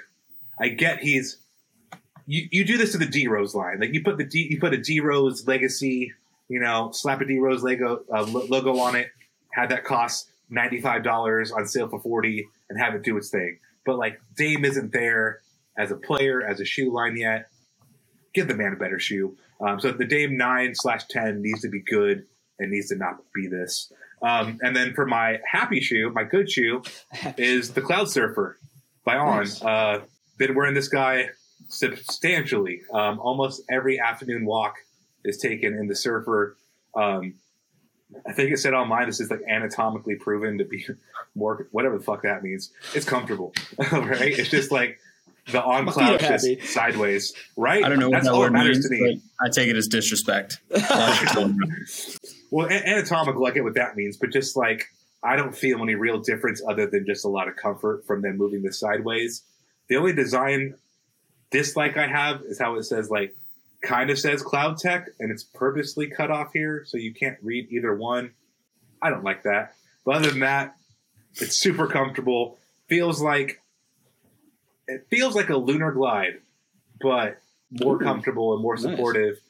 I 0.60 0.68
get 0.68 1.00
he's, 1.00 1.38
you, 2.26 2.46
you 2.50 2.64
do 2.64 2.76
this 2.76 2.92
to 2.92 2.98
the 2.98 3.06
D 3.06 3.26
Rose 3.26 3.54
line. 3.54 3.80
Like, 3.80 3.94
you 3.94 4.02
put 4.02 4.18
the 4.18 4.24
D, 4.24 4.46
you 4.50 4.60
put 4.60 4.74
a 4.74 4.78
D 4.78 5.00
Rose 5.00 5.46
legacy, 5.46 6.12
you 6.48 6.60
know, 6.60 6.90
slap 6.92 7.20
a 7.20 7.24
D 7.24 7.38
Rose 7.38 7.62
logo, 7.62 8.04
uh, 8.14 8.22
logo 8.22 8.78
on 8.78 8.94
it, 8.94 9.08
have 9.54 9.70
that 9.70 9.84
cost 9.84 10.30
$95 10.52 11.56
on 11.56 11.66
sale 11.66 11.88
for 11.88 11.98
40 11.98 12.46
and 12.68 12.78
have 12.78 12.94
it 12.94 13.02
do 13.02 13.16
its 13.16 13.30
thing. 13.30 13.58
But 13.84 13.98
like 13.98 14.20
Dame 14.36 14.64
isn't 14.64 14.92
there 14.92 15.40
as 15.78 15.90
a 15.90 15.96
player, 15.96 16.42
as 16.46 16.60
a 16.60 16.64
shoe 16.64 16.92
line 16.92 17.16
yet. 17.16 17.48
Give 18.34 18.48
the 18.48 18.54
man 18.54 18.72
a 18.72 18.76
better 18.76 18.98
shoe. 18.98 19.36
Um, 19.60 19.78
so 19.78 19.92
the 19.92 20.04
Dame 20.04 20.36
9 20.36 20.74
slash 20.74 21.04
10 21.08 21.42
needs 21.42 21.60
to 21.62 21.68
be 21.68 21.80
good 21.80 22.24
and 22.58 22.70
needs 22.70 22.88
to 22.88 22.96
not 22.96 23.18
be 23.34 23.46
this. 23.46 23.92
Um, 24.22 24.58
and 24.62 24.74
then 24.74 24.94
for 24.94 25.06
my 25.06 25.38
happy 25.50 25.80
shoe, 25.80 26.10
my 26.14 26.24
good 26.24 26.50
shoe, 26.50 26.82
is 27.36 27.72
the 27.72 27.82
Cloud 27.82 28.08
Surfer 28.08 28.58
by 29.04 29.16
On. 29.16 29.38
Nice. 29.38 29.62
Uh, 29.62 30.00
been 30.38 30.54
wearing 30.54 30.74
this 30.74 30.88
guy 30.88 31.30
substantially. 31.68 32.82
Um, 32.92 33.18
almost 33.20 33.62
every 33.70 34.00
afternoon 34.00 34.44
walk 34.44 34.76
is 35.24 35.38
taken 35.38 35.74
in 35.74 35.88
the 35.88 35.96
Surfer. 35.96 36.56
Um, 36.96 37.34
I 38.26 38.32
think 38.32 38.52
it 38.52 38.58
said 38.58 38.74
online 38.74 39.06
this 39.06 39.20
is 39.20 39.30
like 39.30 39.40
anatomically 39.48 40.16
proven 40.16 40.58
to 40.58 40.64
be 40.64 40.86
more 41.34 41.66
whatever 41.70 41.98
the 41.98 42.04
fuck 42.04 42.22
that 42.22 42.42
means. 42.42 42.70
It's 42.94 43.06
comfortable, 43.06 43.54
right? 43.92 44.38
It's 44.38 44.50
just 44.50 44.70
like 44.70 44.98
the 45.50 45.62
on 45.62 45.86
cloud 45.86 46.20
feet 46.20 46.28
just 46.28 46.46
happy. 46.46 46.60
sideways, 46.66 47.34
right? 47.56 47.84
I 47.84 47.88
don't 47.88 47.98
know 47.98 48.08
what 48.10 48.22
That's 48.22 48.26
that 48.28 48.38
word 48.38 48.52
matters 48.52 48.78
means, 48.78 48.88
to 48.88 48.94
me. 48.94 49.20
I 49.44 49.48
take 49.50 49.68
it 49.68 49.76
as 49.76 49.88
disrespect. 49.88 50.60
Watch 50.70 51.22
your 51.22 51.30
tone. 51.32 51.58
Well, 52.50 52.66
a- 52.66 52.72
anatomical, 52.88 53.46
I 53.46 53.50
get 53.50 53.64
what 53.64 53.74
that 53.74 53.96
means, 53.96 54.16
but 54.16 54.30
just 54.30 54.56
like 54.56 54.86
I 55.22 55.36
don't 55.36 55.56
feel 55.56 55.82
any 55.82 55.94
real 55.94 56.20
difference 56.20 56.62
other 56.68 56.86
than 56.86 57.06
just 57.06 57.24
a 57.24 57.28
lot 57.28 57.48
of 57.48 57.56
comfort 57.56 58.04
from 58.06 58.22
them 58.22 58.36
moving 58.36 58.62
this 58.62 58.78
sideways. 58.78 59.42
The 59.88 59.96
only 59.96 60.12
design 60.12 60.74
dislike 61.50 61.96
I 61.96 62.06
have 62.08 62.42
is 62.42 62.58
how 62.58 62.76
it 62.76 62.84
says 62.84 63.10
like 63.10 63.34
kind 63.82 64.10
of 64.10 64.18
says 64.18 64.42
CloudTec 64.42 65.06
and 65.18 65.30
it's 65.30 65.42
purposely 65.42 66.08
cut 66.08 66.30
off 66.30 66.52
here 66.52 66.84
so 66.86 66.98
you 66.98 67.14
can't 67.14 67.38
read 67.42 67.68
either 67.70 67.94
one. 67.94 68.32
I 69.00 69.10
don't 69.10 69.24
like 69.24 69.42
that. 69.44 69.74
But 70.04 70.16
other 70.16 70.30
than 70.30 70.40
that, 70.40 70.76
it's 71.34 71.56
super 71.56 71.86
comfortable. 71.86 72.58
Feels 72.88 73.20
like 73.22 73.61
it 74.92 75.06
feels 75.10 75.34
like 75.34 75.50
a 75.50 75.54
LunarGlide, 75.54 76.40
but 77.00 77.38
more 77.70 77.96
Ooh, 77.96 78.04
comfortable 78.04 78.52
and 78.52 78.62
more 78.62 78.76
nice. 78.76 78.84
supportive. 78.84 79.40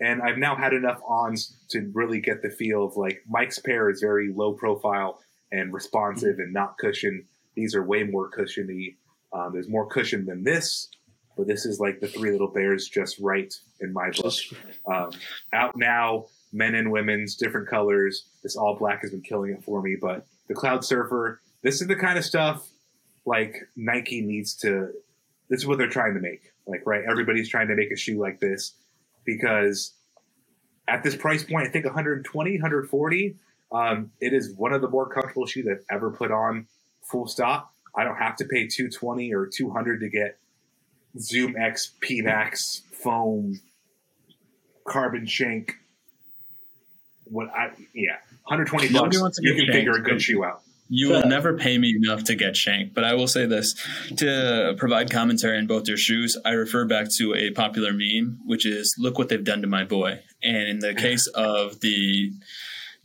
And 0.00 0.20
I've 0.22 0.38
now 0.38 0.56
had 0.56 0.72
enough 0.72 1.00
ons 1.06 1.56
to 1.70 1.90
really 1.94 2.20
get 2.20 2.42
the 2.42 2.50
feel 2.50 2.84
of 2.84 2.96
like 2.96 3.22
Mike's 3.28 3.58
pair 3.58 3.88
is 3.88 4.00
very 4.00 4.32
low 4.32 4.52
profile 4.52 5.20
and 5.52 5.72
responsive 5.72 6.38
and 6.38 6.52
not 6.52 6.76
cushion. 6.78 7.24
These 7.54 7.74
are 7.74 7.82
way 7.82 8.02
more 8.02 8.28
cushiony. 8.28 8.96
Um, 9.32 9.52
there's 9.52 9.68
more 9.68 9.86
cushion 9.86 10.26
than 10.26 10.44
this, 10.44 10.88
but 11.36 11.46
this 11.46 11.64
is 11.64 11.80
like 11.80 12.00
the 12.00 12.08
three 12.08 12.30
little 12.30 12.52
bears 12.52 12.88
just 12.88 13.18
right 13.20 13.52
in 13.80 13.92
my 13.92 14.10
book. 14.10 14.34
Um, 14.86 15.10
out 15.52 15.76
now, 15.76 16.26
men 16.52 16.74
and 16.74 16.90
women's, 16.90 17.36
different 17.36 17.68
colors. 17.68 18.26
This 18.42 18.56
all 18.56 18.76
black 18.76 19.02
has 19.02 19.10
been 19.10 19.22
killing 19.22 19.52
it 19.52 19.64
for 19.64 19.82
me. 19.82 19.96
But 20.00 20.26
the 20.48 20.54
Cloud 20.54 20.84
Surfer, 20.84 21.40
this 21.62 21.80
is 21.80 21.88
the 21.88 21.96
kind 21.96 22.18
of 22.18 22.24
stuff 22.24 22.68
like 23.26 23.68
Nike 23.76 24.22
needs 24.22 24.54
to. 24.58 24.92
This 25.48 25.60
is 25.60 25.66
what 25.66 25.78
they're 25.78 25.88
trying 25.88 26.14
to 26.14 26.20
make. 26.20 26.52
Like, 26.66 26.82
right? 26.86 27.02
Everybody's 27.08 27.48
trying 27.48 27.68
to 27.68 27.76
make 27.76 27.90
a 27.92 27.96
shoe 27.96 28.18
like 28.18 28.40
this 28.40 28.72
because 29.24 29.92
at 30.88 31.02
this 31.02 31.14
price 31.14 31.44
point, 31.44 31.68
I 31.68 31.70
think 31.70 31.84
120, 31.84 32.52
140, 32.52 33.36
um, 33.72 34.10
it 34.20 34.32
is 34.32 34.54
one 34.56 34.72
of 34.72 34.80
the 34.80 34.88
more 34.88 35.08
comfortable 35.08 35.46
shoes 35.46 35.66
I've 35.70 35.84
ever 35.90 36.10
put 36.10 36.30
on. 36.30 36.66
Full 37.02 37.26
stop. 37.26 37.72
I 37.94 38.04
don't 38.04 38.16
have 38.16 38.36
to 38.36 38.44
pay 38.44 38.66
220 38.66 39.34
or 39.34 39.46
200 39.46 40.00
to 40.00 40.08
get 40.08 40.38
ZoomX 41.16 41.90
Pebax 42.00 42.82
foam 42.92 43.60
carbon 44.86 45.26
shank. 45.26 45.74
What 47.24 47.48
I 47.48 47.70
yeah, 47.94 48.18
120 48.44 48.90
Nobody 48.90 49.18
bucks. 49.18 49.38
You 49.40 49.54
can 49.54 49.66
figure 49.72 49.92
a 49.92 50.02
good 50.02 50.22
shoe 50.22 50.44
out. 50.44 50.62
You 50.88 51.10
will 51.10 51.26
never 51.26 51.56
pay 51.56 51.78
me 51.78 51.94
enough 51.96 52.24
to 52.24 52.34
get 52.36 52.56
shanked, 52.56 52.94
but 52.94 53.02
I 53.04 53.14
will 53.14 53.26
say 53.26 53.44
this 53.46 53.74
to 54.16 54.74
provide 54.78 55.10
commentary 55.10 55.58
on 55.58 55.66
both 55.66 55.88
your 55.88 55.96
shoes. 55.96 56.36
I 56.44 56.50
refer 56.50 56.84
back 56.84 57.08
to 57.16 57.34
a 57.34 57.50
popular 57.50 57.92
meme, 57.92 58.38
which 58.44 58.64
is 58.64 58.94
"Look 58.98 59.18
what 59.18 59.28
they've 59.28 59.42
done 59.42 59.62
to 59.62 59.66
my 59.66 59.84
boy." 59.84 60.20
And 60.42 60.68
in 60.68 60.78
the 60.78 60.94
case 60.94 61.26
of 61.28 61.80
the 61.80 62.32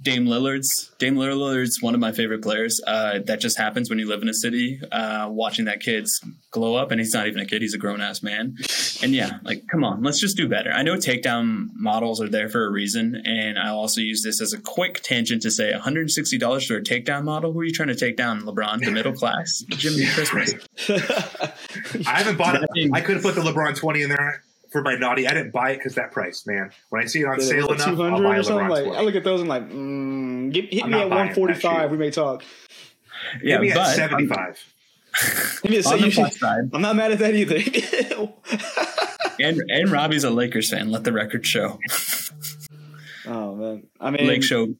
Dame 0.02 0.26
Lillard's 0.26 0.91
Dame 0.97 1.16
Lillard's 1.16 1.82
one 1.82 1.93
of 1.93 1.99
my 1.99 2.12
favorite 2.12 2.41
players. 2.41 2.82
Uh, 2.86 3.20
that 3.26 3.39
just 3.39 3.58
happens 3.58 3.89
when 3.89 3.99
you 3.99 4.08
live 4.08 4.22
in 4.22 4.30
a 4.30 4.34
city, 4.34 4.82
uh, 4.91 5.28
watching 5.30 5.66
that 5.66 5.80
kid's 5.80 6.22
glow 6.49 6.76
up, 6.76 6.91
and 6.91 6.99
he's 6.99 7.14
not 7.14 7.28
even 7.28 7.39
a 7.39 7.45
kid; 7.45 7.62
he's 7.62 7.74
a 7.74 7.78
grown 7.78 8.02
ass 8.02 8.24
man. 8.24 8.58
And 9.04 9.16
yeah, 9.16 9.39
like 9.43 9.64
come 9.68 9.84
on, 9.84 10.04
let's 10.04 10.20
just 10.20 10.38
do 10.38 10.47
better. 10.47 10.70
I 10.70 10.84
know 10.84 10.93
takedown 10.93 11.70
models 11.74 12.22
are 12.22 12.30
there 12.30 12.49
for 12.49 12.68
a 12.68 12.70
reason, 12.70 13.20
and 13.26 13.58
I'll 13.58 13.80
also 13.80 13.99
use 13.99 14.22
this 14.22 14.39
as 14.41 14.54
a 14.54 14.62
quick 14.62 15.02
tangent 15.02 15.41
to 15.41 15.49
say, 15.49 15.72
one 15.72 15.82
hundred 15.82 16.02
and 16.02 16.12
sixty 16.12 16.38
dollars 16.38 16.68
for 16.68 16.76
a 16.76 16.84
takedown 16.84 17.24
model. 17.24 17.52
Who 17.52 17.62
are 17.62 17.64
you 17.64 17.72
trying 17.72 17.88
to 17.88 17.95
take 17.95 18.16
down, 18.16 18.41
LeBron? 18.41 18.86
The 18.86 18.91
middle 18.91 19.14
class, 19.22 19.64
Jimmy 19.70 20.06
Christmas. 20.06 20.54
I 22.08 22.20
haven't 22.20 22.38
bought 22.38 22.62
it. 22.62 22.91
I 22.93 23.02
could 23.02 23.16
have 23.16 23.24
put 23.24 23.34
the 23.34 23.41
LeBron 23.41 23.76
20 23.76 24.04
in 24.04 24.10
there 24.10 24.43
for 24.72 24.82
my 24.82 24.95
naughty. 24.95 25.28
I 25.28 25.34
didn't 25.34 25.51
buy 25.51 25.72
it 25.72 25.78
because 25.78 25.95
that 25.95 26.11
price, 26.11 26.45
man. 26.47 26.72
When 26.89 27.01
I 27.01 27.05
see 27.05 27.22
it 27.22 27.26
on 27.28 27.39
sale 27.41 27.72
enough, 27.72 27.88
I'll 27.88 27.95
buy 28.22 28.36
a 28.36 28.39
or 28.39 28.43
something. 28.43 28.67
LeBron 28.67 28.88
Like 28.88 28.97
I 28.97 29.01
look 29.01 29.15
at 29.15 29.24
those 29.24 29.41
and 29.41 29.49
like, 29.49 29.69
mm, 29.69 30.51
get, 30.51 30.74
hit 30.74 30.84
I'm 30.84 30.91
me 30.91 30.99
at 31.01 31.09
buying 31.09 31.28
one 31.28 31.36
forty 31.36 31.53
that 31.53 31.61
five. 31.61 31.89
shoe. 31.89 31.91
We 31.91 31.97
may 31.97 32.11
talk. 32.11 32.43
Yeah, 33.43 33.55
Give 33.55 33.61
me 33.61 33.74
but 33.74 33.89
at 33.89 33.95
75. 33.95 34.74
Hit 35.63 35.72
me 35.72 35.78
at, 35.78 35.86
on 35.88 35.99
you 35.99 36.05
the 36.05 36.11
should- 36.11 36.22
plus 36.22 36.39
side, 36.39 36.69
I'm 36.74 36.82
not 36.82 36.95
mad 36.95 37.11
at 37.11 37.19
that 37.19 37.36
either. 37.36 37.57
and 39.39 39.61
and 39.69 39.91
Robbie's 39.91 40.24
a 40.24 40.30
Lakers 40.30 40.69
fan. 40.69 40.89
Let 40.89 41.03
the 41.03 41.11
record 41.13 41.45
show. 41.45 41.80
oh 43.26 43.55
man, 43.55 43.84
I 43.99 44.09
mean, 44.09 44.28
Lake 44.28 44.43
Show. 44.43 44.74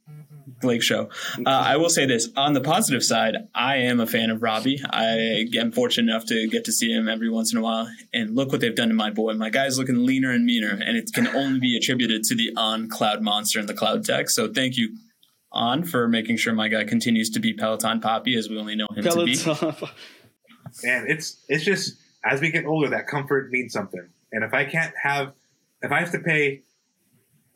Lake 0.64 0.84
Show. 0.84 1.10
Uh, 1.46 1.50
I 1.50 1.78
will 1.78 1.90
say 1.90 2.06
this 2.06 2.30
on 2.36 2.54
the 2.54 2.62
positive 2.62 3.04
side, 3.04 3.36
I 3.54 3.78
am 3.78 4.00
a 4.00 4.08
fan 4.08 4.30
of 4.30 4.42
Robbie. 4.42 4.82
I 4.90 5.48
am 5.56 5.72
fortunate 5.72 6.12
enough 6.12 6.26
to 6.28 6.48
get 6.48 6.66
to 6.66 6.72
see 6.72 6.92
him 6.92 7.08
every 7.08 7.30
once 7.30 7.52
in 7.52 7.60
a 7.60 7.62
while. 7.62 7.90
And 8.14 8.36
look 8.36 8.52
what 8.52 8.62
they've 8.62 8.76
done 8.76 8.90
to 8.90 8.94
my 8.94 9.10
boy. 9.10 9.34
My 9.34 9.50
guy's 9.50 9.78
looking 9.78 10.06
leaner 10.06 10.32
and 10.32 10.46
meaner, 10.46 10.72
and 10.72 10.98
it 10.98 11.12
can 11.14 11.28
only 11.28 11.60
be 11.60 11.78
attributed 11.78 12.24
to 12.26 12.36
the 12.36 12.52
on 12.58 12.90
Cloudmonster 12.90 13.60
and 13.60 13.70
the 13.70 13.74
CloudTec. 13.74 14.30
So 14.30 14.52
thank 14.52 14.78
you, 14.78 14.96
on, 15.52 15.84
for 15.84 16.08
making 16.08 16.38
sure 16.38 16.54
my 16.54 16.68
guy 16.68 16.84
continues 16.84 17.30
to 17.32 17.40
be 17.40 17.54
Peloton 17.54 18.00
Poppy 18.00 18.36
as 18.38 18.50
we 18.50 18.58
only 18.58 18.76
know 18.76 18.88
him 18.96 19.04
to 19.04 19.26
be. 19.26 19.36
Peloton. 19.36 19.90
And 20.86 21.10
it's 21.10 21.44
it's 21.50 21.66
just 21.66 21.98
as 22.24 22.40
we 22.40 22.52
get 22.52 22.66
older, 22.66 22.90
that 22.90 23.08
comfort 23.08 23.52
means 23.52 23.74
something. 23.74 24.08
And 24.32 24.44
if 24.44 24.54
I 24.54 24.64
can't 24.66 24.94
have, 25.02 25.34
if 25.82 25.92
I 25.92 26.00
have 26.00 26.12
to 26.12 26.20
pay, 26.20 26.62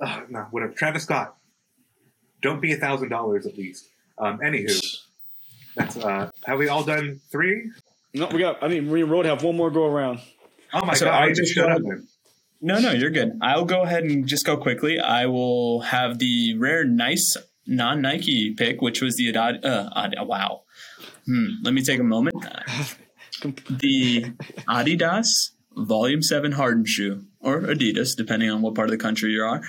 uh, 0.01 0.21
no, 0.27 0.47
whatever. 0.51 0.73
Travis 0.73 1.03
Scott, 1.03 1.37
don't 2.45 2.61
be 2.61 2.71
a 2.71 2.77
thousand 2.77 3.09
dollars 3.09 3.45
at 3.45 3.57
least. 3.57 3.87
Um, 4.17 4.39
anywho, 4.39 4.71
that's 5.75 5.97
uh, 5.97 6.29
have 6.45 6.57
we 6.59 6.67
all 6.69 6.83
done 6.83 7.19
three? 7.31 7.71
no, 8.13 8.27
we 8.27 8.39
got. 8.39 8.61
I 8.63 8.67
mean, 8.69 8.89
we 8.89 9.03
Road 9.03 9.25
have 9.25 9.43
one 9.43 9.57
more 9.57 9.69
go 9.69 9.85
around. 9.85 10.19
Oh 10.73 10.85
my 10.85 10.93
So 10.93 11.05
god! 11.05 11.13
I 11.13 11.23
I 11.25 11.29
just 11.29 11.41
just 11.41 11.53
shut 11.53 11.71
up. 11.71 11.81
wanna- 11.81 11.95
Then. 11.97 12.07
No, 12.61 12.79
no, 12.79 12.91
you're 12.91 13.11
good. 13.11 13.37
I'll 13.41 13.65
go 13.65 13.81
ahead 13.83 14.03
and 14.05 14.25
just 14.25 14.45
go 14.45 14.55
quickly. 14.57 14.97
I 14.99 15.25
will 15.27 15.81
have 15.81 16.17
the 16.19 16.55
rare, 16.57 16.83
nice 16.85 17.35
non 17.67 18.01
Nike 18.01 18.53
pick, 18.55 18.81
which 18.81 19.01
was 19.01 19.17
the 19.17 19.27
Adad. 19.29 19.63
Uh, 19.65 19.89
Ad- 19.95 20.15
wow. 20.21 20.61
Hmm. 21.25 21.47
Let 21.63 21.73
me 21.73 21.81
take 21.83 21.99
a 21.99 22.03
moment. 22.03 22.35
The 23.69 24.23
Adidas 24.67 25.51
Volume 25.75 26.21
7 26.23 26.53
Harden 26.53 26.85
shoe, 26.85 27.25
or 27.41 27.61
Adidas, 27.61 28.15
depending 28.15 28.49
on 28.49 28.61
what 28.61 28.75
part 28.75 28.87
of 28.87 28.91
the 28.91 28.97
country 28.97 29.31
you 29.31 29.43
are. 29.43 29.61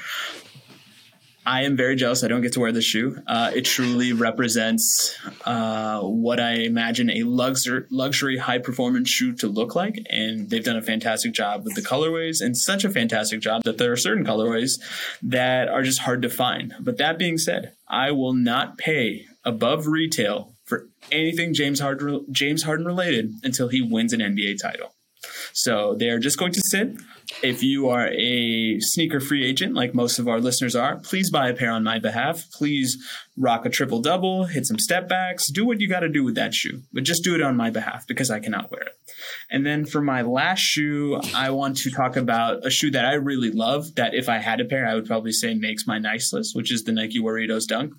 I 1.46 1.62
am 1.62 1.76
very 1.76 1.94
jealous. 1.94 2.24
I 2.24 2.28
don't 2.28 2.40
get 2.40 2.54
to 2.54 2.60
wear 2.60 2.72
this 2.72 2.84
shoe. 2.84 3.22
Uh, 3.24 3.52
it 3.54 3.64
truly 3.64 4.12
represents 4.12 5.16
uh, 5.44 6.00
what 6.00 6.40
I 6.40 6.54
imagine 6.54 7.08
a 7.08 7.22
luxury, 7.22 7.84
luxury 7.88 8.36
high 8.36 8.58
performance 8.58 9.08
shoe 9.08 9.32
to 9.36 9.46
look 9.46 9.76
like. 9.76 9.96
And 10.10 10.50
they've 10.50 10.64
done 10.64 10.76
a 10.76 10.82
fantastic 10.82 11.32
job 11.32 11.64
with 11.64 11.76
the 11.76 11.82
colorways 11.82 12.40
and 12.40 12.56
such 12.56 12.84
a 12.84 12.90
fantastic 12.90 13.40
job 13.40 13.62
that 13.62 13.78
there 13.78 13.92
are 13.92 13.96
certain 13.96 14.24
colorways 14.24 14.80
that 15.22 15.68
are 15.68 15.84
just 15.84 16.00
hard 16.00 16.20
to 16.22 16.28
find. 16.28 16.74
But 16.80 16.98
that 16.98 17.16
being 17.16 17.38
said, 17.38 17.74
I 17.86 18.10
will 18.10 18.34
not 18.34 18.76
pay 18.76 19.26
above 19.44 19.86
retail 19.86 20.52
for 20.64 20.88
anything 21.12 21.54
James 21.54 21.78
Harden, 21.78 22.26
James 22.32 22.64
Harden 22.64 22.86
related 22.86 23.30
until 23.44 23.68
he 23.68 23.80
wins 23.80 24.12
an 24.12 24.18
NBA 24.18 24.60
title. 24.60 24.95
So 25.56 25.94
they're 25.98 26.18
just 26.18 26.38
going 26.38 26.52
to 26.52 26.60
sit. 26.66 26.96
If 27.42 27.62
you 27.62 27.88
are 27.88 28.08
a 28.08 28.78
sneaker 28.78 29.20
free 29.20 29.42
agent, 29.42 29.72
like 29.72 29.94
most 29.94 30.18
of 30.18 30.28
our 30.28 30.38
listeners 30.38 30.76
are, 30.76 30.96
please 30.98 31.30
buy 31.30 31.48
a 31.48 31.54
pair 31.54 31.70
on 31.70 31.82
my 31.82 31.98
behalf. 31.98 32.44
Please 32.52 33.02
rock 33.36 33.66
a 33.66 33.70
triple 33.70 34.00
double, 34.00 34.46
hit 34.46 34.66
some 34.66 34.78
step 34.78 35.08
backs, 35.08 35.50
do 35.50 35.66
what 35.66 35.80
you 35.80 35.88
got 35.88 36.00
to 36.00 36.08
do 36.08 36.24
with 36.24 36.34
that 36.34 36.54
shoe, 36.54 36.82
but 36.92 37.04
just 37.04 37.22
do 37.22 37.34
it 37.34 37.42
on 37.42 37.56
my 37.56 37.70
behalf 37.70 38.06
because 38.06 38.30
I 38.30 38.40
cannot 38.40 38.70
wear 38.70 38.82
it. 38.82 38.98
And 39.50 39.64
then 39.64 39.84
for 39.84 40.00
my 40.00 40.22
last 40.22 40.60
shoe, 40.60 41.20
I 41.34 41.50
want 41.50 41.76
to 41.78 41.90
talk 41.90 42.16
about 42.16 42.66
a 42.66 42.70
shoe 42.70 42.90
that 42.90 43.04
I 43.04 43.14
really 43.14 43.50
love. 43.50 43.94
That 43.94 44.14
if 44.14 44.28
I 44.28 44.38
had 44.38 44.60
a 44.60 44.64
pair, 44.64 44.86
I 44.86 44.94
would 44.94 45.06
probably 45.06 45.32
say 45.32 45.54
makes 45.54 45.86
my 45.86 45.98
nice 45.98 46.32
list, 46.32 46.56
which 46.56 46.72
is 46.72 46.84
the 46.84 46.92
Nike 46.92 47.20
Warriors 47.20 47.66
Dunk. 47.66 47.92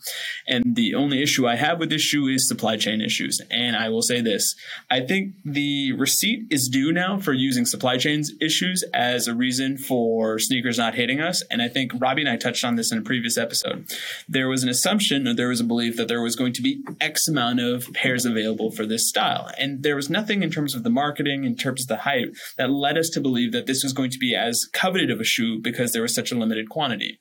And 0.47 0.75
the 0.75 0.95
only 0.95 1.21
issue 1.21 1.47
I 1.47 1.55
have 1.55 1.79
with 1.79 1.89
this 1.89 2.01
shoe 2.01 2.27
is 2.27 2.47
supply 2.47 2.77
chain 2.77 3.01
issues. 3.01 3.41
And 3.49 3.75
I 3.75 3.89
will 3.89 4.01
say 4.01 4.21
this 4.21 4.55
I 4.89 5.01
think 5.01 5.35
the 5.45 5.93
receipt 5.93 6.47
is 6.49 6.69
due 6.71 6.91
now 6.91 7.19
for 7.19 7.33
using 7.33 7.65
supply 7.65 7.97
chains 7.97 8.31
issues 8.41 8.83
as 8.93 9.27
a 9.27 9.35
reason 9.35 9.77
for 9.77 10.39
sneakers 10.39 10.77
not 10.77 10.95
hitting 10.95 11.21
us. 11.21 11.43
And 11.49 11.61
I 11.61 11.69
think 11.69 11.91
Robbie 11.97 12.21
and 12.21 12.29
I 12.29 12.37
touched 12.37 12.63
on 12.63 12.75
this 12.75 12.91
in 12.91 12.97
a 12.97 13.01
previous 13.01 13.37
episode. 13.37 13.87
There 14.27 14.49
was 14.49 14.63
an 14.63 14.69
assumption, 14.69 15.26
or 15.27 15.33
there 15.33 15.49
was 15.49 15.59
a 15.59 15.65
belief 15.65 15.97
that 15.97 16.07
there 16.07 16.21
was 16.21 16.35
going 16.35 16.53
to 16.53 16.61
be 16.61 16.83
X 16.99 17.27
amount 17.27 17.59
of 17.59 17.91
pairs 17.93 18.25
available 18.25 18.71
for 18.71 18.85
this 18.85 19.07
style. 19.07 19.51
And 19.57 19.83
there 19.83 19.95
was 19.95 20.09
nothing 20.09 20.43
in 20.43 20.51
terms 20.51 20.75
of 20.75 20.83
the 20.83 20.89
marketing, 20.89 21.43
in 21.43 21.55
terms 21.55 21.81
of 21.81 21.87
the 21.87 21.97
hype, 21.97 22.35
that 22.57 22.69
led 22.69 22.97
us 22.97 23.09
to 23.09 23.21
believe 23.21 23.51
that 23.51 23.65
this 23.65 23.83
was 23.83 23.93
going 23.93 24.11
to 24.11 24.19
be 24.19 24.35
as 24.35 24.65
coveted 24.73 25.11
of 25.11 25.19
a 25.19 25.23
shoe 25.23 25.59
because 25.61 25.93
there 25.93 26.01
was 26.01 26.13
such 26.13 26.31
a 26.31 26.35
limited 26.35 26.69
quantity 26.69 27.19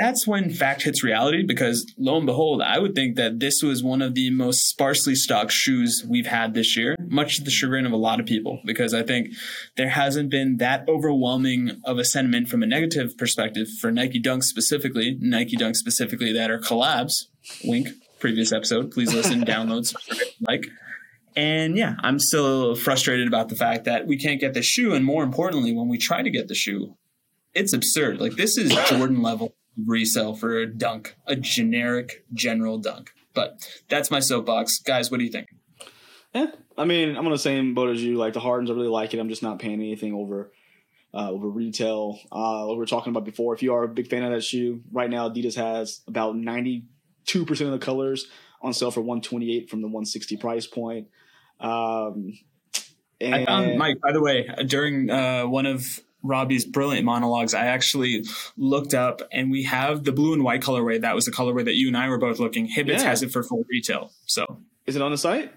that's 0.00 0.26
when 0.26 0.48
fact 0.48 0.82
hits 0.82 1.04
reality 1.04 1.42
because 1.46 1.92
lo 1.98 2.16
and 2.16 2.24
behold, 2.24 2.62
I 2.62 2.78
would 2.78 2.94
think 2.94 3.16
that 3.16 3.38
this 3.38 3.62
was 3.62 3.82
one 3.82 4.00
of 4.00 4.14
the 4.14 4.30
most 4.30 4.66
sparsely 4.66 5.14
stocked 5.14 5.52
shoes 5.52 6.02
we've 6.08 6.26
had 6.26 6.54
this 6.54 6.74
year, 6.74 6.96
much 6.98 7.36
to 7.36 7.44
the 7.44 7.50
chagrin 7.50 7.84
of 7.84 7.92
a 7.92 7.98
lot 7.98 8.18
of 8.18 8.24
people, 8.24 8.60
because 8.64 8.94
I 8.94 9.02
think 9.02 9.28
there 9.76 9.90
hasn't 9.90 10.30
been 10.30 10.56
that 10.56 10.88
overwhelming 10.88 11.82
of 11.84 11.98
a 11.98 12.04
sentiment 12.04 12.48
from 12.48 12.62
a 12.62 12.66
negative 12.66 13.18
perspective 13.18 13.68
for 13.78 13.92
Nike 13.92 14.20
Dunks 14.20 14.44
specifically, 14.44 15.18
Nike 15.20 15.56
Dunks 15.56 15.76
specifically 15.76 16.32
that 16.32 16.50
are 16.50 16.58
collabs. 16.58 17.26
Wink, 17.64 17.88
previous 18.20 18.52
episode. 18.52 18.90
Please 18.92 19.12
listen, 19.12 19.44
download, 19.44 19.86
subscribe, 19.86 20.28
like. 20.40 20.66
And 21.36 21.76
yeah, 21.76 21.94
I'm 22.00 22.18
still 22.18 22.74
frustrated 22.74 23.28
about 23.28 23.50
the 23.50 23.54
fact 23.54 23.84
that 23.84 24.06
we 24.06 24.18
can't 24.18 24.40
get 24.40 24.54
the 24.54 24.62
shoe. 24.62 24.94
And 24.94 25.04
more 25.04 25.22
importantly, 25.22 25.72
when 25.72 25.88
we 25.88 25.96
try 25.96 26.22
to 26.22 26.30
get 26.30 26.48
the 26.48 26.54
shoe, 26.54 26.96
it's 27.54 27.72
absurd. 27.72 28.20
Like 28.20 28.32
this 28.32 28.56
is 28.56 28.74
Jordan 28.88 29.22
level 29.22 29.54
resale 29.76 30.34
for 30.34 30.58
a 30.58 30.66
dunk, 30.66 31.16
a 31.26 31.36
generic 31.36 32.24
general 32.32 32.78
dunk. 32.78 33.12
But 33.34 33.68
that's 33.88 34.10
my 34.10 34.20
soapbox, 34.20 34.78
guys. 34.80 35.10
What 35.10 35.18
do 35.18 35.24
you 35.24 35.30
think? 35.30 35.48
Yeah, 36.34 36.46
I 36.76 36.84
mean, 36.84 37.16
I'm 37.16 37.26
on 37.26 37.32
the 37.32 37.38
same 37.38 37.74
boat 37.74 37.90
as 37.90 38.02
you. 38.02 38.16
Like 38.16 38.34
the 38.34 38.40
Hardens, 38.40 38.70
I 38.70 38.74
really 38.74 38.88
like 38.88 39.14
it. 39.14 39.20
I'm 39.20 39.28
just 39.28 39.42
not 39.42 39.58
paying 39.58 39.74
anything 39.74 40.14
over 40.14 40.52
uh, 41.12 41.30
over 41.30 41.48
retail. 41.48 42.18
Uh, 42.30 42.66
like 42.66 42.74
we 42.74 42.78
were 42.78 42.86
talking 42.86 43.10
about 43.10 43.24
before. 43.24 43.54
If 43.54 43.62
you 43.62 43.74
are 43.74 43.84
a 43.84 43.88
big 43.88 44.08
fan 44.08 44.22
of 44.22 44.32
that 44.32 44.42
shoe, 44.42 44.82
right 44.92 45.10
now 45.10 45.28
Adidas 45.28 45.56
has 45.56 46.02
about 46.06 46.36
92 46.36 47.44
percent 47.44 47.72
of 47.72 47.78
the 47.78 47.84
colors 47.84 48.26
on 48.62 48.72
sale 48.72 48.90
for 48.90 49.00
128 49.00 49.70
from 49.70 49.80
the 49.80 49.88
160 49.88 50.36
price 50.36 50.66
point. 50.66 51.08
Um, 51.58 52.38
and 53.20 53.34
I 53.34 53.44
found 53.44 53.78
Mike. 53.78 54.00
By 54.00 54.12
the 54.12 54.22
way, 54.22 54.48
during 54.66 55.10
uh, 55.10 55.46
one 55.46 55.66
of 55.66 56.00
Robbie's 56.22 56.64
brilliant 56.64 57.04
monologues, 57.04 57.54
I 57.54 57.66
actually 57.66 58.24
looked 58.56 58.94
up, 58.94 59.22
and 59.32 59.50
we 59.50 59.62
have 59.64 60.04
the 60.04 60.12
blue 60.12 60.32
and 60.34 60.44
white 60.44 60.60
colorway. 60.60 61.00
That 61.00 61.14
was 61.14 61.24
the 61.24 61.32
colorway 61.32 61.64
that 61.64 61.74
you 61.76 61.88
and 61.88 61.96
I 61.96 62.08
were 62.08 62.18
both 62.18 62.38
looking. 62.38 62.68
Hibbett's 62.68 63.02
Yeah. 63.02 63.08
has 63.10 63.22
it 63.22 63.30
for 63.32 63.42
full 63.42 63.64
retail, 63.70 64.12
so 64.26 64.60
is 64.86 64.96
it 64.96 65.02
on 65.02 65.10
the 65.10 65.18
site? 65.18 65.52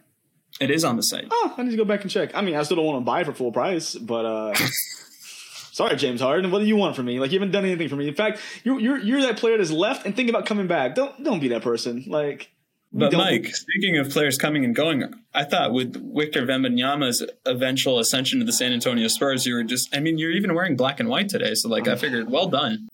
it 0.62 0.70
is 0.70 0.84
on 0.84 0.96
the 0.96 1.02
site. 1.04 1.26
Oh, 1.32 1.54
I 1.58 1.64
need 1.64 1.72
to 1.72 1.78
go 1.78 1.84
back 1.86 2.02
and 2.04 2.12
check. 2.12 2.36
I 2.36 2.42
mean, 2.42 2.56
I 2.56 2.62
still 2.62 2.78
don't 2.78 2.86
want 2.86 3.00
to 3.02 3.06
buy 3.06 3.22
it 3.22 3.26
for 3.26 3.34
full 3.34 3.52
price, 3.52 3.96
but 3.96 4.24
uh 4.26 4.54
sorry, 5.72 5.96
James 5.96 6.22
Harden. 6.22 6.52
What 6.52 6.60
do 6.60 6.66
you 6.66 6.76
want 6.76 6.96
from 6.96 7.06
me? 7.08 7.20
Like 7.20 7.32
you 7.32 7.40
haven't 7.40 7.52
done 7.52 7.66
anything 7.66 7.90
for 7.90 7.96
me. 7.96 8.08
In 8.08 8.14
fact, 8.16 8.40
you're 8.64 8.80
you're 8.80 8.98
you're 9.00 9.22
that 9.22 9.38
player 9.38 9.58
that's 9.58 9.72
left 9.72 10.06
and 10.06 10.16
thinking 10.16 10.34
about 10.34 10.46
coming 10.46 10.68
back. 10.68 10.96
Don't 10.96 11.24
don't 11.24 11.40
be 11.40 11.48
that 11.50 11.64
person. 11.64 12.04
Like 12.08 12.52
But 12.96 13.12
don't- 13.12 13.22
Mike, 13.22 13.56
speaking 13.56 13.98
of 13.98 14.10
players 14.12 14.38
coming 14.38 14.64
and 14.64 14.76
going, 14.76 15.12
I 15.34 15.44
thought 15.46 15.74
with 15.74 15.96
Victor 16.16 16.46
Wembanyama's 16.46 17.26
eventual 17.46 17.98
ascension 17.98 18.40
to 18.40 18.46
the 18.46 18.54
San 18.54 18.72
Antonio 18.72 19.08
Spurs, 19.08 19.48
you 19.48 19.56
were 19.56 19.64
just—I 19.64 20.00
mean, 20.00 20.20
you're 20.20 20.32
even 20.32 20.54
wearing 20.54 20.76
black 20.76 21.00
and 21.00 21.10
white 21.10 21.28
today. 21.30 21.56
So, 21.56 21.70
like, 21.70 21.88
I 21.88 21.96
figured, 21.96 22.30
well 22.30 22.48
done. 22.48 22.88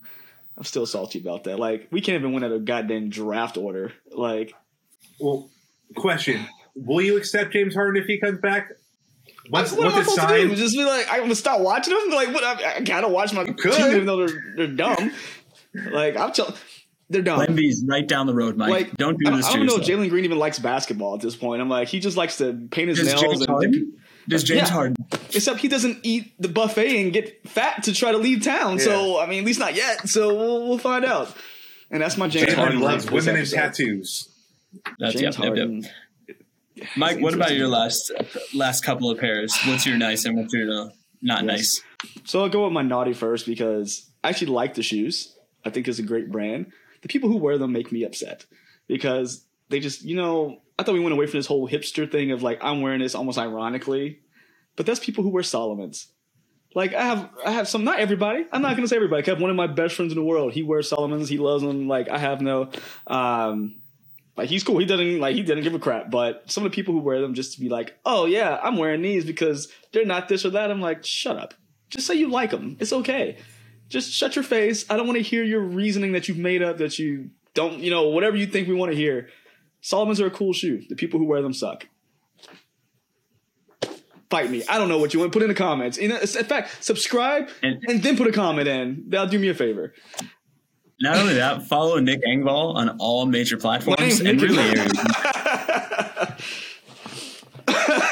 I'm 0.56 0.64
still 0.64 0.84
salty 0.86 1.18
about 1.18 1.44
that. 1.44 1.58
Like 1.58 1.88
we 1.90 2.00
can't 2.02 2.18
even 2.18 2.32
win 2.32 2.44
at 2.44 2.52
a 2.52 2.58
goddamn 2.58 3.08
draft 3.08 3.56
order. 3.56 3.92
Like 4.10 4.52
Well, 5.18 5.48
question: 5.96 6.46
Will 6.74 7.00
you 7.02 7.16
accept 7.16 7.52
James 7.52 7.74
Harden 7.74 8.00
if 8.02 8.06
he 8.06 8.20
comes 8.20 8.40
back? 8.40 8.68
Once, 9.50 9.72
what 9.72 9.86
am 9.86 9.92
I 9.92 9.96
once 9.96 10.06
it's 10.08 10.14
supposed 10.14 10.34
to 10.34 10.48
do? 10.48 10.54
Just 10.56 10.76
be 10.76 10.84
like, 10.84 11.06
I'm 11.10 11.20
gonna 11.22 11.34
stop 11.34 11.60
watching 11.60 11.94
them. 11.94 12.10
Like, 12.10 12.28
what? 12.34 12.44
I, 12.44 12.76
I 12.76 12.80
gotta 12.80 13.08
watch 13.08 13.32
my 13.32 13.44
could. 13.44 13.72
team 13.72 13.86
even 13.86 14.04
though 14.06 14.26
they're 14.26 14.54
they're 14.56 14.66
dumb. 14.66 15.12
like 15.92 16.16
I'm 16.18 16.32
telling, 16.32 16.54
they're 17.10 17.22
dumb. 17.22 17.40
Wemby's 17.40 17.84
right 17.86 18.06
down 18.06 18.26
the 18.26 18.34
road, 18.34 18.56
Mike. 18.56 18.70
Like, 18.70 18.96
don't 18.96 19.14
I 19.14 19.16
do 19.18 19.24
don't, 19.24 19.36
this 19.36 19.46
I 19.46 19.52
to 19.52 19.56
don't 19.58 19.66
know 19.66 19.76
if. 19.76 19.82
Jalen 19.82 20.08
Green 20.08 20.24
even 20.24 20.38
likes 20.38 20.58
basketball 20.58 21.14
at 21.14 21.20
this 21.20 21.36
point. 21.36 21.60
I'm 21.60 21.68
like, 21.68 21.88
he 21.88 22.00
just 22.00 22.16
likes 22.16 22.38
to 22.38 22.52
paint 22.70 22.88
his 22.88 22.98
Does 22.98 23.08
nails. 23.08 23.20
James 23.20 23.40
and 23.40 23.48
Harden? 23.50 23.92
Does 24.28 24.44
James 24.44 24.68
Yeah. 24.68 24.68
Harden? 24.74 24.96
Except 25.34 25.58
he 25.60 25.68
doesn't 25.68 25.98
eat 26.04 26.32
the 26.40 26.48
buffet 26.48 27.02
and 27.02 27.12
get 27.12 27.46
fat 27.48 27.82
to 27.84 27.92
try 27.92 28.12
to 28.12 28.18
leave 28.18 28.42
town. 28.44 28.78
So 28.78 29.18
I 29.18 29.26
mean, 29.26 29.40
at 29.40 29.44
least 29.44 29.58
not 29.58 29.74
yet. 29.74 30.08
So 30.08 30.34
we'll, 30.34 30.68
we'll 30.68 30.78
find 30.78 31.04
out. 31.04 31.34
And 31.90 32.00
that's 32.00 32.16
my 32.16 32.28
James 32.28 32.50
Jalen 32.52 32.54
Harden 32.54 32.80
loves 32.80 33.04
rant 33.04 33.08
for 33.08 33.14
women 33.28 33.36
and 33.42 33.50
tattoos. 33.50 34.28
That's 35.00 35.14
James 35.14 35.36
yep, 35.36 35.56
yep, 35.56 35.68
yep. 36.28 36.86
Mike, 36.96 37.20
what 37.20 37.34
about 37.34 37.54
your 37.54 37.66
last 37.66 38.12
last 38.54 38.84
couple 38.84 39.10
of 39.10 39.18
pairs? 39.18 39.52
What's 39.66 39.84
your 39.84 39.98
nice 39.98 40.24
and 40.24 40.36
what's 40.36 40.54
your 40.54 40.70
uh, 40.70 40.88
not 41.20 41.44
Yes. 41.44 41.46
nice? 41.46 41.82
So 42.24 42.40
I'll 42.42 42.48
go 42.48 42.64
with 42.64 42.72
my 42.72 42.82
naughty 42.82 43.12
first 43.12 43.44
because 43.46 44.08
I 44.22 44.28
actually 44.28 44.52
like 44.52 44.74
the 44.74 44.82
shoes. 44.82 45.36
I 45.64 45.70
think 45.70 45.88
it's 45.88 45.98
a 45.98 46.02
great 46.04 46.30
brand. 46.30 46.72
The 47.02 47.08
people 47.08 47.28
who 47.28 47.36
wear 47.36 47.58
them 47.58 47.72
make 47.72 47.90
me 47.92 48.04
upset 48.04 48.46
because 48.86 49.44
they 49.68 49.80
just, 49.80 50.02
you 50.02 50.16
know, 50.16 50.60
I 50.78 50.82
thought 50.82 50.94
we 50.94 51.00
went 51.00 51.12
away 51.12 51.26
from 51.26 51.38
this 51.38 51.46
whole 51.46 51.68
hipster 51.68 52.10
thing 52.10 52.30
of 52.30 52.42
like 52.42 52.58
I'm 52.62 52.80
wearing 52.80 53.00
this 53.00 53.14
almost 53.14 53.38
ironically, 53.38 54.20
but 54.76 54.86
that's 54.86 55.00
people 55.00 55.22
who 55.24 55.30
wear 55.30 55.42
Salomons. 55.42 56.06
Like 56.74 56.94
I 56.94 57.02
have, 57.02 57.30
I 57.44 57.50
have 57.50 57.68
some. 57.68 57.84
Not 57.84 57.98
everybody. 57.98 58.46
I'm 58.52 58.62
not 58.62 58.76
gonna 58.76 58.88
say 58.88 58.96
everybody. 58.96 59.24
I 59.24 59.30
have 59.30 59.40
one 59.40 59.50
of 59.50 59.56
my 59.56 59.66
best 59.66 59.96
friends 59.96 60.12
in 60.12 60.18
the 60.18 60.24
world. 60.24 60.52
He 60.52 60.62
wears 60.62 60.90
Salomons. 60.90 61.28
He 61.28 61.38
loves 61.38 61.62
them. 61.62 61.88
Like 61.88 62.08
I 62.08 62.18
have 62.18 62.40
no, 62.40 62.70
um, 63.08 63.80
like 64.36 64.48
he's 64.48 64.62
cool. 64.62 64.78
He 64.78 64.86
doesn't 64.86 65.18
like 65.18 65.34
he 65.34 65.42
doesn't 65.42 65.64
give 65.64 65.74
a 65.74 65.80
crap. 65.80 66.10
But 66.10 66.50
some 66.50 66.64
of 66.64 66.70
the 66.70 66.74
people 66.74 66.94
who 66.94 67.00
wear 67.00 67.20
them 67.20 67.34
just 67.34 67.54
to 67.54 67.60
be 67.60 67.68
like, 67.68 67.98
oh 68.06 68.26
yeah, 68.26 68.58
I'm 68.62 68.76
wearing 68.76 69.02
these 69.02 69.24
because 69.24 69.68
they're 69.92 70.06
not 70.06 70.28
this 70.28 70.44
or 70.44 70.50
that. 70.50 70.70
I'm 70.70 70.80
like, 70.80 71.04
shut 71.04 71.36
up. 71.36 71.54
Just 71.88 72.06
say 72.06 72.14
you 72.14 72.30
like 72.30 72.52
them. 72.52 72.76
It's 72.78 72.92
okay. 72.92 73.38
Just 73.90 74.12
shut 74.12 74.36
your 74.36 74.44
face. 74.44 74.86
I 74.88 74.96
don't 74.96 75.06
want 75.06 75.16
to 75.18 75.22
hear 75.22 75.42
your 75.42 75.60
reasoning 75.60 76.12
that 76.12 76.28
you've 76.28 76.38
made 76.38 76.62
up 76.62 76.78
that 76.78 76.98
you 76.98 77.30
don't, 77.54 77.80
you 77.80 77.90
know, 77.90 78.08
whatever 78.08 78.36
you 78.36 78.46
think 78.46 78.68
we 78.68 78.74
want 78.74 78.92
to 78.92 78.96
hear. 78.96 79.28
Salomons 79.82 80.20
are 80.20 80.26
a 80.26 80.30
cool 80.30 80.52
shoe. 80.52 80.82
The 80.88 80.94
people 80.94 81.18
who 81.18 81.26
wear 81.26 81.42
them 81.42 81.52
suck. 81.52 81.86
Fight 84.30 84.48
me. 84.48 84.62
I 84.68 84.78
don't 84.78 84.88
know 84.88 84.98
what 84.98 85.12
you 85.12 85.18
want. 85.18 85.32
Put 85.32 85.42
in 85.42 85.48
the 85.48 85.54
comments. 85.54 85.98
In, 85.98 86.12
fact, 86.12 86.84
subscribe 86.84 87.48
And- 87.64 87.82
and, 87.88 88.00
then 88.00 88.16
put 88.16 88.28
a 88.28 88.32
comment 88.32 88.68
in. 88.68 89.04
That'll 89.08 89.26
do 89.26 89.40
me 89.40 89.48
a 89.48 89.54
favor. 89.54 89.92
Not 91.00 91.16
only 91.16 91.34
that, 91.34 91.66
follow 91.66 91.98
Nick 91.98 92.20
Engvall 92.24 92.76
on 92.76 92.96
all 92.98 93.26
major 93.26 93.56
platforms 93.56 94.20
and 94.20 94.40
really 94.40 94.56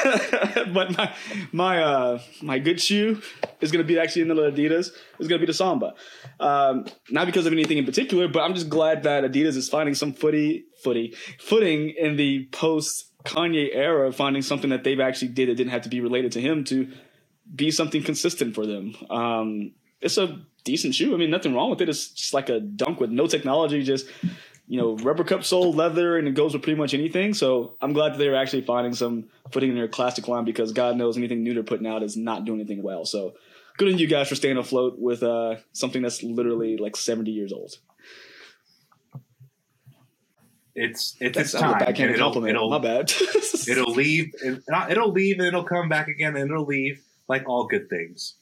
but 0.73 0.97
my 0.97 1.15
my 1.51 1.81
uh 1.81 2.19
my 2.41 2.59
good 2.59 2.81
shoe 2.81 3.21
is 3.61 3.71
gonna 3.71 3.83
be 3.83 3.99
actually 3.99 4.23
another 4.23 4.51
Adidas. 4.51 4.91
It's 5.19 5.27
gonna 5.27 5.39
be 5.39 5.45
the 5.45 5.53
Samba. 5.53 5.93
Um, 6.39 6.85
not 7.09 7.25
because 7.25 7.45
of 7.45 7.53
anything 7.53 7.77
in 7.77 7.85
particular, 7.85 8.27
but 8.27 8.41
I'm 8.41 8.53
just 8.53 8.69
glad 8.69 9.03
that 9.03 9.23
Adidas 9.23 9.55
is 9.55 9.69
finding 9.69 9.95
some 9.95 10.13
footy 10.13 10.65
footy 10.83 11.15
footing 11.39 11.89
in 11.89 12.15
the 12.15 12.47
post 12.51 13.11
Kanye 13.25 13.69
era, 13.73 14.11
finding 14.11 14.41
something 14.41 14.69
that 14.69 14.83
they've 14.83 14.99
actually 14.99 15.29
did 15.29 15.49
that 15.49 15.55
didn't 15.55 15.71
have 15.71 15.81
to 15.83 15.89
be 15.89 15.99
related 16.01 16.31
to 16.33 16.41
him 16.41 16.63
to 16.65 16.91
be 17.53 17.71
something 17.71 18.03
consistent 18.03 18.55
for 18.55 18.65
them. 18.65 18.95
Um, 19.09 19.71
it's 20.01 20.17
a 20.17 20.39
decent 20.63 20.95
shoe. 20.95 21.13
I 21.13 21.17
mean, 21.17 21.29
nothing 21.29 21.53
wrong 21.53 21.69
with 21.69 21.81
it. 21.81 21.89
It's 21.89 22.09
just 22.09 22.33
like 22.33 22.49
a 22.49 22.59
dunk 22.59 22.99
with 22.99 23.09
no 23.09 23.27
technology, 23.27 23.83
just 23.83 24.07
you 24.69 24.77
know, 24.79 24.95
rubber 24.97 25.23
cup 25.23 25.43
sole, 25.43 25.73
leather, 25.73 26.15
and 26.15 26.27
it 26.27 26.35
goes 26.35 26.53
with 26.53 26.61
pretty 26.61 26.77
much 26.77 26.93
anything. 26.93 27.33
So 27.33 27.75
I'm 27.81 27.91
glad 27.91 28.13
that 28.13 28.19
they're 28.19 28.35
actually 28.35 28.61
finding 28.61 28.93
some 28.93 29.25
footing 29.51 29.71
in 29.71 29.75
their 29.75 29.87
classic 29.87 30.27
line 30.27 30.45
because 30.45 30.73
God 30.73 30.95
knows 30.95 31.17
anything 31.17 31.41
new 31.41 31.55
they're 31.55 31.63
putting 31.63 31.87
out 31.87 32.03
is 32.03 32.15
not 32.15 32.45
doing 32.45 32.59
anything 32.59 32.83
well. 32.83 33.03
So 33.03 33.33
good 33.77 33.91
on 33.91 33.97
you 33.97 34.05
guys 34.05 34.29
for 34.29 34.35
staying 34.35 34.57
afloat 34.57 34.99
with 34.99 35.23
uh, 35.23 35.55
something 35.73 36.03
that's 36.03 36.21
literally 36.21 36.77
like 36.77 36.95
70 36.95 37.31
years 37.31 37.51
old. 37.51 37.73
It's 40.75 41.15
it's 41.19 41.35
its 41.35 41.51
that 41.53 41.61
was 41.63 41.71
a 41.71 41.79
time. 41.79 41.87
and 41.87 41.99
it'll, 41.99 42.25
compliment. 42.27 42.55
it'll, 42.55 42.69
My 42.69 42.77
bad. 42.77 43.11
it'll 43.67 43.91
leave. 43.91 44.33
and 44.45 44.61
It'll 44.87 45.11
leave 45.11 45.39
and 45.39 45.47
it'll 45.47 45.63
come 45.63 45.89
back 45.89 46.07
again 46.09 46.35
and 46.35 46.51
it'll 46.51 46.65
leave 46.65 47.01
like 47.27 47.49
all 47.49 47.65
good 47.65 47.89
things. 47.89 48.35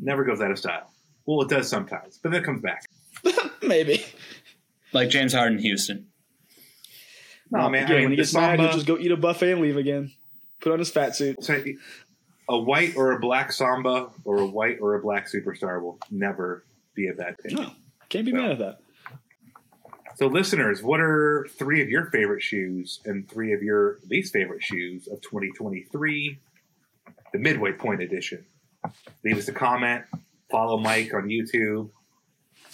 Never 0.00 0.24
goes 0.24 0.40
out 0.40 0.50
of 0.50 0.58
style. 0.58 0.90
Well, 1.26 1.42
it 1.42 1.48
does 1.48 1.68
sometimes, 1.68 2.18
but 2.20 2.32
then 2.32 2.42
it 2.42 2.44
comes 2.44 2.60
back. 2.60 2.84
Maybe. 3.62 3.99
Like 4.92 5.08
James 5.08 5.32
Harden, 5.32 5.58
Houston. 5.58 6.06
No, 7.50 7.68
man. 7.68 7.88
Yeah, 7.88 7.94
I 7.94 7.98
mean, 7.98 8.02
when 8.02 8.10
he 8.12 8.16
the 8.16 8.22
gets 8.22 8.34
mad, 8.34 8.60
he'll 8.60 8.72
just 8.72 8.86
go 8.86 8.98
eat 8.98 9.10
a 9.10 9.16
buffet 9.16 9.52
and 9.52 9.60
leave 9.60 9.76
again. 9.76 10.12
Put 10.60 10.72
on 10.72 10.78
his 10.78 10.90
fat 10.90 11.16
suit. 11.16 11.42
So, 11.42 11.62
a 12.48 12.58
white 12.58 12.96
or 12.96 13.12
a 13.12 13.18
black 13.18 13.52
Samba 13.52 14.10
or 14.24 14.38
a 14.38 14.46
white 14.46 14.78
or 14.80 14.94
a 14.94 15.00
black 15.00 15.28
superstar 15.28 15.80
will 15.80 15.98
never 16.10 16.64
be 16.94 17.08
a 17.08 17.14
bad 17.14 17.38
pick. 17.38 17.52
No, 17.52 17.70
can't 18.08 18.26
be 18.26 18.32
mad 18.32 18.52
at 18.52 18.58
that. 18.58 18.78
So, 20.16 20.26
listeners, 20.26 20.82
what 20.82 21.00
are 21.00 21.46
three 21.58 21.80
of 21.80 21.88
your 21.88 22.06
favorite 22.10 22.42
shoes 22.42 23.00
and 23.04 23.28
three 23.28 23.52
of 23.52 23.62
your 23.62 23.98
least 24.08 24.32
favorite 24.32 24.62
shoes 24.62 25.08
of 25.08 25.20
2023, 25.22 26.38
the 27.32 27.38
midway 27.38 27.72
point 27.72 28.02
edition? 28.02 28.44
Leave 29.24 29.38
us 29.38 29.48
a 29.48 29.52
comment, 29.52 30.04
follow 30.50 30.76
Mike 30.76 31.14
on 31.14 31.28
YouTube, 31.28 31.90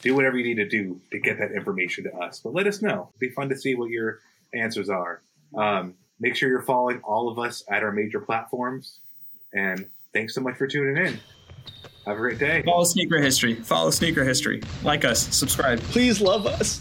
do 0.02 0.14
whatever 0.14 0.36
you 0.36 0.44
need 0.44 0.62
to 0.62 0.68
do 0.68 1.00
to 1.10 1.18
get 1.18 1.38
that 1.38 1.52
information 1.52 2.04
to 2.04 2.14
us. 2.16 2.40
But 2.40 2.54
let 2.54 2.66
us 2.66 2.82
know. 2.82 3.08
It'd 3.10 3.20
be 3.20 3.30
fun 3.30 3.48
to 3.48 3.56
see 3.56 3.74
what 3.74 3.90
your 3.90 4.20
answers 4.54 4.88
are. 4.88 5.22
Um, 5.54 5.94
make 6.20 6.36
sure 6.36 6.48
you're 6.48 6.62
following 6.62 7.00
all 7.02 7.28
of 7.28 7.38
us 7.38 7.64
at 7.68 7.82
our 7.82 7.92
major 7.92 8.20
platforms. 8.20 8.98
And 9.52 9.86
thanks 10.12 10.34
so 10.34 10.40
much 10.40 10.56
for 10.56 10.66
tuning 10.66 10.96
in. 10.96 11.18
Have 12.06 12.16
a 12.16 12.20
great 12.20 12.38
day. 12.38 12.62
Follow 12.62 12.84
Sneaker 12.84 13.18
History. 13.18 13.54
Follow 13.54 13.90
Sneaker 13.90 14.24
History. 14.24 14.62
Like 14.84 15.04
us. 15.04 15.34
Subscribe. 15.34 15.80
Please 15.80 16.20
love 16.20 16.46
us. 16.46 16.80